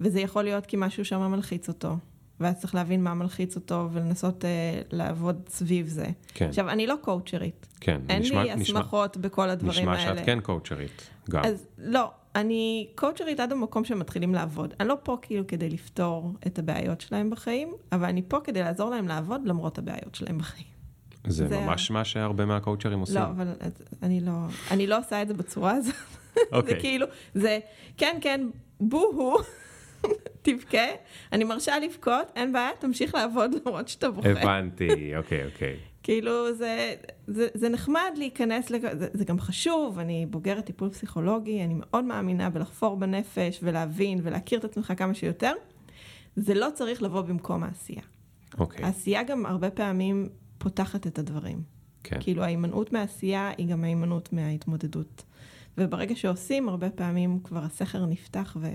וזה 0.00 0.20
יכול 0.20 0.44
להיות 0.44 0.66
כי 0.66 0.76
משהו 0.78 1.04
שם 1.04 1.30
מלחיץ 1.30 1.68
אותו, 1.68 1.96
ואז 2.40 2.60
צריך 2.60 2.74
להבין 2.74 3.02
מה 3.04 3.14
מלחיץ 3.14 3.56
אותו 3.56 3.88
ולנסות 3.92 4.44
אה, 4.44 4.50
לעבוד 4.92 5.40
סביב 5.48 5.86
זה. 5.86 6.06
כן. 6.34 6.48
עכשיו, 6.48 6.70
אני 6.70 6.86
לא 6.86 6.94
קואוצ'רית, 7.00 7.66
כן, 7.80 8.00
אין 8.08 8.22
נשמע- 8.22 8.42
לי 8.44 8.54
נשמע- 8.54 8.78
הסמכות 8.80 9.16
בכל 9.16 9.50
הדברים 9.50 9.88
נשמע 9.88 9.92
האלה. 9.98 10.16
שאת 10.18 10.26
כן 10.26 10.40
קואוצ'רית, 10.40 11.08
גם. 11.30 11.44
אז 11.44 11.66
לא, 11.78 12.10
אני 12.34 12.88
קואוצ'רית 12.94 13.40
עד 13.40 13.52
המקום 13.52 13.84
שהם 13.84 13.98
מתחילים 13.98 14.34
לעבוד. 14.34 14.74
אני 14.80 14.88
לא 14.88 14.96
פה 15.02 15.16
כאילו 15.22 15.46
כדי 15.46 15.68
לפתור 15.70 16.32
את 16.46 16.58
הבעיות 16.58 17.00
שלהם 17.00 17.30
בחיים, 17.30 17.72
אבל 17.92 18.04
אני 18.08 18.22
פה 18.28 18.38
כדי 18.44 18.60
לעזור 18.62 18.90
להם 18.90 19.08
לעבוד 19.08 19.40
למרות 19.44 19.78
הבעיות 19.78 20.14
שלהם 20.14 20.38
בחיים. 20.38 20.66
זה 21.26 21.48
זה 21.48 21.58
ממש 21.60 21.90
מה 21.90 22.04
שהרבה 22.04 22.46
מהקואוצ'רים 22.46 23.00
עושים. 23.00 23.16
לא, 23.16 23.22
אבל 23.22 23.48
אני 24.02 24.20
לא, 24.20 24.32
אני 24.70 24.86
לא 24.86 24.98
עושה 24.98 25.22
את 25.22 25.28
זה 25.28 25.34
בצורה 25.34 25.72
הזאת. 25.72 25.94
זה 26.34 26.40
אוקיי. 26.52 26.80
כאילו, 26.80 27.06
זה, 27.34 27.58
כן, 27.96 28.18
כן, 28.20 28.48
בו-הו, 28.80 29.36
תבכה, 30.42 30.86
אני 31.32 31.44
מרשה 31.44 31.78
לבכות, 31.78 32.32
אין 32.36 32.52
בעיה, 32.52 32.70
תמשיך 32.78 33.14
לעבוד 33.14 33.50
למרות 33.54 33.88
שאתה 33.88 34.10
בוכה. 34.10 34.28
הבנתי, 34.28 35.16
אוקיי, 35.16 35.46
אוקיי. 35.46 35.76
כאילו, 36.02 36.54
זה, 36.54 36.94
זה, 37.26 37.48
זה 37.54 37.68
נחמד 37.68 38.10
להיכנס, 38.16 38.70
לג... 38.70 38.98
זה, 38.98 39.08
זה 39.12 39.24
גם 39.24 39.40
חשוב, 39.40 39.98
אני 39.98 40.26
בוגרת 40.30 40.64
טיפול 40.64 40.90
פסיכולוגי, 40.90 41.64
אני 41.64 41.74
מאוד 41.76 42.04
מאמינה 42.04 42.50
בלחפור 42.50 42.96
בנפש 42.96 43.60
ולהבין 43.62 44.20
ולהכיר 44.22 44.58
את 44.58 44.64
עצמך 44.64 44.92
כמה 44.96 45.14
שיותר. 45.14 45.52
זה 46.36 46.54
לא 46.54 46.68
צריך 46.74 47.02
לבוא 47.02 47.20
במקום 47.20 47.62
העשייה. 47.62 48.02
אוקיי. 48.58 48.84
העשייה 48.84 49.22
גם 49.22 49.46
הרבה 49.46 49.70
פעמים 49.70 50.28
פותחת 50.58 51.06
את 51.06 51.18
הדברים. 51.18 51.62
כן. 52.04 52.16
כאילו 52.20 52.42
ההימנעות 52.42 52.92
מהעשייה 52.92 53.52
היא 53.58 53.68
גם 53.68 53.84
ההימנעות 53.84 54.32
מההתמודדות. 54.32 55.24
וברגע 55.78 56.16
שעושים, 56.16 56.68
הרבה 56.68 56.90
פעמים 56.90 57.38
כבר 57.44 57.64
הסכר 57.64 58.06
נפתח 58.06 58.56
ו... 58.60 58.68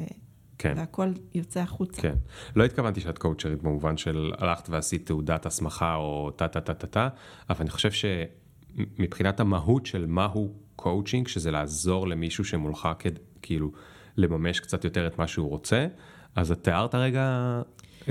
כן. 0.60 0.74
והכל 0.78 1.08
יוצא 1.36 1.60
החוצה. 1.60 2.01
כן. 2.01 2.16
לא 2.55 2.66
התכוונתי 2.66 3.01
שאת 3.01 3.18
coach 3.17 3.46
רית 3.46 3.63
במובן 3.64 3.97
של 3.97 4.32
הלכת 4.38 4.70
ועשית 4.70 5.05
תעודת 5.05 5.45
הסמכה 5.45 5.95
או 5.95 6.32
טה 6.36 6.47
טה 6.47 6.62
טה 6.62 6.74
טה 6.74 6.88
טה, 6.88 7.08
אבל 7.49 7.58
אני 7.62 7.70
חושב 7.70 7.89
שמבחינת 7.91 9.39
המהות 9.39 9.86
של 9.86 10.05
מהו 10.05 10.53
קואוצ'ינג, 10.76 11.28
שזה 11.28 11.51
לעזור 11.51 12.08
למישהו 12.08 12.45
שמולך 12.45 12.89
כד- 12.99 13.12
כאילו 13.41 13.72
לממש 14.18 14.60
קצת 14.60 14.84
יותר 14.84 15.08
את 15.08 15.18
מה 15.20 15.28
שהוא 15.28 15.49
רוצה, 15.49 15.88
אז 16.36 16.51
את 16.51 16.64
תיארת 16.64 16.95
רגע 16.95 17.62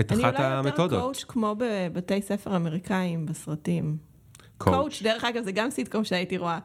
את 0.01 0.13
אחת 0.13 0.19
אני 0.19 0.19
אולי 0.19 0.29
יותר 0.29 0.43
המתודות. 0.45 1.01
coach 1.03 1.25
כמו 1.25 1.57
בבתי 1.59 2.23
ספר 2.23 2.57
אמריקאים 2.57 3.27
בסרטים. 3.27 3.97
קואוצ', 4.59 5.03
דרך 5.03 5.25
אגב, 5.25 5.45
זה 5.45 5.53
גם 5.53 5.71
סיטקום 5.71 6.05
שהייתי 6.05 6.39
רואה. 6.39 6.59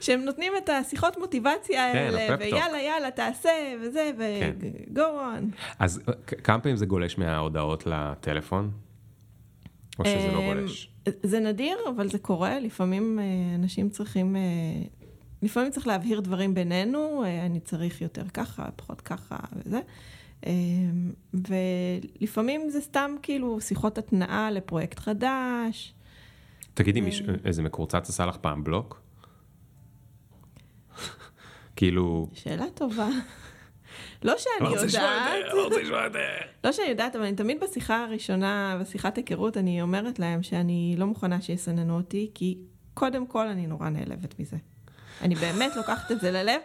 שהם 0.00 0.20
נותנים 0.20 0.52
את 0.58 0.68
השיחות 0.68 1.18
מוטיבציה 1.18 1.92
כן, 1.92 1.98
האלה. 1.98 2.36
ויאללה, 2.38 2.82
יאללה, 2.82 3.10
תעשה, 3.10 3.50
וזה, 3.82 4.10
כן. 4.18 4.54
ו-go 4.60 5.00
on. 5.00 5.56
אז 5.78 6.00
כמה 6.44 6.60
פעמים 6.60 6.76
זה 6.76 6.86
גולש 6.86 7.18
מההודעות 7.18 7.86
לטלפון? 7.86 8.70
או 9.98 10.04
שזה 10.04 10.32
לא 10.32 10.38
אמ, 10.38 10.44
גולש? 10.44 10.90
זה 11.22 11.40
נדיר, 11.40 11.76
אבל 11.96 12.08
זה 12.08 12.18
קורה, 12.18 12.60
לפעמים 12.60 13.18
אה, 13.18 13.54
אנשים 13.54 13.88
צריכים, 13.88 14.36
אה, 14.36 14.40
לפעמים 15.42 15.70
צריך 15.70 15.86
להבהיר 15.86 16.20
דברים 16.20 16.54
בינינו, 16.54 17.24
אה, 17.24 17.46
אני 17.46 17.60
צריך 17.60 18.02
יותר 18.02 18.28
ככה, 18.28 18.68
פחות 18.76 19.00
ככה 19.00 19.36
וזה. 19.56 19.80
אה, 20.46 20.52
ולפעמים 21.34 22.70
זה 22.70 22.80
סתם 22.80 23.14
כאילו 23.22 23.60
שיחות 23.60 23.98
התנעה 23.98 24.50
לפרויקט 24.50 24.98
חדש. 24.98 25.94
תגידי, 26.74 27.00
אה. 27.00 27.04
מישהו- 27.04 27.26
איזה 27.44 27.62
מקורצץ 27.62 28.08
עשה 28.08 28.26
לך 28.26 28.36
פעם 28.36 28.64
בלוק? 28.64 29.00
כאילו... 31.76 32.28
שאלה 32.34 32.64
טובה. 32.74 33.08
לא 34.22 34.34
שאני 34.38 34.54
יודעת, 34.70 34.74
לא 35.54 35.64
רוצה 35.64 35.82
לשמוע 35.82 36.04
יותר. 36.04 36.18
לא 36.64 36.72
שאני 36.72 36.88
יודעת, 36.88 37.16
אבל 37.16 37.24
אני 37.24 37.36
תמיד 37.36 37.60
בשיחה 37.60 38.04
הראשונה, 38.04 38.78
בשיחת 38.80 39.16
היכרות, 39.16 39.56
אני 39.56 39.82
אומרת 39.82 40.18
להם 40.18 40.42
שאני 40.42 40.94
לא 40.98 41.06
מוכנה 41.06 41.40
שיסננו 41.40 41.96
אותי, 41.96 42.30
כי 42.34 42.58
קודם 42.94 43.26
כל 43.26 43.46
אני 43.46 43.66
נורא 43.66 43.88
נעלבת 43.88 44.40
מזה. 44.40 44.56
אני 45.22 45.34
באמת 45.34 45.76
לוקחת 45.76 46.12
את 46.12 46.20
זה 46.20 46.30
ללב. 46.30 46.60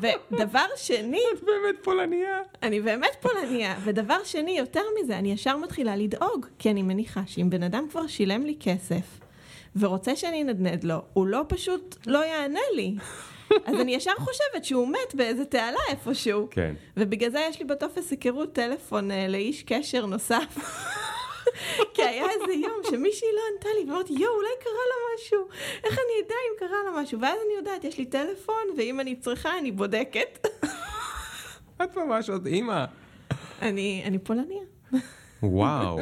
ודבר 0.00 0.66
שני, 0.76 1.20
את 1.34 1.44
באמת 1.44 1.74
פולניה. 1.82 2.38
אני 2.62 2.80
באמת 2.80 3.16
פולניה, 3.20 3.76
ודבר 3.84 4.24
שני, 4.24 4.58
יותר 4.58 4.82
מזה, 5.00 5.18
אני 5.18 5.32
ישר 5.32 5.56
מתחילה 5.56 5.96
לדאוג, 5.96 6.46
כי 6.58 6.70
אני 6.70 6.82
מניחה 6.82 7.20
שאם 7.26 7.50
בן 7.50 7.62
אדם 7.62 7.86
כבר 7.90 8.06
שילם 8.06 8.46
לי 8.46 8.56
כסף, 8.60 9.20
ורוצה 9.76 10.16
שאני 10.16 10.42
אנדנד 10.42 10.84
לו, 10.84 11.02
הוא 11.12 11.26
לא 11.26 11.44
פשוט 11.48 11.96
לא 12.06 12.24
יענה 12.24 12.60
לי. 12.74 12.94
אז 13.66 13.80
אני 13.80 13.94
ישר 13.94 14.12
חושבת 14.18 14.64
שהוא 14.64 14.88
מת 14.88 15.14
באיזה 15.14 15.44
תעלה 15.44 15.78
איפשהו. 15.88 16.48
כן. 16.50 16.74
ובגלל 16.96 17.30
זה 17.30 17.46
יש 17.50 17.58
לי 17.58 17.64
בטופס 17.64 18.10
היכרות 18.10 18.52
טלפון 18.52 19.10
אה, 19.10 19.28
לאיש 19.28 19.62
קשר 19.62 20.06
נוסף. 20.06 20.58
כי 21.94 22.02
היה 22.02 22.24
איזה 22.30 22.52
יום 22.52 22.80
שמישהי 22.90 23.28
לא 23.34 23.40
ענתה 23.54 23.68
לי, 23.78 23.90
ואמרתי, 23.90 24.12
יואו, 24.12 24.34
אולי 24.34 24.48
קרה 24.60 24.72
לה 24.72 24.94
משהו. 25.14 25.48
איך 25.84 25.92
אני 25.92 26.26
אדע 26.26 26.34
אם 26.34 26.58
קרה 26.58 26.78
לה 26.84 27.02
משהו? 27.02 27.20
ואז 27.20 27.38
אני 27.46 27.54
יודעת, 27.56 27.84
יש 27.84 27.98
לי 27.98 28.06
טלפון, 28.06 28.64
ואם 28.76 29.00
אני 29.00 29.16
צריכה, 29.16 29.58
אני 29.58 29.72
בודקת. 29.72 30.46
את 31.82 31.96
ממש 31.96 32.30
עוד 32.30 32.46
אימא. 32.46 32.84
אני, 33.62 34.02
אני 34.06 34.18
פולניה. 34.18 34.62
וואו. 35.42 35.98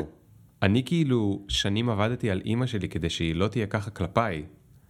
אני 0.63 0.83
כאילו 0.85 1.43
שנים 1.49 1.89
עבדתי 1.91 2.31
על 2.31 2.43
אימא 2.45 2.67
שלי 2.67 2.89
כדי 2.89 3.11
שהיא 3.11 3.35
לא 3.35 3.49
תהיה 3.49 3.67
ככה 3.67 3.91
כלפיי. 3.91 4.45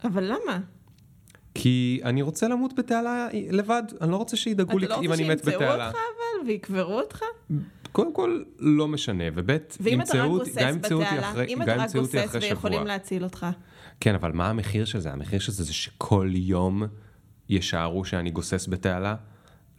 אבל 0.04 0.24
למה? 0.24 0.58
כי 1.54 2.00
אני 2.04 2.22
רוצה 2.22 2.48
למות 2.48 2.74
בתעלה 2.74 3.28
לבד, 3.50 3.82
אני 4.00 4.10
לא 4.10 4.16
רוצה 4.16 4.36
שידאגו 4.36 4.78
לי 4.78 4.86
אתה 4.86 4.94
לא 4.94 5.00
אם 5.00 5.10
רוצה 5.10 5.14
אני 5.22 5.28
מת 5.28 5.38
שימצאו 5.44 5.60
בתעלה. 5.60 5.86
אותך 5.86 5.98
אבל, 5.98 6.46
ויקברו 6.46 7.00
אותך? 7.00 7.22
קודם 7.92 8.14
כל, 8.14 8.42
לא 8.58 8.88
משנה, 8.88 9.24
וב' 9.34 9.56
ואם 9.80 10.00
אתה 10.00 10.10
רק 10.10 10.14
ימצאו 10.14 10.32
אותי, 10.32 10.50
גוסס 10.50 10.62
גם 10.62 10.74
ימצאו 10.74 10.98
אותי 10.98 11.06
בתעלה, 11.06 11.30
אחרי, 11.30 11.46
אם 11.54 11.58
גם 11.66 11.80
אתה 11.80 11.82
רק 11.82 11.96
גוסס 11.96 12.24
אחרי 12.24 12.40
שבוע. 12.40 12.50
ויכולים 12.50 12.86
להציל 12.86 13.24
אותך. 13.24 13.46
כן, 14.00 14.14
אבל 14.14 14.32
מה 14.32 14.50
המחיר 14.50 14.84
של 14.84 14.98
זה? 14.98 15.12
המחיר 15.12 15.38
של 15.38 15.52
זה 15.52 15.64
זה 15.64 15.72
שכל 15.72 16.30
יום 16.32 16.82
ישערו 17.48 18.04
שאני 18.04 18.30
גוסס 18.30 18.66
בתעלה? 18.68 19.16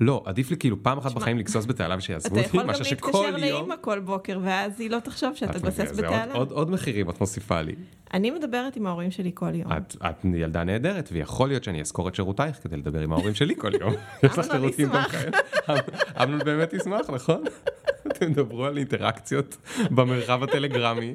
לא, 0.01 0.23
עדיף 0.25 0.51
לי 0.51 0.57
כאילו 0.57 0.83
פעם 0.83 0.97
אחת 0.97 1.11
בחיים 1.13 1.37
לגסוס 1.37 1.65
בתעלה 1.65 1.95
ושיעזבו 1.97 2.27
אתה 2.27 2.35
אותי, 2.35 2.47
יכול 2.47 2.61
גם 2.61 2.67
מאשר 2.67 2.83
להתקשר 2.83 3.11
שכל 3.11 3.25
יום... 3.27 3.35
לאימא 3.35 3.75
כל 3.81 3.99
בוקר, 3.99 4.39
ואז 4.43 4.79
היא 4.79 4.89
לא 4.89 4.99
תחשוב 4.99 5.35
שאתה 5.35 5.57
את 5.57 5.61
גוסס 5.61 5.79
מבינה, 5.79 5.93
זה 5.93 6.07
עוד- 6.07 6.13
בתעלה. 6.15 6.33
עוד- 6.33 6.51
עוד 6.51 6.69
מחירים 6.71 7.09
את 7.09 7.19
מוסיפה 7.21 7.61
לי. 7.61 7.75
אני 8.13 8.31
מדברת 8.31 8.75
עם 8.75 8.87
ההורים 8.87 9.11
שלי 9.11 9.31
כל 9.33 9.55
יום. 9.55 9.71
את, 9.71 9.95
את 10.05 10.25
ילדה 10.35 10.63
נהדרת, 10.63 11.09
ויכול 11.11 11.47
להיות 11.47 11.63
שאני 11.63 11.81
אזכור 11.81 12.07
את 12.07 12.15
שירותייך 12.15 12.63
כדי 12.63 12.77
לדבר 12.77 12.99
עם 12.99 13.13
ההורים 13.13 13.35
שלי 13.35 13.55
כל 13.57 13.71
יום. 13.81 13.93
יש 14.23 14.37
לך 14.37 14.45
שירותים 14.51 14.89
גם. 14.89 15.03
כאלה. 15.11 15.37
אמ- 15.69 15.75
אמנון 16.23 16.39
באמת 16.45 16.73
ישמח, 16.73 17.09
נכון? 17.09 17.43
אתם 18.07 18.33
תדברו 18.33 18.65
על 18.65 18.77
אינטראקציות 18.77 19.57
במרחב 19.91 20.43
הטלגרמי. 20.43 21.13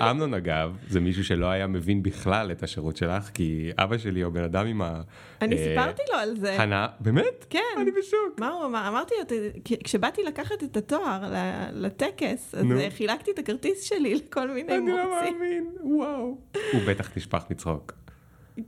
אמנון 0.01 0.33
אגב, 0.33 0.77
זה 0.87 0.99
מישהו 0.99 1.23
שלא 1.23 1.45
היה 1.45 1.67
מבין 1.67 2.03
בכלל 2.03 2.51
את 2.51 2.63
השירות 2.63 2.97
שלך, 2.97 3.29
כי 3.33 3.69
אבא 3.77 3.97
שלי 3.97 4.21
הוא 4.21 4.33
בן 4.33 4.43
אדם 4.43 4.65
עם 4.67 4.81
ה... 4.81 5.01
אני 5.41 5.55
אה, 5.57 5.63
סיפרתי 5.63 6.01
לו 6.13 6.17
על 6.19 6.37
זה. 6.37 6.61
הנאה, 6.61 6.87
באמת? 6.99 7.45
כן. 7.49 7.59
אני 7.81 7.91
בשוק. 7.91 8.39
מה 8.39 8.49
הוא 8.49 8.65
אמר? 8.65 8.87
אמרתי 8.87 9.13
לו, 9.19 9.25
"ת- 9.25 9.55
כ- 9.65 9.83
כשבאתי 9.83 10.23
לקחת 10.23 10.63
את 10.63 10.77
התואר 10.77 11.33
לטקס, 11.73 12.55
אז 12.55 12.65
חילקתי 12.89 13.31
את 13.31 13.39
הכרטיס 13.39 13.83
שלי 13.83 14.15
לכל 14.27 14.51
מיני 14.51 14.77
אני 14.77 14.91
לא 14.91 15.09
מורצים. 15.09 15.33
מאמין, 15.39 15.67
וואו. 15.83 16.37
הוא 16.73 16.81
בטח 16.87 17.17
נשפך 17.17 17.43
מצחוק. 17.49 17.93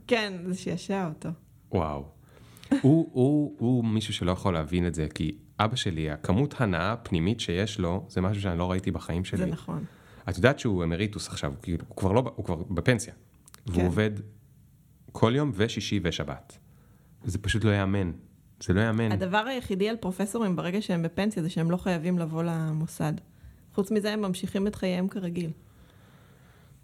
כן, 0.06 0.32
זה 0.46 0.58
שעשע 0.58 1.06
אותו. 1.08 1.28
וואו. 1.72 2.04
הוא, 2.70 3.08
הוא, 3.12 3.54
הוא 3.58 3.84
מישהו 3.84 4.14
שלא 4.14 4.32
יכול 4.32 4.54
להבין 4.54 4.86
את 4.86 4.94
זה, 4.94 5.06
כי 5.14 5.36
אבא 5.60 5.76
שלי, 5.76 6.10
הכמות 6.10 6.54
הנאה 6.60 6.92
הפנימית 6.92 7.40
שיש 7.40 7.78
לו, 7.80 8.06
זה 8.08 8.20
משהו 8.20 8.42
שאני 8.42 8.58
לא 8.58 8.70
ראיתי 8.70 8.90
בחיים 8.90 9.24
שלי. 9.24 9.38
זה 9.38 9.46
נכון. 9.46 9.84
את 10.28 10.36
יודעת 10.36 10.58
שהוא 10.58 10.84
אמריטוס 10.84 11.28
עכשיו, 11.28 11.50
הוא, 11.50 11.58
כאילו, 11.62 11.84
הוא, 11.88 11.96
כבר, 11.96 12.12
לא, 12.12 12.32
הוא 12.36 12.44
כבר 12.44 12.54
בפנסיה. 12.56 13.14
והוא 13.66 13.76
כן. 13.76 13.84
עובד 13.86 14.10
כל 15.12 15.32
יום 15.36 15.52
ושישי 15.54 16.00
ושבת. 16.02 16.58
זה 17.24 17.38
פשוט 17.38 17.64
לא 17.64 17.70
ייאמן. 17.70 18.12
זה 18.62 18.72
לא 18.72 18.80
ייאמן. 18.80 19.12
הדבר 19.12 19.44
היחידי 19.48 19.88
על 19.88 19.96
פרופסורים 19.96 20.56
ברגע 20.56 20.82
שהם 20.82 21.02
בפנסיה 21.02 21.42
זה 21.42 21.50
שהם 21.50 21.70
לא 21.70 21.76
חייבים 21.76 22.18
לבוא 22.18 22.42
למוסד. 22.42 23.12
חוץ 23.74 23.90
מזה 23.90 24.12
הם 24.12 24.20
ממשיכים 24.20 24.66
את 24.66 24.74
חייהם 24.74 25.08
כרגיל. 25.08 25.50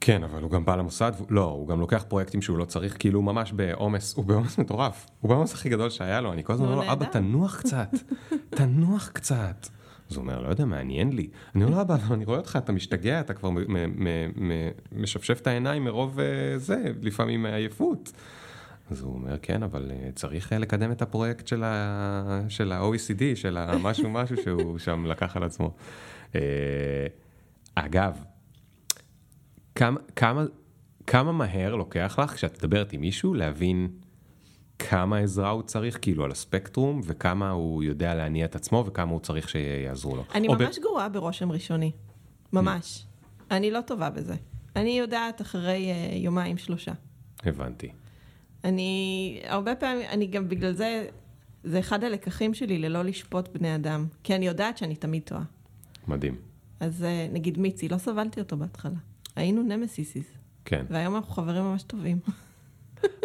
כן, 0.01 0.23
אבל 0.25 0.43
הוא 0.43 0.51
גם 0.51 0.65
בא 0.65 0.77
למוסד, 0.77 1.13
והוא- 1.17 1.27
לא, 1.31 1.45
הוא 1.45 1.69
גם 1.69 1.81
לוקח 1.81 2.05
פרויקטים 2.09 2.43
שהוא 2.43 2.59
לא 2.59 2.65
צריך, 2.65 2.97
כאילו 2.99 3.19
הוא 3.19 3.25
ממש 3.27 3.53
בעומס, 3.53 4.15
הוא 4.17 4.25
בעומס 4.25 4.59
מטורף. 4.59 5.07
הוא 5.21 5.29
בעומס 5.29 5.53
הכי 5.55 5.69
גדול 5.69 5.91
שהיה 5.91 6.21
לו, 6.21 6.33
אני 6.33 6.45
כל 6.45 6.53
הזמן 6.53 6.67
אומר 6.67 6.77
לו, 6.77 6.83
אבא, 6.93 7.05
נהדר." 7.05 7.19
תנוח 7.19 7.59
קצת, 7.61 7.89
תנוח 8.57 9.09
קצת. 9.13 9.67
אז 10.11 10.17
הוא 10.17 10.23
אומר, 10.23 10.43
לא 10.43 10.49
יודע, 10.49 10.65
מעניין 10.65 11.13
לי. 11.13 11.29
אני 11.55 11.65
אומר 11.65 11.77
לו, 11.77 11.83
אבא, 11.83 11.97
אני 12.11 12.25
רואה 12.25 12.39
אותך, 12.39 12.59
אתה 12.65 12.73
משתגע, 12.73 13.21
אתה 13.21 13.35
כבר 13.35 13.51
משפשף 14.93 15.41
את 15.41 15.47
העיניים 15.47 15.85
מרוב 15.85 16.21
אה, 16.21 16.59
זה, 16.59 16.83
לפעמים 17.03 17.43
מעייפות. 17.43 18.13
אז 18.91 19.01
הוא 19.01 19.15
אומר, 19.15 19.37
כן, 19.43 19.63
אבל 19.63 19.91
אה, 19.91 20.11
צריך 20.15 20.53
אה, 20.53 20.59
לקדם 20.59 20.93
את 20.93 21.03
הפרויקט 21.03 21.47
של 21.47 21.63
ה-OECD, 22.73 23.23
של 23.35 23.57
המשהו 23.57 24.11
משהו 24.11 24.37
שהוא 24.43 24.79
שם 24.79 25.07
לקח 25.07 25.37
על 25.37 25.43
עצמו. 25.43 25.75
אגב, 27.75 28.25
כמה, 29.75 30.45
כמה 31.07 31.33
מהר 31.33 31.75
לוקח 31.75 32.19
לך 32.23 32.31
כשאת 32.31 32.59
מדברת 32.59 32.93
עם 32.93 33.01
מישהו 33.01 33.35
להבין 33.35 33.89
כמה 34.89 35.19
עזרה 35.19 35.51
הוא 35.51 35.63
צריך, 35.63 35.99
כאילו 36.03 36.25
על 36.25 36.31
הספקטרום, 36.31 37.01
וכמה 37.05 37.51
הוא 37.51 37.83
יודע 37.83 38.15
להניע 38.15 38.45
את 38.45 38.55
עצמו, 38.57 38.85
וכמה 38.87 39.13
הוא 39.13 39.21
צריך 39.21 39.49
שיעזרו 39.49 40.17
לו. 40.17 40.25
אני 40.35 40.49
או 40.49 40.55
ב- 40.55 40.63
ממש 40.63 40.79
גרועה 40.79 41.09
ברושם 41.09 41.53
ראשוני. 41.53 41.93
ממש. 42.53 43.07
אני 43.51 43.71
לא 43.71 43.81
טובה 43.81 44.11
בזה. 44.11 44.35
אני 44.77 44.99
יודעת 44.99 45.41
אחרי 45.41 45.91
אה, 45.91 46.17
יומיים 46.17 46.59
שלושה. 46.59 46.93
הבנתי. 47.43 47.89
אני 48.65 49.41
הרבה 49.45 49.75
פעמים, 49.75 50.07
אני 50.09 50.27
גם 50.27 50.49
בגלל 50.49 50.73
זה, 50.73 51.07
זה 51.65 51.79
אחד 51.79 52.05
הלקחים 52.05 52.55
שלי 52.55 52.79
ללא 52.79 53.03
לשפוט 53.03 53.49
בני 53.49 53.75
אדם. 53.75 54.07
כי 54.23 54.35
אני 54.35 54.47
יודעת 54.47 54.79
שאני 54.79 54.97
תמיד 54.97 55.23
טועה. 55.23 55.43
מדהים. 56.09 56.37
אז 56.81 57.05
אה, 57.05 57.27
נגיד 57.33 57.59
מיצי, 57.59 57.89
לא 57.89 57.99
סבלתי 57.99 58.41
אותו 58.41 58.57
בהתחלה. 58.57 58.99
היינו 59.37 59.63
נמסיסיס. 59.63 60.27
כן. 60.65 60.85
והיום 60.91 61.17
אנחנו 61.17 61.33
חברים 61.35 61.63
ממש 61.63 61.83
טובים. 61.83 62.19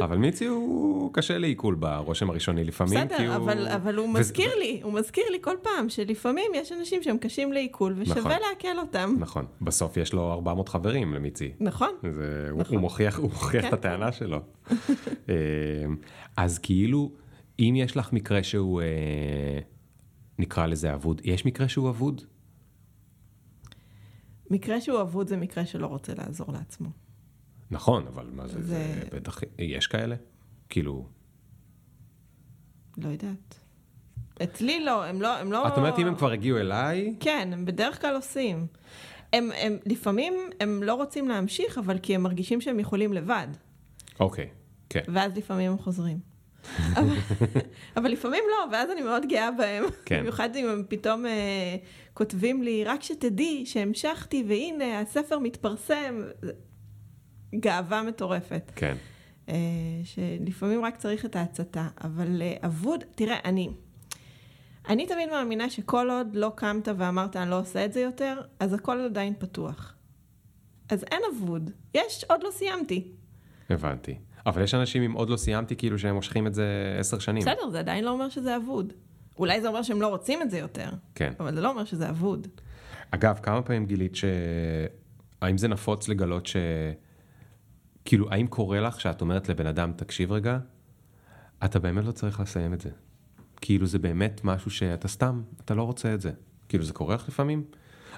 אבל 0.01 0.17
מיצי 0.17 0.45
הוא 0.45 1.13
קשה 1.13 1.37
לעיכול 1.37 1.75
ברושם 1.75 2.29
הראשוני 2.29 2.63
לפעמים, 2.63 2.99
כי 2.99 3.05
בסדר, 3.15 3.27
הוא... 3.27 3.35
אבל, 3.35 3.67
אבל 3.67 3.95
הוא 3.95 4.09
מזכיר 4.09 4.55
לי, 4.59 4.79
הוא 4.83 4.93
מזכיר 4.93 5.23
לי 5.31 5.37
כל 5.41 5.55
פעם 5.61 5.89
שלפעמים 5.89 6.51
יש 6.55 6.71
אנשים 6.71 7.03
שהם 7.03 7.17
קשים 7.17 7.53
לעיכול 7.53 7.93
ושווה 7.97 8.19
נכון. 8.19 8.31
לעכל 8.31 8.79
אותם. 8.79 9.15
נכון, 9.19 9.45
בסוף 9.61 9.97
יש 9.97 10.13
לו 10.13 10.31
400 10.31 10.69
חברים 10.69 11.13
למיצי. 11.13 11.51
נכון. 11.59 11.89
זה, 12.01 12.47
הוא, 12.51 12.59
נכון. 12.59 12.75
הוא 12.75 12.81
מוכיח, 12.81 13.17
הוא 13.17 13.29
מוכיח 13.29 13.61
כן. 13.61 13.67
את 13.67 13.73
הטענה 13.73 14.11
שלו. 14.11 14.39
אה, 15.29 15.35
אז 16.37 16.59
כאילו, 16.59 17.11
אם 17.59 17.73
יש 17.77 17.97
לך 17.97 18.13
מקרה 18.13 18.43
שהוא, 18.43 18.81
אה, 18.81 19.59
נקרא 20.39 20.65
לזה 20.65 20.93
אבוד, 20.93 21.21
יש 21.23 21.45
מקרה 21.45 21.67
שהוא 21.67 21.89
אבוד? 21.89 22.21
מקרה 24.49 24.81
שהוא 24.81 25.01
אבוד 25.01 25.27
זה 25.27 25.37
מקרה 25.37 25.65
שלא 25.65 25.87
רוצה 25.87 26.13
לעזור 26.17 26.47
לעצמו. 26.53 27.04
נכון, 27.71 28.07
אבל 28.07 28.29
מה 28.33 28.47
זה, 28.47 28.63
זה... 28.63 29.03
בטח, 29.13 29.41
יש 29.59 29.87
כאלה? 29.87 30.15
כאילו, 30.69 31.07
לא 32.97 33.09
יודעת. 33.09 33.59
אצלי 34.43 34.85
לא, 34.85 35.05
הם 35.05 35.21
לא, 35.21 35.37
הם 35.37 35.51
לא... 35.51 35.67
את 35.67 35.77
אומרת 35.77 35.99
אם 35.99 36.07
הם 36.07 36.15
כבר 36.15 36.31
הגיעו 36.31 36.57
אליי, 36.57 37.15
כן, 37.19 37.49
הם 37.53 37.65
בדרך 37.65 38.01
כלל 38.01 38.15
עושים. 38.15 38.67
הם, 39.33 39.49
הם, 39.55 39.77
לפעמים 39.85 40.33
הם 40.59 40.83
לא 40.83 40.93
רוצים 40.93 41.27
להמשיך, 41.27 41.77
אבל 41.77 41.99
כי 41.99 42.15
הם 42.15 42.23
מרגישים 42.23 42.61
שהם 42.61 42.79
יכולים 42.79 43.13
לבד, 43.13 43.47
אוקיי, 44.19 44.49
כן, 44.89 45.03
ואז 45.07 45.37
לפעמים 45.37 45.71
הם 45.71 45.77
חוזרים. 45.77 46.35
אבל, 46.93 47.15
אבל 47.97 48.11
לפעמים 48.11 48.43
לא, 48.49 48.71
ואז 48.71 48.91
אני 48.91 49.01
מאוד 49.01 49.25
גאה 49.29 49.51
בהם. 49.51 49.83
כן. 50.05 50.19
במיוחד 50.19 50.55
אם 50.55 50.67
הם 50.69 50.83
פתאום 50.89 51.25
אה, 51.25 51.75
כותבים 52.13 52.63
לי, 52.63 52.83
רק 52.83 53.03
שתדעי 53.03 53.65
שהמשכתי, 53.65 54.43
והנה, 54.47 54.99
הספר 54.99 55.39
מתפרסם. 55.39 56.21
גאווה 57.59 58.03
מטורפת. 58.03 58.71
כן, 58.75 58.95
אה, 59.49 59.55
שלפעמים 60.03 60.85
רק 60.85 60.97
צריך 60.97 61.25
את 61.25 61.35
ההצתה, 61.35 61.87
אבל 62.03 62.41
אה, 62.41 62.55
אבוד, 62.65 63.03
תראה, 63.15 63.37
אני, 63.45 63.69
אני 64.89 65.07
תמיד 65.07 65.29
מאמינה 65.29 65.69
שכל 65.69 66.09
עוד 66.09 66.35
לא 66.35 66.51
קמת 66.55 66.87
ואמרת 66.97 67.35
אני 67.35 67.49
לא 67.49 67.59
עושה 67.59 67.85
את 67.85 67.93
זה 67.93 67.99
יותר, 67.99 68.41
אז 68.59 68.73
הכל 68.73 68.99
עדיין 68.99 69.33
פתוח. 69.39 69.93
אז 70.89 71.03
אין 71.11 71.21
אבוד, 71.33 71.71
יש, 71.93 72.25
עוד 72.29 72.43
לא 72.43 72.51
סיימתי. 72.51 73.11
הבנתי. 73.69 74.15
אבל 74.45 74.63
יש 74.63 74.73
אנשים 74.73 75.03
אם 75.03 75.11
עוד 75.11 75.29
לא 75.29 75.37
סיימתי, 75.37 75.75
כאילו 75.75 75.99
שהם 75.99 76.15
מושכים 76.15 76.47
את 76.47 76.53
זה 76.53 76.95
עשר 76.99 77.19
שנים. 77.19 77.41
בסדר, 77.41 77.69
זה 77.71 77.79
עדיין 77.79 78.03
לא 78.03 78.09
אומר 78.09 78.29
שזה 78.29 78.57
אבוד. 78.57 78.93
אולי 79.37 79.61
זה 79.61 79.67
אומר 79.67 79.81
שהם 79.81 80.01
לא 80.01 80.07
רוצים 80.07 80.41
את 80.41 80.51
זה 80.51 80.57
יותר, 80.57 80.89
כן. 81.15 81.33
אבל 81.39 81.55
זה 81.55 81.61
לא 81.61 81.69
אומר 81.69 81.85
שזה 81.85 82.09
אבוד. 82.09 82.47
אגב, 83.11 83.39
כמה 83.43 83.61
פעמים 83.61 83.85
גילית 83.85 84.15
ש... 84.15 84.25
האם 85.41 85.57
זה 85.57 85.67
נפוץ 85.67 86.07
לגלות 86.07 86.45
ש... 86.45 86.55
כאילו, 88.05 88.31
האם 88.31 88.47
קורה 88.47 88.79
לך 88.79 89.01
שאת 89.01 89.21
אומרת 89.21 89.49
לבן 89.49 89.65
אדם, 89.65 89.91
תקשיב 89.95 90.31
רגע, 90.31 90.57
אתה 91.65 91.79
באמת 91.79 92.05
לא 92.05 92.11
צריך 92.11 92.39
לסיים 92.39 92.73
את 92.73 92.81
זה. 92.81 92.89
כאילו, 93.61 93.85
זה 93.85 93.99
באמת 93.99 94.41
משהו 94.43 94.71
שאתה 94.71 95.07
סתם, 95.07 95.41
אתה 95.65 95.73
לא 95.73 95.83
רוצה 95.83 96.13
את 96.13 96.21
זה. 96.21 96.31
כאילו, 96.69 96.83
זה 96.83 96.93
קורה 96.93 97.15
לך 97.15 97.27
לפעמים? 97.27 97.63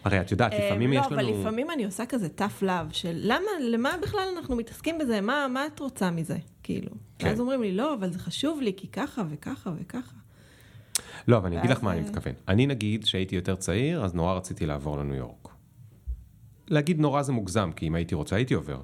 הרי 0.03 0.21
את 0.21 0.31
יודעת, 0.31 0.53
לפעמים 0.53 0.93
אה, 0.93 0.97
יש 0.99 1.05
לא, 1.11 1.17
לנו... 1.17 1.29
אבל 1.29 1.39
לפעמים 1.39 1.71
אני 1.71 1.85
עושה 1.85 2.05
כזה 2.05 2.27
tough 2.37 2.63
love, 2.63 2.91
של 2.91 3.13
למה, 3.13 3.45
למה 3.71 3.89
בכלל 4.01 4.27
אנחנו 4.37 4.55
מתעסקים 4.55 4.97
בזה? 4.97 5.21
מה, 5.21 5.47
מה 5.53 5.67
את 5.67 5.79
רוצה 5.79 6.11
מזה? 6.11 6.37
כאילו. 6.63 6.91
כן. 7.19 7.27
ואז 7.27 7.39
אומרים 7.39 7.61
לי, 7.61 7.71
לא, 7.71 7.93
אבל 7.93 8.11
זה 8.11 8.19
חשוב 8.19 8.61
לי, 8.61 8.73
כי 8.77 8.87
ככה 8.87 9.23
וככה 9.29 9.71
וככה. 9.79 10.15
לא, 11.27 11.37
אבל 11.37 11.47
אני 11.47 11.59
אגיד 11.59 11.69
לך 11.69 11.83
מה 11.83 11.91
אני 11.91 11.99
אה, 11.99 12.05
מתכוון. 12.05 12.33
אני 12.47 12.67
נגיד, 12.67 13.05
שהייתי 13.05 13.35
יותר 13.35 13.55
צעיר, 13.55 14.05
אז 14.05 14.15
נורא 14.15 14.33
רציתי 14.33 14.65
לעבור 14.65 14.97
לניו 14.97 15.15
יורק. 15.15 15.47
להגיד 16.67 16.99
נורא 16.99 17.21
זה 17.21 17.31
מוגזם, 17.31 17.71
כי 17.75 17.87
אם 17.87 17.95
הייתי 17.95 18.15
רוצה, 18.15 18.35
הייתי 18.35 18.53
עובר. 18.53 18.81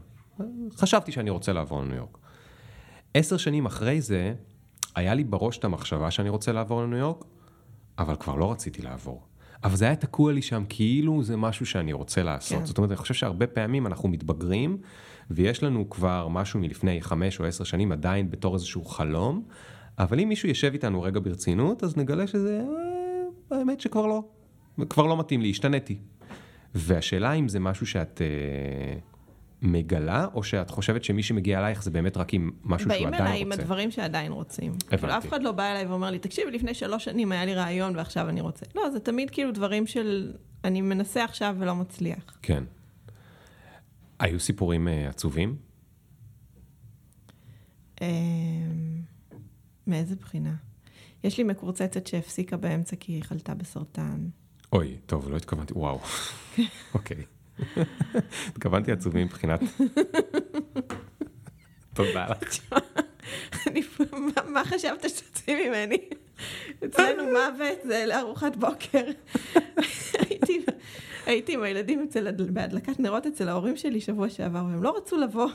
חשבתי 0.77 1.11
שאני 1.11 1.29
רוצה 1.29 1.53
לעבור 1.53 1.81
לניו 1.81 1.95
יורק. 1.95 2.17
עשר 3.13 3.38
שנים 3.38 3.65
אחרי 3.65 4.01
זה, 4.01 4.34
היה 4.95 5.13
לי 5.13 5.23
בראש 5.23 5.57
את 5.57 5.63
המחשבה 5.63 6.11
שאני 6.11 6.29
רוצה 6.29 6.51
לעבור 6.51 6.81
לניו 6.81 6.97
יורק, 6.97 7.25
אבל 7.97 8.15
כבר 8.15 8.36
לא 8.36 8.51
רציתי 8.51 8.81
לעבור. 8.81 9.23
אבל 9.63 9.75
זה 9.75 9.86
היה 9.86 9.95
תקוע 9.95 10.34
לי 10.34 10.41
שם 10.41 10.63
כאילו 10.69 11.23
זה 11.23 11.38
משהו 11.38 11.65
שאני 11.65 11.93
רוצה 11.93 12.23
לעשות. 12.23 12.59
כן. 12.59 12.65
זאת 12.65 12.77
אומרת, 12.77 12.91
אני 12.91 12.97
חושב 12.97 13.13
שהרבה 13.13 13.47
פעמים 13.47 13.88
אנחנו 13.88 14.09
מתבגרים, 14.09 14.77
ויש 15.31 15.63
לנו 15.63 15.89
כבר 15.89 16.27
משהו 16.27 16.59
מלפני 16.59 17.01
חמש 17.01 17.39
או 17.39 17.45
עשר 17.45 17.63
שנים 17.63 17.91
עדיין 17.91 18.31
בתור 18.31 18.53
איזשהו 18.53 18.86
חלום, 18.86 19.43
אבל 19.99 20.19
אם 20.19 20.29
מישהו 20.29 20.49
יושב 20.49 20.73
איתנו 20.73 21.01
רגע 21.01 21.19
ברצינות, 21.23 21.84
אז 21.84 21.97
נגלה 21.97 22.27
שזה, 22.27 22.61
אה, 23.51 23.57
האמת 23.57 23.81
שכבר 23.81 24.07
לא. 24.07 24.23
כבר 24.89 25.05
לא 25.05 25.17
מתאים 25.19 25.41
לי, 25.41 25.49
השתניתי. 25.49 25.97
והשאלה 26.75 27.34
אם 27.34 27.49
זה 27.49 27.59
משהו 27.59 27.88
שאת 27.88 28.21
אה, 28.21 28.99
מגלה, 29.64 30.28
או 30.34 30.43
שאת 30.43 30.70
חושבת 30.70 31.03
שמי 31.03 31.24
שמגיע 31.24 31.59
אלייך 31.59 31.84
זה 31.84 31.91
באמת 31.91 32.18
רק 32.18 32.34
עם 32.34 32.51
משהו 32.64 32.89
שהוא 32.89 32.89
באים 32.89 33.07
עדיין 33.07 33.22
אליי 33.28 33.41
עם 33.41 33.47
רוצה. 33.47 33.61
הדברים 33.61 33.91
שעדיין 33.91 34.32
רוצים. 34.32 34.72
הבנתי. 34.72 34.97
כאילו, 34.97 35.18
אף 35.18 35.28
אחד 35.28 35.43
לא 35.43 35.51
בא 35.51 35.72
אליי 35.72 35.86
ואומר 35.86 36.11
לי, 36.11 36.20
תקשיב, 36.20 36.47
לפני 36.47 36.74
שלוש 36.74 37.05
שנים 37.05 37.32
היה 37.32 37.45
לי 37.45 37.53
רעיון 37.55 37.95
ועכשיו 37.95 38.30
אני 38.30 38.41
רוצה. 38.41 38.66
לא, 38.76 38.89
זה 38.89 38.99
תמיד 38.99 39.30
כאילו 39.30 39.51
דברים 39.51 39.88
של, 39.88 40.34
אני 40.64 40.82
מנסה 40.82 41.24
עכשיו 41.24 41.55
ולא 41.59 41.76
מצליח. 41.76 42.38
כן. 42.41 42.64
היו 44.20 44.39
סיפורים 44.39 44.88
אה, 44.88 45.09
עצובים? 45.09 45.55
אמ, 48.01 48.07
מאיזה 49.88 50.16
בחינה? 50.16 50.53
יש 51.24 51.38
לי 51.38 51.43
מקורצצת 51.43 52.07
שהפסיקה 52.07 52.57
באמצע 52.57 52.95
כי 52.95 53.11
היא 53.11 53.24
חלתה 53.24 53.53
בסרטן. 53.53 54.28
אוי, 54.74 54.97
טוב, 55.05 55.30
לא 55.30 55.38
התכוונתי, 55.38 55.74
וואו. 55.76 55.99
אוקיי. 56.95 57.24
התכוונתי 58.47 58.91
עצובים 58.91 59.26
מבחינת... 59.26 59.60
תודה 61.93 62.26
לך. 62.30 62.74
מה- 64.14 64.66
חשבת 64.66 65.10
שתוציא 65.10 65.56
ממני? 65.70 65.97
אצלנו 66.86 67.24
מוות 67.24 67.78
זה 67.84 68.06
לארוחת 68.08 68.56
בוקר. 68.56 69.04
הייתי- 71.26 71.54
עם 71.54 71.64
הילדים 71.64 71.99
בהדלקת 72.49 72.99
נרות 72.99 73.26
אצל 73.26 73.49
ההורים 73.49 73.78
שלי 73.78 74.01
שבוע 74.01 74.30
שעבר, 74.30 74.66
והם 74.70 74.84
לא 74.84 74.97
רצו 74.97 75.18
לבוא. 75.18 75.47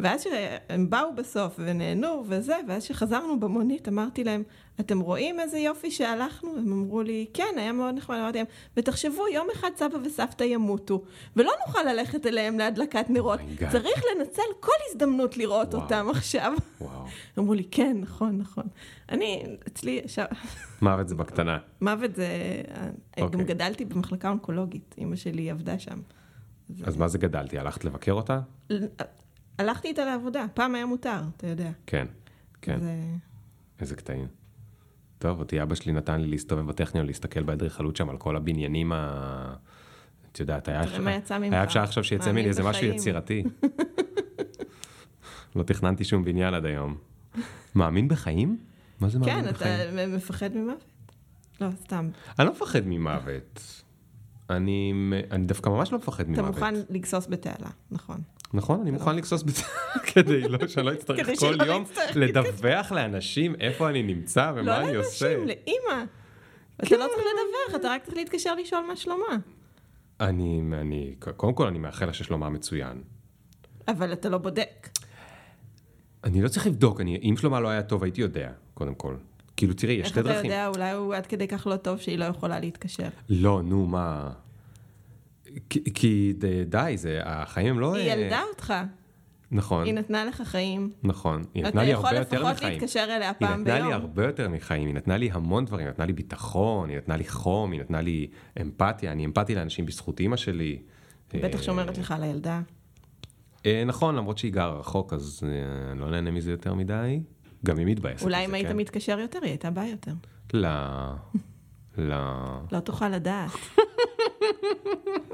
ואז 0.00 0.22
שהם 0.22 0.90
באו 0.90 1.14
בסוף 1.14 1.54
ונהנו 1.58 2.24
וזה, 2.28 2.56
ואז 2.68 2.82
שחזרנו 2.82 3.40
במונית, 3.40 3.88
אמרתי 3.88 4.24
להם, 4.24 4.42
אתם 4.80 5.00
רואים 5.00 5.40
איזה 5.40 5.58
יופי 5.58 5.90
שהלכנו? 5.90 6.56
הם 6.56 6.72
אמרו 6.72 7.02
לי, 7.02 7.26
כן, 7.34 7.54
היה 7.56 7.72
מאוד 7.72 7.94
נחמד. 7.94 8.16
אמרתי 8.16 8.38
להם, 8.38 8.46
ותחשבו, 8.76 9.28
יום 9.28 9.46
אחד 9.52 9.70
סבא 9.76 9.98
וסבתא 10.04 10.44
ימותו, 10.44 11.02
ולא 11.36 11.52
נוכל 11.66 11.82
ללכת 11.82 12.26
אליהם 12.26 12.58
להדלקת 12.58 13.10
נרות. 13.10 13.40
Oh. 13.40 13.72
צריך 13.72 14.02
לנצל 14.16 14.42
כל 14.60 14.72
הזדמנות 14.90 15.36
לראות 15.36 15.74
וואו. 15.74 15.82
אותם 15.82 16.06
עכשיו. 16.10 16.52
וואו. 16.80 17.04
אמרו 17.38 17.54
לי, 17.54 17.64
כן, 17.70 17.96
נכון, 18.00 18.38
נכון. 18.38 18.64
אני, 19.08 19.44
אצלי, 19.68 20.02
ש... 20.06 20.18
מוות 20.82 21.08
זה 21.08 21.14
בקטנה. 21.14 21.58
מוות 21.80 22.14
זה... 22.14 22.26
גם 23.18 23.24
אוקיי. 23.24 23.44
גדלתי 23.44 23.84
במחלקה 23.84 24.28
אונקולוגית, 24.28 24.94
אימא 24.98 25.16
שלי 25.16 25.50
עבדה 25.50 25.78
שם. 25.78 26.00
אז 26.84 26.96
מה 26.96 27.08
זה 27.08 27.18
גדלתי? 27.18 27.58
הלכת 27.58 27.84
לבקר 27.84 28.12
אותה? 28.12 28.40
הלכתי 29.58 29.88
איתה 29.88 30.04
לעבודה, 30.04 30.46
פעם 30.54 30.74
היה 30.74 30.86
מותר, 30.86 31.20
אתה 31.36 31.46
יודע. 31.46 31.70
כן, 31.86 32.06
כן. 32.62 32.80
זה... 32.80 33.00
איזה 33.80 33.96
קטעים. 33.96 34.26
טוב, 35.18 35.38
אותי 35.38 35.62
אבא 35.62 35.74
שלי 35.74 35.92
נתן 35.92 36.20
לי 36.20 36.28
להסתובב 36.28 36.66
בטכניון, 36.66 37.06
להסתכל 37.06 37.42
באדריכלות 37.42 37.96
שם 37.96 38.10
על 38.10 38.16
כל 38.16 38.36
הבניינים 38.36 38.92
ה... 38.92 39.54
את 40.32 40.40
יודעת, 40.40 40.68
היה 40.68 40.80
ממך. 40.80 41.52
היה 41.52 41.64
אפשר 41.64 41.82
עכשיו 41.82 42.04
שיצא 42.04 42.32
ממני 42.32 42.48
איזה 42.48 42.62
משהו. 42.62 42.86
יצירתי. 42.86 43.42
לא 45.56 45.62
תכננתי 45.62 46.04
שום 46.04 46.24
בניין 46.24 46.54
עד 46.54 46.64
היום. 46.64 46.96
מאמין 47.74 48.08
בחיים? 48.08 48.58
מה 49.00 49.08
זה 49.08 49.18
מאמין 49.18 49.44
כן, 49.44 49.52
בחיים? 49.52 49.98
אתה 49.98 50.16
מפחד 50.16 50.54
ממוות? 50.54 50.84
לא, 51.60 51.68
סתם. 51.84 52.10
אני 52.38 52.46
לא 52.46 52.52
מפחד 52.52 52.80
ממוות. 52.86 53.82
אני, 54.50 54.92
אני 55.30 55.46
דווקא 55.46 55.68
ממש 55.68 55.92
לא 55.92 55.98
מפחד 55.98 56.24
אתה 56.24 56.42
ממוות. 56.42 56.54
מוכן 56.54 56.74
לגסוס 56.90 57.26
בתעלה, 57.26 57.70
נכון. 57.90 58.20
נכון, 58.54 58.80
אני 58.80 58.90
מוכן 58.90 59.16
לגסוס 59.16 59.42
בצ... 59.42 59.62
כדי 60.12 60.40
לא, 60.40 60.66
שאני 60.66 60.86
לא 60.86 60.92
אצטרך 60.92 61.26
כל 61.38 61.56
יום 61.66 61.84
לדווח 62.14 62.92
לאנשים 62.92 63.54
איפה 63.60 63.88
אני 63.90 64.02
נמצא 64.02 64.52
לא 64.56 64.60
ומה 64.60 64.80
אני 64.80 64.94
עושה. 64.94 65.36
לאנשים, 65.36 65.48
לאימא. 65.48 66.04
אתה 66.76 66.96
לא 66.96 67.06
צריך 67.14 67.26
לדווח, 67.26 67.80
אתה 67.80 67.88
רק 67.88 68.04
צריך 68.04 68.16
להתקשר 68.16 68.54
לשאול 68.54 68.84
מה 68.88 68.96
שלומה. 68.96 69.36
אני, 70.20 70.62
אני, 70.72 71.14
קודם 71.36 71.54
כל 71.54 71.66
אני 71.66 71.78
מאחל 71.78 72.06
לה 72.06 72.12
ששלומה 72.12 72.48
מצוין. 72.48 73.02
אבל 73.88 74.12
אתה 74.12 74.28
לא 74.28 74.38
בודק. 74.38 74.88
אני 76.24 76.42
לא 76.42 76.48
צריך 76.48 76.66
לבדוק, 76.66 77.00
אני, 77.00 77.16
אם 77.22 77.34
שלומה 77.36 77.60
לא 77.60 77.68
היה 77.68 77.82
טוב 77.82 78.02
הייתי 78.02 78.20
יודע, 78.20 78.50
קודם 78.74 78.94
כל. 78.94 79.16
כאילו 79.56 79.74
תראי, 79.74 79.92
יש 79.94 79.98
איך 80.00 80.08
שתי 80.08 80.20
אתה 80.20 80.28
דרכים. 80.28 80.44
יודע, 80.50 80.68
אולי 80.68 80.90
הוא 80.92 81.14
עד 81.14 81.26
כדי 81.26 81.48
כך 81.48 81.66
לא 81.66 81.76
טוב 81.76 81.98
שהיא 82.00 82.18
לא 82.18 82.24
יכולה 82.24 82.60
להתקשר. 82.60 83.08
לא, 83.28 83.62
נו, 83.64 83.86
מה... 83.86 84.30
כי, 85.70 85.94
כי 85.94 86.34
די, 86.66 86.92
זה, 86.96 87.20
החיים 87.24 87.66
הם 87.66 87.80
לא... 87.80 87.94
היא 87.94 88.10
אה, 88.10 88.16
ילדה 88.16 88.42
אותך, 88.50 88.74
נכון, 89.50 89.84
היא 89.84 89.94
נתנה 89.94 90.24
לך 90.24 90.42
חיים. 90.42 90.90
נכון. 91.02 91.42
היא 91.54 91.62
אתה 91.62 91.68
נתנה 91.68 91.84
לי 91.84 91.90
יכול 91.90 92.06
הרבה 92.06 92.18
יותר 92.18 92.36
לפחות 92.36 92.56
מחיים. 92.56 92.72
להתקשר 92.72 93.04
אליה 93.04 93.28
היא 93.28 93.48
פעם 93.48 93.60
נתנה 93.60 93.74
ביום. 93.74 93.88
לי 93.88 93.92
הרבה 93.92 94.26
יותר 94.26 94.48
מחיים, 94.48 94.86
היא 94.86 94.94
נתנה 94.94 95.16
לי 95.16 95.30
המון 95.32 95.64
דברים, 95.64 95.86
היא 95.86 95.92
נתנה 95.92 96.06
לי 96.06 96.12
ביטחון, 96.12 96.88
היא 96.88 96.96
נתנה 96.96 97.16
לי 97.16 97.28
חום, 97.28 97.72
היא 97.72 97.80
נתנה 97.80 98.00
לי 98.00 98.26
אמפתיה, 98.60 99.12
אני 99.12 99.24
אמפתי 99.24 99.54
לאנשים 99.54 99.86
בזכות 99.86 100.20
אימא 100.20 100.36
שלי. 100.36 100.78
היא 101.32 101.42
בטח 101.42 101.58
אה, 101.58 101.62
שומרת 101.62 101.98
לך 101.98 102.10
על 102.10 102.22
הילדה. 102.22 102.60
אה, 103.66 103.82
נכון, 103.86 104.14
למרות 104.14 104.38
שהיא 104.38 104.52
גרה 104.52 104.78
רחוק, 104.78 105.12
אז 105.12 105.42
אני 105.92 106.00
לא 106.00 106.10
נהנה 106.10 106.30
מזה 106.30 106.50
יותר 106.50 106.74
מדי. 106.74 107.20
גם 107.64 107.78
היא 107.78 107.86
מתבאסת. 107.86 108.24
אולי 108.24 108.44
אם 108.44 108.54
היית 108.54 108.68
כן? 108.68 108.76
מתקשר 108.76 109.18
יותר, 109.18 109.38
היא 109.42 109.50
הייתה 109.50 109.70
באה 109.70 109.88
יותר. 109.88 110.12
לא. 110.54 110.70
לא. 111.98 112.16
לא 112.72 112.80
תוכל 112.80 113.08
לדעת. 113.08 113.50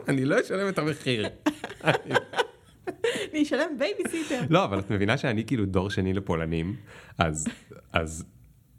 אני 0.08 0.24
לא 0.24 0.40
אשלם 0.40 0.68
את 0.68 0.78
המחיר. 0.78 1.28
אני 3.32 3.42
אשלם 3.42 3.78
בייביסיטר. 3.78 4.40
לא, 4.50 4.64
אבל 4.64 4.78
את 4.78 4.90
מבינה 4.90 5.18
שאני 5.18 5.44
כאילו 5.44 5.66
דור 5.66 5.90
שני 5.90 6.12
לפולנים, 6.12 6.76
אז, 7.18 7.48
אז 7.92 8.24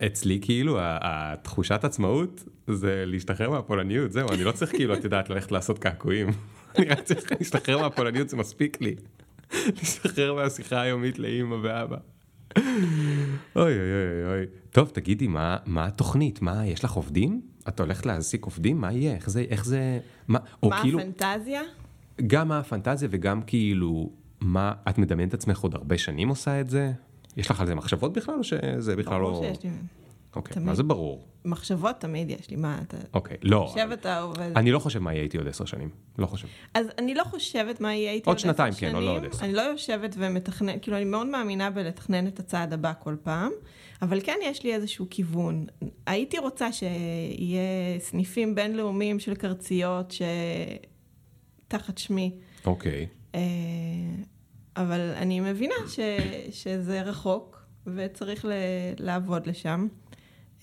אצלי 0.05 0.39
כאילו 0.41 0.77
התחושת 0.81 1.84
עצמאות 1.84 2.43
זה 2.67 3.03
להשתחרר 3.07 3.49
מהפולניות, 3.49 4.11
זהו, 4.11 4.29
אני 4.29 4.43
לא 4.43 4.51
צריך 4.51 4.71
כאילו, 4.71 4.93
את 4.93 5.03
יודעת, 5.03 5.29
ללכת 5.29 5.51
לעשות 5.51 5.79
קעקועים. 5.79 6.27
אני 6.77 6.86
רק 6.86 6.99
צריך 6.99 7.31
להשתחרר 7.31 7.77
מהפולניות, 7.77 8.29
זה 8.29 8.38
מספיק 8.38 8.81
לי. 8.81 8.95
להשתחרר 9.53 10.34
מהשיחה 10.34 10.81
היומית 10.81 11.19
לאימא 11.19 11.55
ואבא. 11.63 11.97
אוי 12.57 12.63
אוי 13.55 13.73
אוי 13.73 14.25
אוי. 14.25 14.45
טוב, 14.71 14.89
תגידי, 14.89 15.27
מה, 15.27 15.57
מה 15.65 15.86
התוכנית? 15.86 16.41
מה, 16.41 16.67
יש 16.67 16.84
לך 16.84 16.91
עובדים? 16.91 17.41
את 17.68 17.80
הולכת 17.80 18.05
להעסיק 18.05 18.45
עובדים? 18.45 18.82
מה 18.82 18.91
יהיה? 18.93 19.16
איך 19.16 19.30
זה, 19.30 19.45
איך 19.49 19.66
זה, 19.66 19.99
מה, 20.28 20.39
או 20.64 20.70
מה 20.70 20.82
כאילו, 20.82 20.99
הפנטזיה? 20.99 21.61
גם 22.28 22.47
מה 22.47 22.59
הפנטזיה 22.59 23.09
וגם 23.11 23.41
כאילו, 23.41 24.09
מה, 24.41 24.74
את 24.89 24.97
מדמיינת 24.97 25.34
עצמך 25.34 25.59
עוד 25.59 25.76
הרבה 25.76 25.97
שנים 25.97 26.30
עושה 26.30 26.61
את 26.61 26.70
זה? 26.70 26.91
יש 27.38 27.51
לך 27.51 27.61
על 27.61 27.68
זה 27.68 27.76
מחשבות 27.76 28.14
בכלל, 28.14 28.36
או 28.36 28.43
שזה 28.43 28.95
בכלל 28.95 29.22
לא... 29.22 29.30
ברור 29.32 29.43
שיש 29.43 29.64
לי 29.64 29.70
אוקיי. 30.36 30.63
מה 30.63 30.75
זה 30.75 30.84
ברור? 30.84 31.27
מחשבות 31.45 31.95
תמיד 31.99 32.29
יש 32.29 32.49
לי, 32.49 32.55
מה 32.55 32.79
אתה... 32.88 32.97
אוקיי, 33.13 33.38
לא. 33.41 33.71
יושב 33.75 33.91
אתה 33.91 34.19
עובד. 34.19 34.51
אני 34.55 34.71
לא 34.71 34.79
חושב 34.79 34.99
מה 34.99 35.13
יהיה 35.13 35.23
איתי 35.23 35.38
עוד 35.38 35.47
עשר 35.47 35.65
שנים. 35.65 35.89
לא 36.17 36.25
חושב. 36.25 36.47
אז 36.73 36.88
אני 36.97 37.13
לא 37.15 37.23
חושבת 37.23 37.81
מה 37.81 37.95
יהיה 37.95 38.11
איתי 38.11 38.29
עוד 38.29 38.36
עוד 38.36 38.39
שנתיים, 38.39 38.69
עשר 38.69 38.79
כן, 38.79 38.93
לא 38.93 38.99
שנים. 39.01 39.09
עוד 39.09 39.25
עשר. 39.25 39.45
אני 39.45 39.53
לא 39.53 39.61
יושבת 39.61 40.15
ומתכננת, 40.17 40.81
כאילו 40.81 40.97
אני 40.97 41.05
מאוד 41.05 41.27
מאמינה 41.27 41.69
בלתכנן 41.69 42.27
את 42.27 42.39
הצעד 42.39 42.73
הבא 42.73 42.93
כל 42.99 43.15
פעם, 43.23 43.51
אבל 44.01 44.19
כן 44.23 44.38
יש 44.43 44.63
לי 44.63 44.73
איזשהו 44.73 45.07
כיוון. 45.09 45.65
הייתי 46.05 46.38
רוצה 46.38 46.71
שיהיה 46.71 47.99
סניפים 47.99 48.55
בינלאומיים 48.55 49.19
של 49.19 49.36
קרציות 49.36 50.13
שתחת 51.67 51.97
שמי, 51.97 52.31
אוקיי. 52.65 53.07
אה, 53.36 53.41
אבל 54.77 54.99
אני 54.99 55.39
מבינה 55.39 55.75
ש... 55.88 55.99
שזה 56.51 57.01
רחוק 57.01 57.63
וצריך 57.88 58.45
ל... 58.45 58.51
לעבוד 58.99 59.47
לשם. 59.47 59.88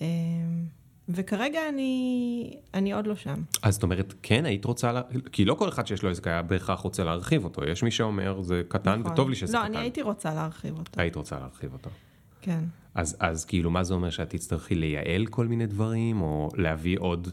אה, 0.01 0.07
וכרגע 1.09 1.59
אני, 1.69 2.59
אני 2.73 2.93
עוד 2.93 3.07
לא 3.07 3.15
שם. 3.15 3.43
אז 3.61 3.73
זאת 3.73 3.83
אומרת, 3.83 4.13
כן 4.21 4.45
היית 4.45 4.65
רוצה, 4.65 4.91
לה... 4.91 5.01
כי 5.31 5.45
לא 5.45 5.53
כל 5.53 5.69
אחד 5.69 5.87
שיש 5.87 6.03
לו 6.03 6.09
עסק 6.09 6.27
היה 6.27 6.41
בהכרח 6.41 6.79
רוצה 6.79 7.03
להרחיב 7.03 7.43
אותו. 7.43 7.63
יש 7.63 7.83
מי 7.83 7.91
שאומר, 7.91 8.41
זה 8.41 8.61
קטן 8.67 8.99
נכון. 8.99 9.11
וטוב 9.11 9.29
לי 9.29 9.35
שזה 9.35 9.53
לא, 9.53 9.63
קטן. 9.63 9.73
אני 9.73 9.77
הייתי 9.77 10.01
רוצה 10.01 10.33
להרחיב 10.33 10.77
אותו. 10.77 11.01
היית 11.01 11.15
רוצה 11.15 11.39
להרחיב 11.39 11.73
אותו. 11.73 11.89
כן. 12.41 12.63
אז, 12.95 13.17
אז 13.19 13.45
כאילו, 13.45 13.71
מה 13.71 13.83
זה 13.83 13.93
אומר 13.93 14.09
שאת 14.09 14.29
תצטרכי 14.29 14.75
לייעל 14.75 15.25
כל 15.25 15.47
מיני 15.47 15.65
דברים, 15.65 16.21
או 16.21 16.49
להביא 16.55 16.99
עוד 16.99 17.27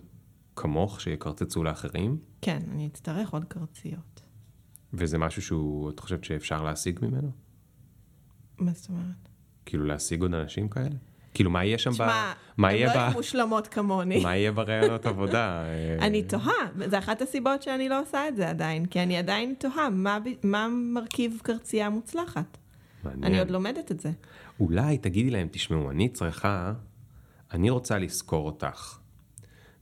כמוך 0.56 1.00
שיקרצצו 1.00 1.64
לאחרים? 1.64 2.18
כן, 2.42 2.62
אני 2.72 2.86
אצטרך 2.86 3.30
עוד 3.30 3.44
קרציות. 3.44 4.22
וזה 4.92 5.18
משהו 5.18 5.42
שהוא, 5.42 5.90
את 5.90 6.00
חושבת 6.00 6.24
שאפשר 6.24 6.62
להשיג 6.62 6.98
ממנו? 7.02 7.30
מה 8.58 8.72
זאת 8.74 8.88
אומרת? 8.88 9.28
כאילו 9.66 9.84
להשיג 9.84 10.22
עוד 10.22 10.34
אנשים 10.34 10.68
כאלה? 10.68 10.96
כאילו 11.38 11.50
מה 11.50 11.64
יהיה 11.64 11.78
שם 11.78 11.90
ב... 11.90 11.94
תשמע, 11.94 12.32
הן 12.58 12.64
לא. 12.64 12.68
יהיו 12.68 13.12
מושלמות 13.12 13.66
כמוני. 13.66 14.22
מה 14.22 14.36
יהיה 14.36 14.52
בראיונות 14.52 15.06
עבודה? 15.06 15.62
אני 16.06 16.22
תוהה, 16.22 16.52
זה 16.86 16.98
אחת 16.98 17.22
הסיבות 17.22 17.62
שאני 17.62 17.88
לא 17.88 18.00
עושה 18.00 18.28
את 18.28 18.36
זה 18.36 18.48
עדיין, 18.48 18.86
כי 18.86 19.02
אני 19.02 19.16
עדיין 19.16 19.54
תוהה 19.58 19.88
מה, 20.42 20.68
מרכיב 20.70 21.40
קרצייה 21.42 21.90
מוצלחת. 21.90 22.58
מעניין. 23.04 23.24
אני 23.24 23.38
עוד 23.38 23.50
לומדת 23.50 23.92
את 23.92 24.00
זה. 24.00 24.10
אולי 24.60 24.98
תגידי 24.98 25.30
להם, 25.30 25.48
תשמעו, 25.50 25.90
אני 25.90 26.08
צריכה, 26.08 26.72
אני 27.52 27.70
רוצה 27.70 27.98
לשכור 27.98 28.46
אותך. 28.46 28.98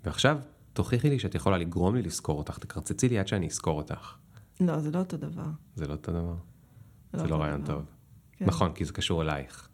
ועכשיו 0.05 0.39
תוכיחי 0.73 1.11
לי 1.11 1.19
שאת 1.19 1.35
יכולה 1.35 1.59
לגרום 1.59 1.95
לי 1.95 2.03
לשכור 2.03 2.39
אותך, 2.39 2.59
תקרצצי 2.59 3.09
לי 3.09 3.19
עד 3.19 3.29
שאני 3.29 3.49
אשכור 3.49 3.77
אותך. 3.77 4.15
לא, 4.61 4.79
זה 4.79 4.91
לא 4.91 4.99
אותו 4.99 5.17
דבר. 5.17 5.47
זה 5.77 5.87
לא 5.87 5.93
אותו 5.93 6.13
דבר? 6.13 6.35
זה 7.13 7.19
זה 7.19 7.27
לא 7.27 7.37
רעיון. 7.37 7.65
טוב. 7.65 7.83
כן. 8.37 8.45
נכון, 8.45 8.73
כי 8.73 8.85
זה 8.85 8.93
קשור 8.93 9.23
אלייך. 9.23 9.66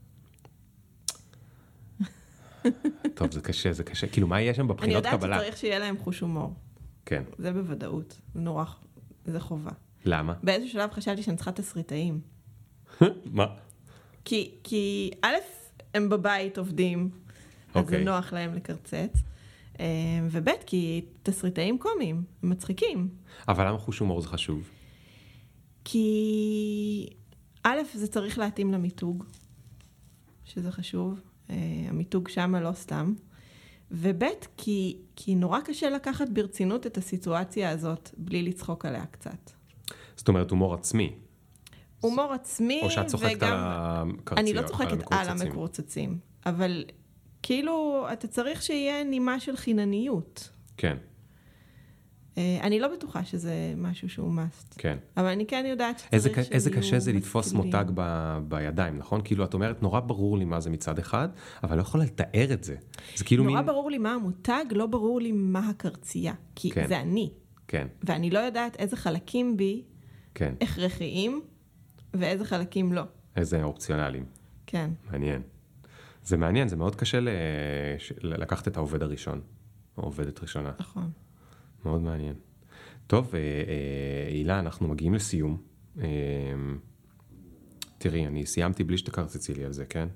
טוב, 3.15 3.33
זה 3.33 3.41
קשה, 3.41 3.73
זה 3.73 3.85
קשה. 3.85 4.07
כאילו, 4.07 4.27
מה 4.27 4.41
יהיה 4.41 4.55
שם 4.55 4.61
אני 4.61 4.69
בבחינות 4.69 4.97
יודעת 4.97 5.15
קבלה? 5.15 5.37
שצריך 5.39 5.57
שיהיה 5.57 5.79
להם 5.79 5.99
חוש 5.99 6.21
הומור. 6.21 6.55
כן. 7.07 7.23
זה 7.39 7.53
בוודאות. 7.53 8.21
זה 8.35 8.41
נורא, 8.41 8.65
זה 9.25 9.41
חובה. 9.41 9.71
למה? 10.05 10.35
באיזשהו 10.43 10.73
שלב 10.73 10.91
חשבתי 10.91 11.23
שאני 11.23 11.37
צריכה 11.37 11.53
תסריטאים. 11.53 12.21
מה? 13.25 13.47
כי, 14.25 14.55
כי 14.65 15.11
א', 15.23 15.35
הם 15.95 16.09
בבית 16.09 16.59
עובדים, 16.59 17.11
אז 17.69 17.73
זה 17.75 17.81
אוקיי. 17.81 18.05
נוח 18.05 18.33
להם 18.33 18.55
לקרצץ, 18.55 19.23
אה, 19.81 19.87
וב', 20.31 20.49
כי 20.67 21.05
תסריטאים 21.23 21.79
קומיים, 21.79 22.23
מצחיקים. 22.43 23.09
אבל 23.49 23.69
למה 23.69 23.79
חוש 23.79 23.99
הומור 23.99 24.21
זה 24.21 24.29
חשוב? 24.29 24.71
כי 25.85 27.09
א', 27.63 27.79
זה 27.95 28.07
צריך 28.09 28.39
להתאים 28.39 28.73
למיתוג, 28.73 29.25
שזה 30.45 30.73
חשוב, 30.73 31.21
המיתוג 31.89 32.29
שמה 32.29 32.61
לא 32.61 32.73
סתם, 32.73 33.15
וב', 33.91 34.25
כי, 34.57 34.97
כי 35.17 35.35
נורא 35.35 35.61
קשה 35.61 35.91
לקחת 35.91 36.29
ברצינות 36.29 36.87
את 36.87 36.99
הסיטואציה 36.99 37.71
הזאת 37.71 38.11
בלי 38.19 38.43
לצחוק 38.43 38.85
עליה 38.85 39.07
קצת. 39.07 39.51
זאת 40.17 40.29
אומרת, 40.29 40.51
הומור 40.51 40.75
עצמי. 40.75 41.13
הומור 42.01 42.33
עצמי, 42.33 42.81
או 42.83 42.91
שאת 42.91 43.07
צוחקת 43.07 43.37
וגם... 43.37 43.53
על 43.53 43.59
הקרציות, 43.59 44.39
אני 44.39 44.53
לא 44.53 44.63
צוחקת 44.63 44.99
על 45.11 45.29
המקורצצים. 45.29 46.19
אבל 46.47 46.85
כאילו, 47.43 48.07
אתה 48.13 48.29
צריך 48.29 48.63
שיהיה 48.63 49.05
נימה 49.05 49.41
של 49.41 49.57
חינניות. 49.57 50.51
כן, 50.77 50.97
אה, 50.97 51.12
אני 52.37 52.81
לא 52.81 52.89
בטוחה 52.89 53.25
שזה 53.25 53.75
משהו 53.77 54.09
שהוא 54.09 54.35
must, 54.35 54.75
כן. 54.79 54.99
אבל 55.17 55.27
אני 55.27 55.47
כן 55.47 55.65
יודעת 55.69 55.99
שצריך 55.99 56.13
איזה, 56.13 56.31
איזה 56.51 56.71
קשה 56.71 56.99
זה 56.99 57.13
לתפוס. 57.13 57.53
מותג 57.53 57.85
ב, 57.95 58.39
בידיים, 58.49 58.99
נכון? 58.99 59.21
כאילו, 59.25 59.45
את 59.45 59.55
אומרת, 59.55 59.83
נורא 59.83 60.01
ברור 60.01 60.39
לי 60.39 60.45
מה 60.45 60.61
זה 60.61 60.71
מצד 60.71 60.99
אחד, 60.99 61.29
אבל 61.63 61.77
לא 61.77 61.83
יכולה 61.83 62.05
לתאר 62.05 62.53
את 62.53 62.65
זה. 62.65 62.77
זה 63.17 63.25
כאילו 63.25 63.45
נורא 63.45 63.57
מין... 63.57 63.67
ברור 63.67 63.91
לי 63.91 63.99
מה 63.99 64.13
המותג, 64.13 64.65
לא 64.71 64.87
ברור 64.87 65.21
לי 65.21 65.33
מה 65.33 65.69
הקרצייה, 65.69 66.35
כי 66.55 66.71
כן. 66.71 66.87
זה 66.89 67.01
אני, 67.01 67.33
כן, 67.69 67.87
ואני 68.05 68.31
לא 68.31 68.39
יודעת 68.39 68.77
איזה 68.77 68.97
חלקים 68.97 69.57
בי 69.57 69.83
כן. 70.35 70.55
הכרחיים 70.61 71.41
ואיזה 72.15 72.45
חלקים 72.45 72.93
לא. 72.93 73.03
איזה 73.37 73.63
אופציונליים. 73.63 74.25
כן. 74.67 74.91
מעניין. 75.11 75.43
זה 76.25 76.37
מעניין, 76.37 76.69
זה 76.69 76.77
מאוד 76.77 76.97
קשה 76.97 77.21
ל... 77.21 77.29
לקחת 78.23 78.69
את 78.69 78.77
העובד 78.77 79.03
הראשון, 79.03 79.41
או 79.99 80.03
עובדת 80.03 80.43
ראשונה. 80.43 80.73
נכון. 80.81 81.11
מאוד 81.85 82.03
מעניין. 82.03 82.35
טוב, 83.07 83.35
אה, 83.35 83.41
אה, 83.41 84.29
הילה, 84.29 84.59
אנחנו 84.59 84.89
מגיעים 84.89 85.15
לסיום. 85.15 85.57
אה, 86.01 86.07
תראי, 87.99 88.27
אני 88.27 88.47
סיימתי 88.47 88.85
בלי 88.85 88.99
שתקרצצי 88.99 89.55
לי 89.55 89.65
על 89.65 89.73
זה, 89.73 89.85
כן? 89.85 90.09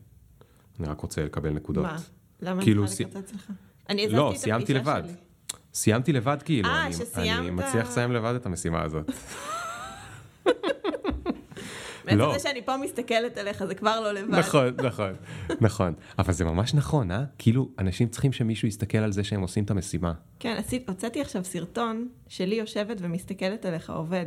אני 0.80 0.88
רק 0.88 1.00
רוצה 1.00 1.24
לקבל 1.24 1.50
נקודות. 1.50 1.84
מה? 1.84 1.96
למה 2.40 2.62
כאילו 2.62 2.82
אני 2.82 2.90
צריכה 2.90 3.18
לקצץ 3.18 3.34
לך? 3.34 3.52
אני 3.88 4.08
לא, 4.08 4.32
את 4.32 4.36
סיימתי 4.36 4.76
הפגישה 4.76 4.98
לבד. 4.98 5.02
שלי. 5.06 5.16
סיימתי 5.74 6.12
לבד 6.12 6.36
כאילו, 6.44 6.68
אה, 6.68 6.92
שסיימת. 6.92 7.40
אני 7.40 7.50
מצליח 7.50 7.88
לסיים 7.88 8.12
לבד 8.12 8.34
את 8.34 8.46
המשימה 8.46 8.82
הזאת. 8.82 9.10
בעצם 12.06 12.18
לא. 12.18 12.32
זה 12.32 12.38
שאני 12.38 12.62
פה 12.64 12.76
מסתכלת 12.76 13.38
עליך, 13.38 13.64
זה 13.64 13.74
כבר 13.74 14.00
לא 14.00 14.12
לבד. 14.12 14.34
נכון, 14.34 14.74
נכון, 14.88 15.12
נכון. 15.60 15.94
אבל 16.18 16.32
זה 16.32 16.44
ממש 16.44 16.74
נכון, 16.74 17.10
אה? 17.10 17.24
כאילו, 17.38 17.70
אנשים 17.78 18.08
צריכים 18.08 18.32
שמישהו 18.32 18.68
יסתכל 18.68 18.98
על 18.98 19.12
זה 19.12 19.24
שהם 19.24 19.40
עושים 19.40 19.64
את 19.64 19.70
המשימה. 19.70 20.12
כן, 20.38 20.60
הוצאתי 20.88 21.20
עכשיו 21.20 21.44
סרטון 21.44 22.08
שלי 22.28 22.54
יושבת 22.54 22.96
ומסתכלת 23.00 23.64
עליך 23.64 23.90
עובד. 23.90 24.26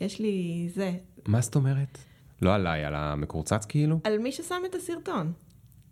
יש 0.00 0.20
לי 0.20 0.68
זה, 0.74 0.92
מה 1.26 1.40
זאת 1.40 1.54
אומרת? 1.54 1.98
לא 2.42 2.54
עליי, 2.54 2.84
על 2.84 2.94
המקורצץ 2.94 3.64
כאילו? 3.66 4.00
על 4.04 4.18
מי 4.18 4.32
ששם 4.32 4.62
את 4.70 4.74
הסרטון. 4.74 5.32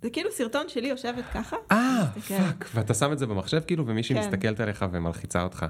זה 0.03 0.11
כאילו 0.11 0.31
סרטון 0.33 0.69
שלי 0.69 0.89
יושבת 0.89 1.25
ככה. 1.35 1.57
אה. 1.73 2.07
fuck, 2.29 2.69
ואתה 2.75 2.95
שם 2.95 3.13
את 3.13 3.19
זה 3.19 3.27
במחשב 3.27 3.61
כאילו, 3.67 3.87
ומישהי 3.87 4.17
כן. 4.17 4.21
מסתכלת 4.21 4.61
עליך 4.61 4.85
ומלחיצה 4.93 5.43
אותך. 5.43 5.67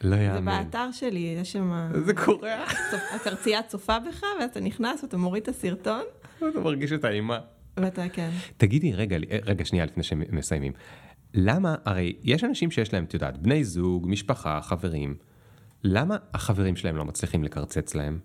לא 0.00 0.16
זה 0.16 0.22
יאמן. 0.22 0.64
באתר 0.64 0.92
שלי, 0.92 1.36
יש 1.40 1.52
שם... 1.52 1.90
זה 2.04 2.14
קורה. 2.14 2.64
הקרצייה 3.14 3.62
צופה 3.62 3.98
בך, 3.98 4.22
ואתה 4.40 4.60
נכנס 4.60 5.02
ואתה 5.02 5.16
מוריד 5.16 5.42
את 5.42 5.48
הסרטון, 5.48 6.02
אתה 6.36 6.60
מרגיש 6.60 6.92
את 6.92 7.04
האימה. 7.04 7.38
ואתה 7.76 8.08
כן. 8.08 8.30
תגידי, 8.56 8.92
רגע, 8.92 9.16
רגע, 9.44 9.64
שנייה 9.64 9.84
לפני 9.84 10.02
שמסיימים. 10.02 10.72
למה, 11.34 11.74
הרי 11.84 12.16
יש 12.22 12.44
אנשים 12.44 12.70
שיש 12.70 12.92
להם, 12.92 13.04
את 13.04 13.14
יודעת, 13.14 13.38
בני 13.38 13.64
זוג, 13.64 14.06
משפחה, 14.08 14.60
חברים. 14.62 15.14
למה 15.84 16.16
החברים 16.34 16.76
שלהם 16.76 16.96
לא 16.96 17.04
מצליחים 17.04 17.44
לקרצץ 17.44 17.94
להם? 17.94 18.18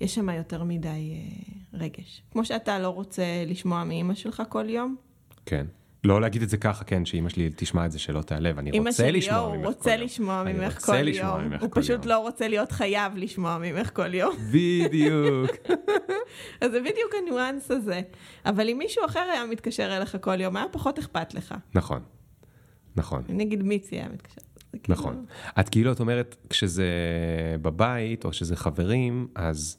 יש 0.00 0.14
שם 0.14 0.28
יותר 0.28 0.64
מדי 0.64 0.88
אה, 0.88 1.78
רגש. 1.78 2.22
כמו 2.30 2.44
שאתה 2.44 2.78
לא 2.78 2.88
רוצה 2.88 3.44
לשמוע 3.46 3.84
מאימא 3.84 4.14
שלך 4.14 4.42
כל 4.48 4.70
יום, 4.70 4.96
כן. 5.46 5.66
לא 6.04 6.20
להגיד 6.20 6.42
את 6.42 6.48
זה 6.48 6.56
ככה, 6.56 6.84
כן, 6.84 7.04
שאימא 7.04 7.28
שלי 7.28 7.50
תשמע 7.56 7.86
את 7.86 7.92
זה 7.92 7.98
שלא 7.98 8.22
תיעלב, 8.22 8.58
אני 8.58 8.78
רוצה 8.78 9.10
לשמוע 9.10 9.38
הוא 9.38 9.56
ממך 9.56 9.62
כל 9.62 9.68
רוצה 9.68 9.90
יום. 9.90 10.46
אני 10.46 10.52
ממך 10.52 10.74
רוצה 10.74 10.92
כל 10.92 11.02
לשמוע 11.02 11.28
יום. 11.28 11.40
ממך 11.44 11.62
הוא 11.62 11.70
כל 11.70 11.80
פשוט 11.80 11.90
יום. 12.04 12.08
לא 12.08 12.18
רוצה 12.18 12.48
להיות 12.48 12.72
חייב 12.72 13.16
לשמוע 13.16 13.58
ממך 13.58 13.90
כל 13.96 14.14
יום. 14.14 14.36
בדיוק. 14.52 15.50
אז 16.60 16.70
זה 16.70 16.80
בדיוק 16.80 17.12
הניואנס 17.22 17.70
הזה. 17.70 18.00
אבל 18.46 18.68
אם 18.68 18.78
מישהו 18.78 19.04
אחר 19.06 19.20
היה 19.32 19.44
מתקשר 19.46 19.96
אליך 19.96 20.16
כל 20.20 20.40
יום, 20.40 20.56
היה 20.56 20.66
פחות 20.72 20.98
אכפת 20.98 21.34
לך. 21.34 21.54
נכון, 21.74 22.02
נכון. 22.96 23.22
נגיד 23.28 23.62
מיצי 23.62 23.96
היה 23.96 24.08
מתקשר. 24.08 24.40
כאילו- 24.82 24.98
נכון. 24.98 25.24
את 25.60 25.68
כאילו, 25.68 25.92
את 25.92 26.00
אומרת, 26.00 26.36
כשזה 26.50 26.86
בבית, 27.62 28.24
או 28.24 28.32
שזה 28.32 28.56
חברים, 28.56 29.28
אז 29.34 29.78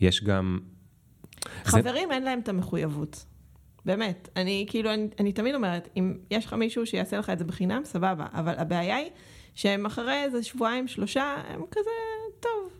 יש 0.00 0.24
גם... 0.24 0.58
חברים 1.64 2.12
אין 2.12 2.22
להם 2.22 2.40
את 2.40 2.48
המחויבות. 2.48 3.24
באמת. 3.90 4.28
אני 4.36 4.66
כאילו, 4.68 4.94
אני, 4.94 5.08
אני 5.20 5.32
תמיד 5.32 5.54
אומרת, 5.54 5.88
אם 5.96 6.14
יש 6.30 6.46
לך 6.46 6.52
מישהו 6.52 6.86
שיעשה 6.86 7.18
לך 7.18 7.30
את 7.30 7.38
זה 7.38 7.44
בחינם, 7.44 7.82
סבבה. 7.84 8.26
אבל 8.32 8.54
הבעיה 8.58 8.96
היא 8.96 9.10
שהם 9.54 9.86
אחרי 9.86 10.22
איזה 10.24 10.42
שבועיים, 10.42 10.88
שלושה, 10.88 11.36
הם 11.48 11.62
כזה, 11.70 11.90
טוב. 12.40 12.70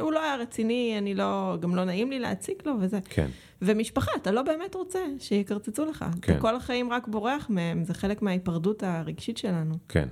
הוא 0.00 0.12
לא 0.12 0.22
היה 0.22 0.36
רציני, 0.36 0.94
אני 0.98 1.14
לא, 1.14 1.56
גם 1.60 1.74
לא 1.74 1.84
נעים 1.84 2.10
לי 2.10 2.18
להציק 2.18 2.66
לו 2.66 2.72
וזה. 2.80 2.98
כן, 3.04 3.26
ומשפחה, 3.62 4.10
אתה 4.16 4.30
לא 4.30 4.42
באמת 4.42 4.74
רוצה 4.74 4.98
שיקרצצו 5.18 5.84
לך. 5.84 6.04
כן. 6.22 6.40
כל 6.40 6.56
החיים 6.56 6.92
רק 6.92 7.08
בורח 7.08 7.46
מהם, 7.50 7.84
זה 7.84 7.94
חלק 7.94 8.22
מההיפרדות 8.22 8.82
הרגשית 8.82 9.38
שלנו. 9.38 9.74
כן. 9.88 10.08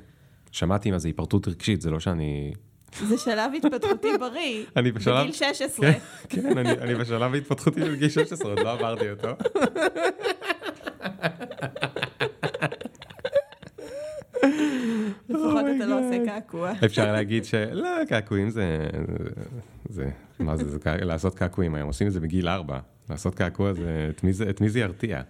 שמעתי 0.51 0.91
מה 0.91 0.99
זה 0.99 1.09
היפרטות 1.09 1.49
רגשית, 1.49 1.81
זה 1.81 1.91
לא 1.91 2.01
שאני... 2.01 2.53
זה 2.99 3.19
שלב 3.19 3.53
התפתחותי 3.57 4.09
בריא, 4.21 4.65
אני 4.77 4.93
בשלב- 4.93 5.21
בגיל 5.21 5.33
16. 5.33 5.93
כן, 5.93 5.99
כן, 6.29 6.59
אני, 6.59 6.71
אני 6.73 6.95
בשלב 6.95 7.35
ההתפתחותי 7.35 7.81
של 7.81 7.95
גיל 7.97 8.09
16, 8.09 8.51
עוד 8.51 8.61
לא 8.61 8.73
עברתי 8.73 9.11
אותו. 9.11 9.29
לפחות 15.29 15.65
Oh 15.65 15.77
אתה 15.77 15.87
לא 15.87 15.99
God. 15.99 16.03
עושה 16.05 16.25
קעקוע. 16.27 16.73
אפשר 16.85 17.13
להגיד 17.13 17.45
שלא, 17.45 17.89
קעקועים 18.09 18.51
זה... 18.51 18.87
זה... 19.89 20.11
מה 20.39 20.57
זה, 20.57 20.69
זה 20.69 20.79
לעשות 21.03 21.35
קעקועים 21.35 21.75
היום, 21.75 21.87
עושים 21.87 22.07
את 22.07 22.13
זה 22.13 22.21
בגיל 22.21 22.49
ארבע. 22.49 22.79
לעשות 23.11 23.35
קעקוע 23.35 23.73
זה... 23.73 24.11
את 24.51 24.61
מי 24.61 24.69
זה, 24.69 24.81
ירתיע? 24.81 25.21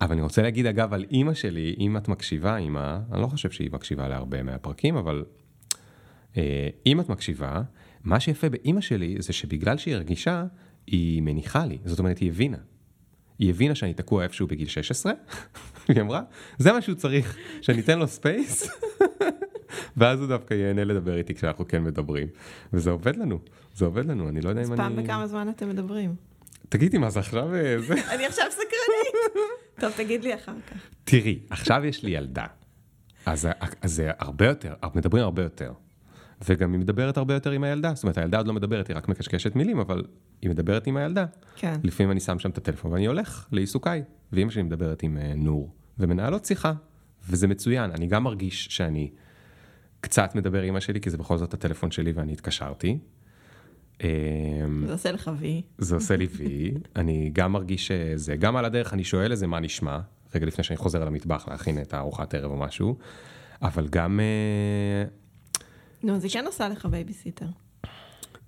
אבל 0.00 0.12
אני 0.12 0.22
רוצה 0.22 0.42
להגיד, 0.42 0.66
אגב, 0.66 0.92
על 0.94 1.04
אימא 1.10 1.34
שלי, 1.34 1.76
אם 1.80 1.96
את 1.96 2.08
מקשיבה, 2.08 2.56
אימא, 2.56 2.98
אני 3.12 3.22
לא 3.22 3.26
חושב 3.26 3.50
שהיא 3.50 3.70
מקשיבה 3.72 4.08
להרבה 4.08 4.42
מהפרקים, 4.42 4.96
אבל 4.96 5.24
אם 6.86 7.00
את 7.00 7.08
מקשיבה, 7.08 7.62
מה 8.04 8.20
שיפה 8.20 8.48
באימא 8.48 8.80
שלי 8.80 9.16
זה 9.18 9.32
שבגלל 9.32 9.76
שהיא 9.76 9.96
רגישה, 9.96 10.44
היא 10.86 11.22
מניחה 11.22 11.66
לי. 11.66 11.78
זאת 11.84 11.98
אומרת, 11.98 12.18
היא 12.18 12.28
הבינה. 12.28 12.58
היא 13.38 13.50
הבינה 13.50 13.74
שאני 13.74 13.94
תקוע 13.94 14.24
איפשהו 14.24 14.46
בגיל 14.46 14.68
16, 14.68 15.12
היא 15.88 16.00
אמרה, 16.00 16.22
זה 16.58 16.72
מה 16.72 16.82
שהוא 16.82 16.94
צריך, 16.94 17.36
שאני 17.62 17.80
אתן 17.80 17.98
לו 17.98 18.08
space, 18.08 18.68
ואז 19.96 20.20
הוא 20.20 20.28
דווקא 20.28 20.54
ייהנה 20.54 20.84
לדבר 20.84 21.16
איתי 21.16 21.34
כשאנחנו 21.34 21.68
כן 21.68 21.84
מדברים. 21.84 22.28
וזה 22.72 22.90
עובד 22.90 23.16
לנו, 23.16 23.38
זה 23.74 23.84
עובד 23.84 24.04
לנו, 24.04 24.28
אני 24.28 24.40
לא 24.40 24.48
יודע 24.48 24.60
אז 24.60 24.70
אם 24.70 24.76
פעם 24.76 24.98
אני... 24.98 25.02
בכמה 25.02 25.26
זמן 25.26 25.48
אתם 25.48 25.68
מדברים? 25.68 26.14
תגידי, 26.68 26.98
מה 26.98 27.10
זה 27.10 27.20
עכשיו 27.20 27.54
אה? 27.54 27.76
אני 28.14 28.26
עכשיו 28.26 28.44
סקרנית. 28.50 29.46
טוב, 29.80 29.92
תגיד 29.96 30.24
לי 30.24 30.34
אחר 30.34 30.52
כך. 30.70 30.76
תראי, 31.04 31.38
עכשיו 31.50 31.84
יש 31.84 32.02
לי 32.02 32.10
ילדה. 32.10 32.46
אז, 33.26 33.48
אז 33.80 33.92
זה 33.92 34.10
הרבה 34.18 34.46
יותר, 34.46 34.74
מדברים 34.94 35.24
הרבה 35.24 35.42
יותר. 35.42 35.72
וגם 36.48 36.72
היא 36.72 36.80
מדברת 36.80 37.16
הרבה 37.16 37.34
יותר 37.34 37.50
עם 37.50 37.64
הילדה. 37.64 37.94
זאת 37.94 38.02
אומרת, 38.02 38.18
הילדה 38.18 38.38
עוד 38.38 38.46
לא 38.46 38.52
מדברת, 38.52 38.88
היא 38.88 38.96
רק 38.96 39.08
מקשקשת 39.08 39.56
מילים, 39.56 39.78
אבל 39.78 40.04
היא 40.42 40.50
מדברת 40.50 40.86
עם 40.86 40.96
הילדה. 40.96 41.24
כן. 41.56 41.80
לפעמים 41.84 42.10
אני 42.10 42.20
שם 42.20 42.38
שם 42.38 42.50
את 42.50 42.58
הטלפון 42.58 42.92
ואני 42.92 43.06
הולך 43.06 43.48
לעיסוקיי. 43.52 44.02
ואימא 44.32 44.50
שלי 44.50 44.62
מדברת 44.62 45.02
עם 45.02 45.18
אה, 45.18 45.34
נור, 45.36 45.72
ומנהלות 45.98 46.44
שיחה. 46.44 46.72
וזה 47.28 47.48
מצוין, 47.48 47.90
אני 47.90 48.06
גם 48.06 48.24
מרגיש 48.24 48.66
שאני 48.70 49.10
קצת 50.00 50.34
מדבר 50.34 50.62
עם 50.62 50.68
אמא 50.68 50.80
שלי, 50.80 51.00
כי 51.00 51.10
זה 51.10 51.18
בכל 51.18 51.38
זאת 51.38 51.54
הטלפון 51.54 51.90
שלי 51.90 52.12
ואני 52.12 52.32
התקשרתי. 52.32 52.98
אמ, 54.02 54.06
זה 54.86 54.92
עושה 54.92 55.12
לך 55.12 55.30
וי. 55.38 55.62
זה 55.78 55.94
עושה 55.94 56.16
לי 56.16 56.26
וי, 56.36 56.74
אני 56.96 57.30
גם 57.32 57.52
מרגיש 57.52 57.86
שזה, 57.86 58.36
גם 58.36 58.56
על 58.56 58.64
הדרך 58.64 58.92
אני 58.94 59.04
שואל 59.04 59.32
איזה 59.32 59.46
מה 59.46 59.60
נשמע, 59.60 59.98
רגע 60.34 60.46
לפני 60.46 60.64
שאני 60.64 60.76
חוזר 60.76 61.04
למטבח 61.04 61.48
להכין 61.48 61.80
את 61.82 61.94
הארוחת 61.94 62.34
ערב 62.34 62.50
או 62.50 62.56
משהו, 62.56 62.96
אבל 63.62 63.88
גם, 63.88 64.20
אה, 64.20 65.04
נו, 66.02 66.16
אז 66.16 66.24
היא 66.24 66.32
כן 66.32 66.46
עושה 66.46 66.68
לך 66.68 66.86
בייביסיטר. 66.86 67.46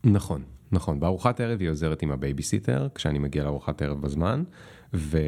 נכון, 0.05 0.43
נכון, 0.73 1.01
בארוחת 1.01 1.41
ערב 1.41 1.61
היא 1.61 1.71
עוזרת 1.71 2.03
עם 2.03 2.11
הבייביסיטר, 2.11 2.89
כשאני 2.95 3.19
מגיע 3.19 3.45
לארוחת 3.45 3.83
ערב 3.83 4.01
בזמן, 4.01 4.43
ו... 4.95 5.19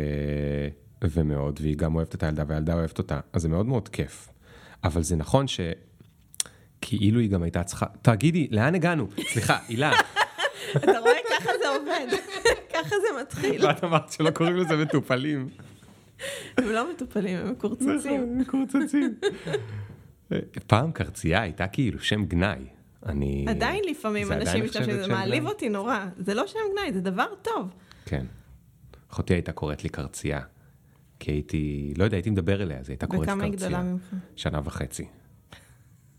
ומאוד, 1.05 1.59
והיא 1.63 1.77
גם 1.77 1.95
אוהבת 1.95 2.15
את 2.15 2.23
הילדה 2.23 2.45
והילדה 2.49 2.75
אוהבת 2.75 2.99
אותה, 2.99 3.21
אז 3.33 3.43
זה 3.43 3.49
מאוד 3.49 3.67
מאוד 3.67 3.89
כיף. 3.89 4.29
אבל 4.85 5.03
זה 5.03 5.17
נכון 5.17 5.49
ש... 5.49 5.61
כאילו 6.81 7.21
היא 7.21 7.31
גם 7.31 7.43
הייתה 7.43 7.63
צריכה, 7.63 7.87
תגידי, 8.03 8.49
לאן 8.51 8.75
הגענו? 8.75 9.09
סליחה, 9.29 9.59
הילה, 9.69 9.93
אתה 10.77 10.99
רואה? 10.99 11.13
ככה 11.31 11.51
זה 11.63 11.69
עובד. 11.69 12.17
ככה 12.75 12.89
זה 12.89 13.23
מתחיל. 13.23 13.67
ואת 13.67 13.85
אמרת 13.85 14.13
שלא 14.13 14.31
קוראים 14.31 14.57
לזה 14.57 14.77
מטופלים. 14.77 15.49
הם 16.57 16.69
לא 16.71 16.93
מטופלים, 16.93 17.39
הם 17.39 17.51
מקורצצים. 17.51 18.39
מקורצצים. 18.39 19.15
פעם 20.67 20.93
קרצייה 20.93 21.43
הייתה 21.43 21.67
כאילו 21.67 22.01
שם 22.01 22.25
גנאי. 22.25 22.67
אני... 23.07 23.45
עדיין 23.49 23.85
לפעמים 23.91 24.33
אנשים 24.33 24.65
משתמשים, 24.65 24.95
זה 25.03 25.09
מעליב 25.09 25.43
גנאי? 25.43 25.53
אותי 25.53 25.69
נורא. 25.69 26.07
זה 26.17 26.35
לא 26.35 26.47
שם 26.47 26.59
גנאי, 26.73 26.93
זה 26.93 27.01
דבר 27.01 27.27
טוב. 27.43 27.75
כן. 28.05 28.27
אחותי 29.13 29.35
הייתה 29.35 29.53
קוראת 29.53 29.83
לי 29.85 29.89
קרצייה. 29.89 30.41
כי 31.21 31.31
הייתי, 31.33 31.95
לא 31.97 32.05
יודע, 32.05 32.17
הייתי 32.17 32.31
מדבר 32.31 32.63
אליה, 32.63 32.79
אז 32.79 32.89
היא 32.89 32.95
הייתה 32.95 33.07
קוראת 33.07 33.23
וכמה 33.23 33.45
היא 33.45 33.53
קרצייה. 33.53 33.71
גדולה 33.71 33.83
ממך? 33.83 34.15
שנה 34.37 34.61
וחצי. 34.65 35.07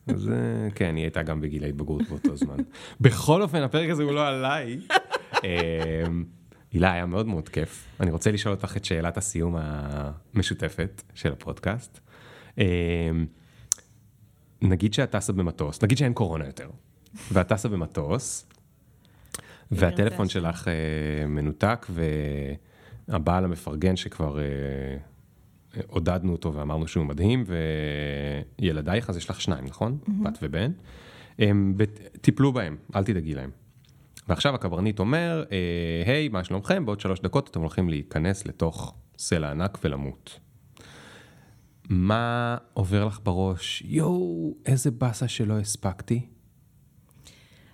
אז 0.08 0.30
אה, 0.30 0.72
כן, 0.76 0.96
היא 0.96 1.04
הייתה 1.04 1.24
גם 1.24 1.42
בגיל 1.42 1.64
ההתבגרות 1.64 2.10
באותו 2.10 2.36
זמן. 2.36 2.58
בכל 3.02 3.42
אופן, 3.42 3.62
הפרק 3.62 3.90
הזה 3.90 4.04
הוא 4.04 4.12
לא 4.12 4.28
עליי. 4.28 4.80
אמ, 5.44 6.26
הילה, 6.72 6.94
היה 6.94 7.06
מאוד 7.06 7.28
מאוד 7.28 7.50
כיף. 7.50 7.86
אני 8.00 8.12
רוצה 8.12 8.32
לשאול 8.32 8.56
אותך 8.56 8.78
את 8.78 8.86
שאלת 8.86 9.18
הסיום 9.18 9.56
המשותפת 9.60 11.04
של 11.14 11.32
הפודקאסט. 11.32 12.00
נגיד 14.62 14.94
שאת 14.94 15.12
טסה 15.12 15.34
במטוס, 15.34 15.84
נגיד 15.84 15.98
שאין 15.98 16.14
קורונה 16.14 16.46
יותר, 16.46 16.70
ואת 17.32 17.48
טסה 17.48 17.70
במטוס, 17.70 18.48
והטלפון 19.72 20.30
שלך 20.30 20.68
אה, 20.68 20.74
מנותק, 21.28 21.86
והבעל 23.10 23.44
המפרגן 23.46 23.96
שכבר 23.96 24.40
אה, 24.40 24.44
עודדנו 25.88 26.32
אותו 26.32 26.54
ואמרנו 26.54 26.88
שהוא 26.88 27.06
מדהים, 27.06 27.44
וילדייך, 28.60 29.10
אז 29.10 29.18
יש 29.18 29.30
לך 29.30 29.42
שניים, 29.42 29.66
נכון? 29.66 29.98
בת 30.24 30.38
ובן. 30.42 30.72
הם, 31.40 31.74
בת- 31.78 32.00
טיפלו 32.22 32.54
בהם, 32.54 32.78
אל 32.96 33.04
תדאגי 33.04 33.34
להם. 33.34 33.50
ועכשיו 34.28 34.56
הקברניט 34.56 35.00
אומר, 35.00 35.44
אה, 35.52 35.58
היי, 36.12 36.28
מה 36.30 36.44
שלומכם? 36.44 36.86
בעוד 36.86 37.00
שלוש 37.00 37.20
דקות 37.20 37.50
אתם 37.50 37.60
הולכים 37.62 37.90
להיכנס 37.90 38.46
לתוך 38.46 38.96
סלע 39.18 39.52
ענק 39.52 39.78
ולמות. 39.84 40.40
מה 41.90 42.58
עובר 42.74 43.06
לך 43.06 43.20
בראש? 43.24 43.84
יואו, 43.86 44.56
איזה 44.66 44.92
באסה 44.92 45.28
שלא 45.28 45.60
הספקתי. 45.60 46.28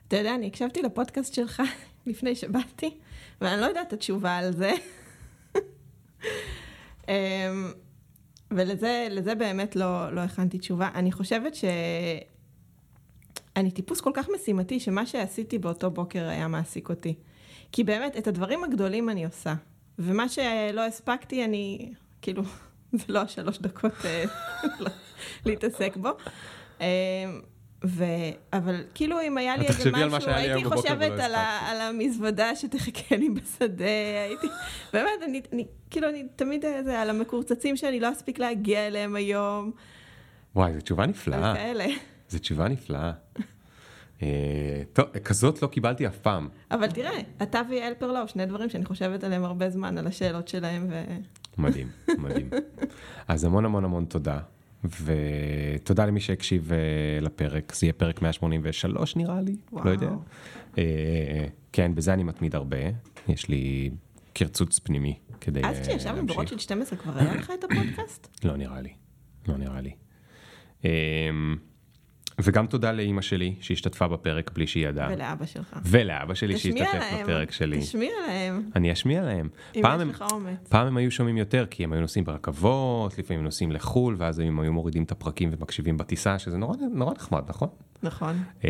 אתה 0.08 0.18
יודע, 0.18 0.36
אני 0.36 0.48
הקשבתי 0.48 0.82
לפודקאסט 0.82 1.34
שלך 1.34 1.62
לפני 2.08 2.36
שבאתי, 2.36 2.98
ואני 3.42 3.62
לא 3.62 3.66
יודעת 3.66 3.94
התשובה 3.94 4.38
על 4.38 4.54
זה. 4.54 4.72
אמ, 7.10 7.14
ולזה 8.52 9.08
לזה 9.12 9.36
באמת 9.36 9.76
לא, 9.76 10.16
לא 10.16 10.22
הכנתי 10.22 10.58
תשובה. 10.58 10.90
אני 10.96 11.12
חושבת 11.12 11.56
ש... 11.56 11.66
אני 13.56 13.72
טיפוס 13.72 14.02
כל 14.02 14.12
כך 14.14 14.28
משימתי, 14.36 14.80
שמה 14.80 15.06
שעשיתי 15.06 15.60
באותו 15.60 15.92
בוקר 15.92 16.28
היה 16.28 16.48
מעסיק 16.48 16.90
אותי. 16.90 17.16
כי 17.72 17.84
באמת, 17.84 18.18
את 18.18 18.28
הדברים 18.28 18.64
הגדולים 18.64 19.10
אני 19.10 19.26
עושה. 19.26 19.54
ומה 20.00 20.30
שלא 20.30 20.86
הספקתי, 20.88 21.46
אני, 21.46 21.94
כאילו, 22.22 22.44
זה 22.94 23.06
לא 23.08 23.20
השלוש 23.20 23.60
דקות 23.60 24.06
אה, 24.06 24.24
להתעסק 25.46 25.98
בו. 25.98 26.10
אמ, 26.82 26.86
ו... 27.86 28.04
אבל 28.54 28.84
כאילו 28.94 29.22
אם 29.22 29.38
היה 29.38 29.58
לי 29.58 29.68
איזה 29.68 29.92
משהו, 29.92 30.32
הייתי 30.32 30.66
חושבת 30.66 31.12
על, 31.20 31.36
ה... 31.36 31.60
על 31.70 31.82
המזוודה 31.82 32.56
שתחכה 32.56 33.16
לי 33.16 33.30
בשדה, 33.30 33.86
הייתי, 34.28 34.48
באמת, 34.94 35.10
אני, 35.24 35.42
אני 35.54 35.66
כאילו, 35.90 36.10
אני 36.10 36.24
תמיד 36.36 36.66
איזה, 36.66 37.02
על 37.02 37.10
המקורצצים 37.10 37.78
שאני 37.78 38.00
לא 38.00 38.12
אספיק 38.12 38.40
להגיע 38.40 38.88
אליהם 38.88 39.16
היום, 39.16 39.72
וואי, 40.56 40.74
זו 40.74 40.82
תשובה 40.82 41.06
נפלאה. 41.06 41.56
כאלה. 41.56 41.86
זו 42.30 42.40
תשובה 42.40 42.68
נפלאה. 42.68 43.12
אה, 44.22 44.82
טוב, 44.94 45.06
כזאת 45.06 45.62
לא 45.62 45.68
קיבלתי 45.68 46.08
אף 46.08 46.18
פעם. 46.18 46.50
אבל 46.72 46.92
תראה, 46.92 47.20
אתה 47.44 47.62
ויעל 47.70 47.94
פרלוב, 47.94 48.28
שני 48.28 48.46
דברים 48.46 48.70
שאני 48.70 48.86
חושבת 48.86 49.24
עליהם 49.24 49.44
הרבה 49.44 49.70
זמן, 49.70 49.98
על 49.98 50.08
השאלות 50.08 50.48
שלהם, 50.48 50.88
ו... 50.90 51.04
מדהים, 51.58 51.88
מדהים. 52.18 52.50
אז 53.28 53.44
המון 53.44 53.66
המון 53.66 53.86
המון 53.86 54.06
תודה, 54.06 54.40
ותודה 54.84 56.06
למי 56.06 56.20
שהקשיב 56.20 56.72
אה, 56.74 56.78
לפרק, 57.22 57.74
זה 57.76 57.86
יהיה 57.86 57.94
פרק 57.94 58.22
183 58.22 59.16
נראה 59.16 59.42
לי, 59.42 59.56
וואו. 59.72 59.86
לא 59.86 59.90
יודע. 59.90 60.10
אה, 60.78 61.46
כן, 61.72 61.96
בזה 61.96 62.14
אני 62.14 62.24
מתמיד 62.24 62.56
הרבה, 62.56 62.78
יש 63.28 63.50
לי 63.50 63.90
קרצוץ 64.34 64.80
פנימי 64.80 65.20
כדי 65.42 65.62
אז 65.64 65.78
אה, 65.78 65.82
כשישבנו 65.82 66.16
להמשיך. 66.16 66.36
ברוטשילד 66.36 66.60
12 66.62 67.00
כבר 67.00 67.18
היה 67.18 67.36
לך 67.36 67.52
את 67.60 67.64
הפודקאסט? 67.64 68.46
לא 68.46 68.58
נראה 68.58 68.82
לי, 68.82 68.94
לא 69.48 69.58
נראה 69.58 69.82
לי. 69.82 69.92
וגם 72.42 72.68
תודה 72.68 72.92
לאימא 72.92 73.22
שלי 73.22 73.56
שהשתתפה 73.60 74.08
בפרק 74.08 74.52
בלי 74.54 74.68
שהיא 74.68 74.88
ידעה. 74.88 75.10
ולאבא 75.12 75.46
שלך. 75.46 75.80
ולאבא 75.86 76.34
שלי 76.34 76.58
שהשתתף 76.58 76.94
להם, 76.94 77.24
בפרק 77.24 77.52
שלי. 77.52 77.80
תשמיע 77.80 78.12
להם, 78.28 78.70
אני 78.76 78.92
אשמיע 78.92 79.24
להם. 79.24 79.50
אם 79.76 79.84
יש 80.02 80.10
לך 80.10 80.24
אומץ. 80.32 80.68
פעם 80.70 80.88
הם 80.88 80.98
היו 80.98 81.12
שומעים 81.12 81.38
יותר, 81.38 81.66
כי 81.70 81.84
הם 81.84 81.94
היו 81.94 82.02
נוסעים 82.02 82.26
ברכבות, 82.26 83.18
לפעמים 83.18 83.40
הם 83.40 83.46
נוסעים 83.46 83.72
לחו"ל, 83.72 84.16
ואז 84.18 84.40
הם 84.40 84.60
היו 84.60 84.74
מורידים 84.74 85.04
את 85.04 85.12
הפרקים 85.12 85.50
ומקשיבים 85.52 85.98
בטיסה, 85.98 86.40
שזה 86.40 86.58
נורא, 86.58 86.76
נורא 86.92 87.14
נחמד, 87.14 87.44
נכון? 87.48 87.70
נכון. 88.04 88.44
אה, 88.64 88.70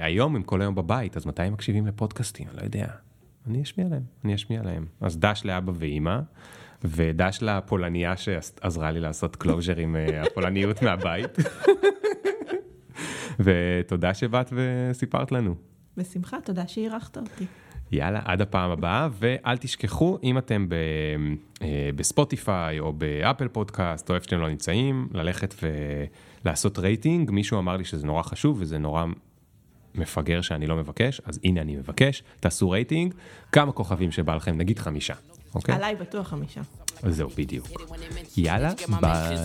היום 0.00 0.36
הם 0.36 0.42
כל 0.42 0.60
היום 0.60 0.74
בבית, 0.74 1.16
אז 1.16 1.26
מתי 1.26 1.42
הם 1.42 1.52
מקשיבים 1.52 1.86
לפודקאסטים? 1.86 2.48
אני 2.48 2.56
לא 2.56 2.62
יודע. 2.62 2.86
אני 3.46 3.62
אשמיע 3.62 3.86
להם, 3.88 4.02
אני 4.24 4.34
אשמיע 4.34 4.62
להם. 4.62 4.86
אז 5.00 5.18
דש 5.18 5.42
לאבא 5.44 5.72
ואימא, 5.74 6.18
ודש 6.84 7.38
לפולניה 7.42 8.16
שעזרה 8.16 8.90
לי 8.90 9.00
לעשות 9.00 9.36
closure 9.36 9.76
עם 9.76 9.96
אה, 9.96 10.22
הפולניות 10.22 10.82
מהבית. 10.82 11.38
ותודה 13.38 14.14
שבאת 14.14 14.52
וסיפרת 14.52 15.32
לנו. 15.32 15.54
בשמחה, 15.96 16.36
תודה 16.40 16.68
שאירחת 16.68 17.16
אותי. 17.16 17.46
יאללה, 17.92 18.20
עד 18.24 18.40
הפעם 18.40 18.70
הבאה, 18.70 19.08
ואל 19.12 19.56
תשכחו, 19.56 20.18
אם 20.22 20.38
אתם 20.38 20.68
ב, 20.68 20.74
אה, 21.62 21.90
בספוטיפיי 21.96 22.80
או 22.80 22.92
באפל 22.92 23.48
פודקאסט, 23.48 24.10
או 24.10 24.14
איפה 24.14 24.24
שאתם 24.24 24.40
לא 24.40 24.48
נמצאים, 24.48 25.08
ללכת 25.12 25.54
ולעשות 26.44 26.78
רייטינג. 26.78 27.30
מישהו 27.30 27.58
אמר 27.58 27.76
לי 27.76 27.84
שזה 27.84 28.06
נורא 28.06 28.22
חשוב 28.22 28.56
וזה 28.60 28.78
נורא 28.78 29.04
מפגר 29.94 30.40
שאני 30.40 30.66
לא 30.66 30.76
מבקש, 30.76 31.20
אז 31.24 31.40
הנה 31.44 31.60
אני 31.60 31.76
מבקש, 31.76 32.22
תעשו 32.40 32.70
רייטינג, 32.70 33.14
כמה 33.52 33.72
כוכבים 33.72 34.10
שבא 34.10 34.34
לכם, 34.34 34.56
נגיד 34.58 34.78
חמישה, 34.78 35.14
אוקיי? 35.54 35.74
עליי 35.74 35.96
בטוח 35.96 36.28
חמישה. 36.28 36.60
זהו, 37.08 37.28
בדיוק. 37.36 37.66
יאללה, 38.36 38.72
ביי. 39.00 39.36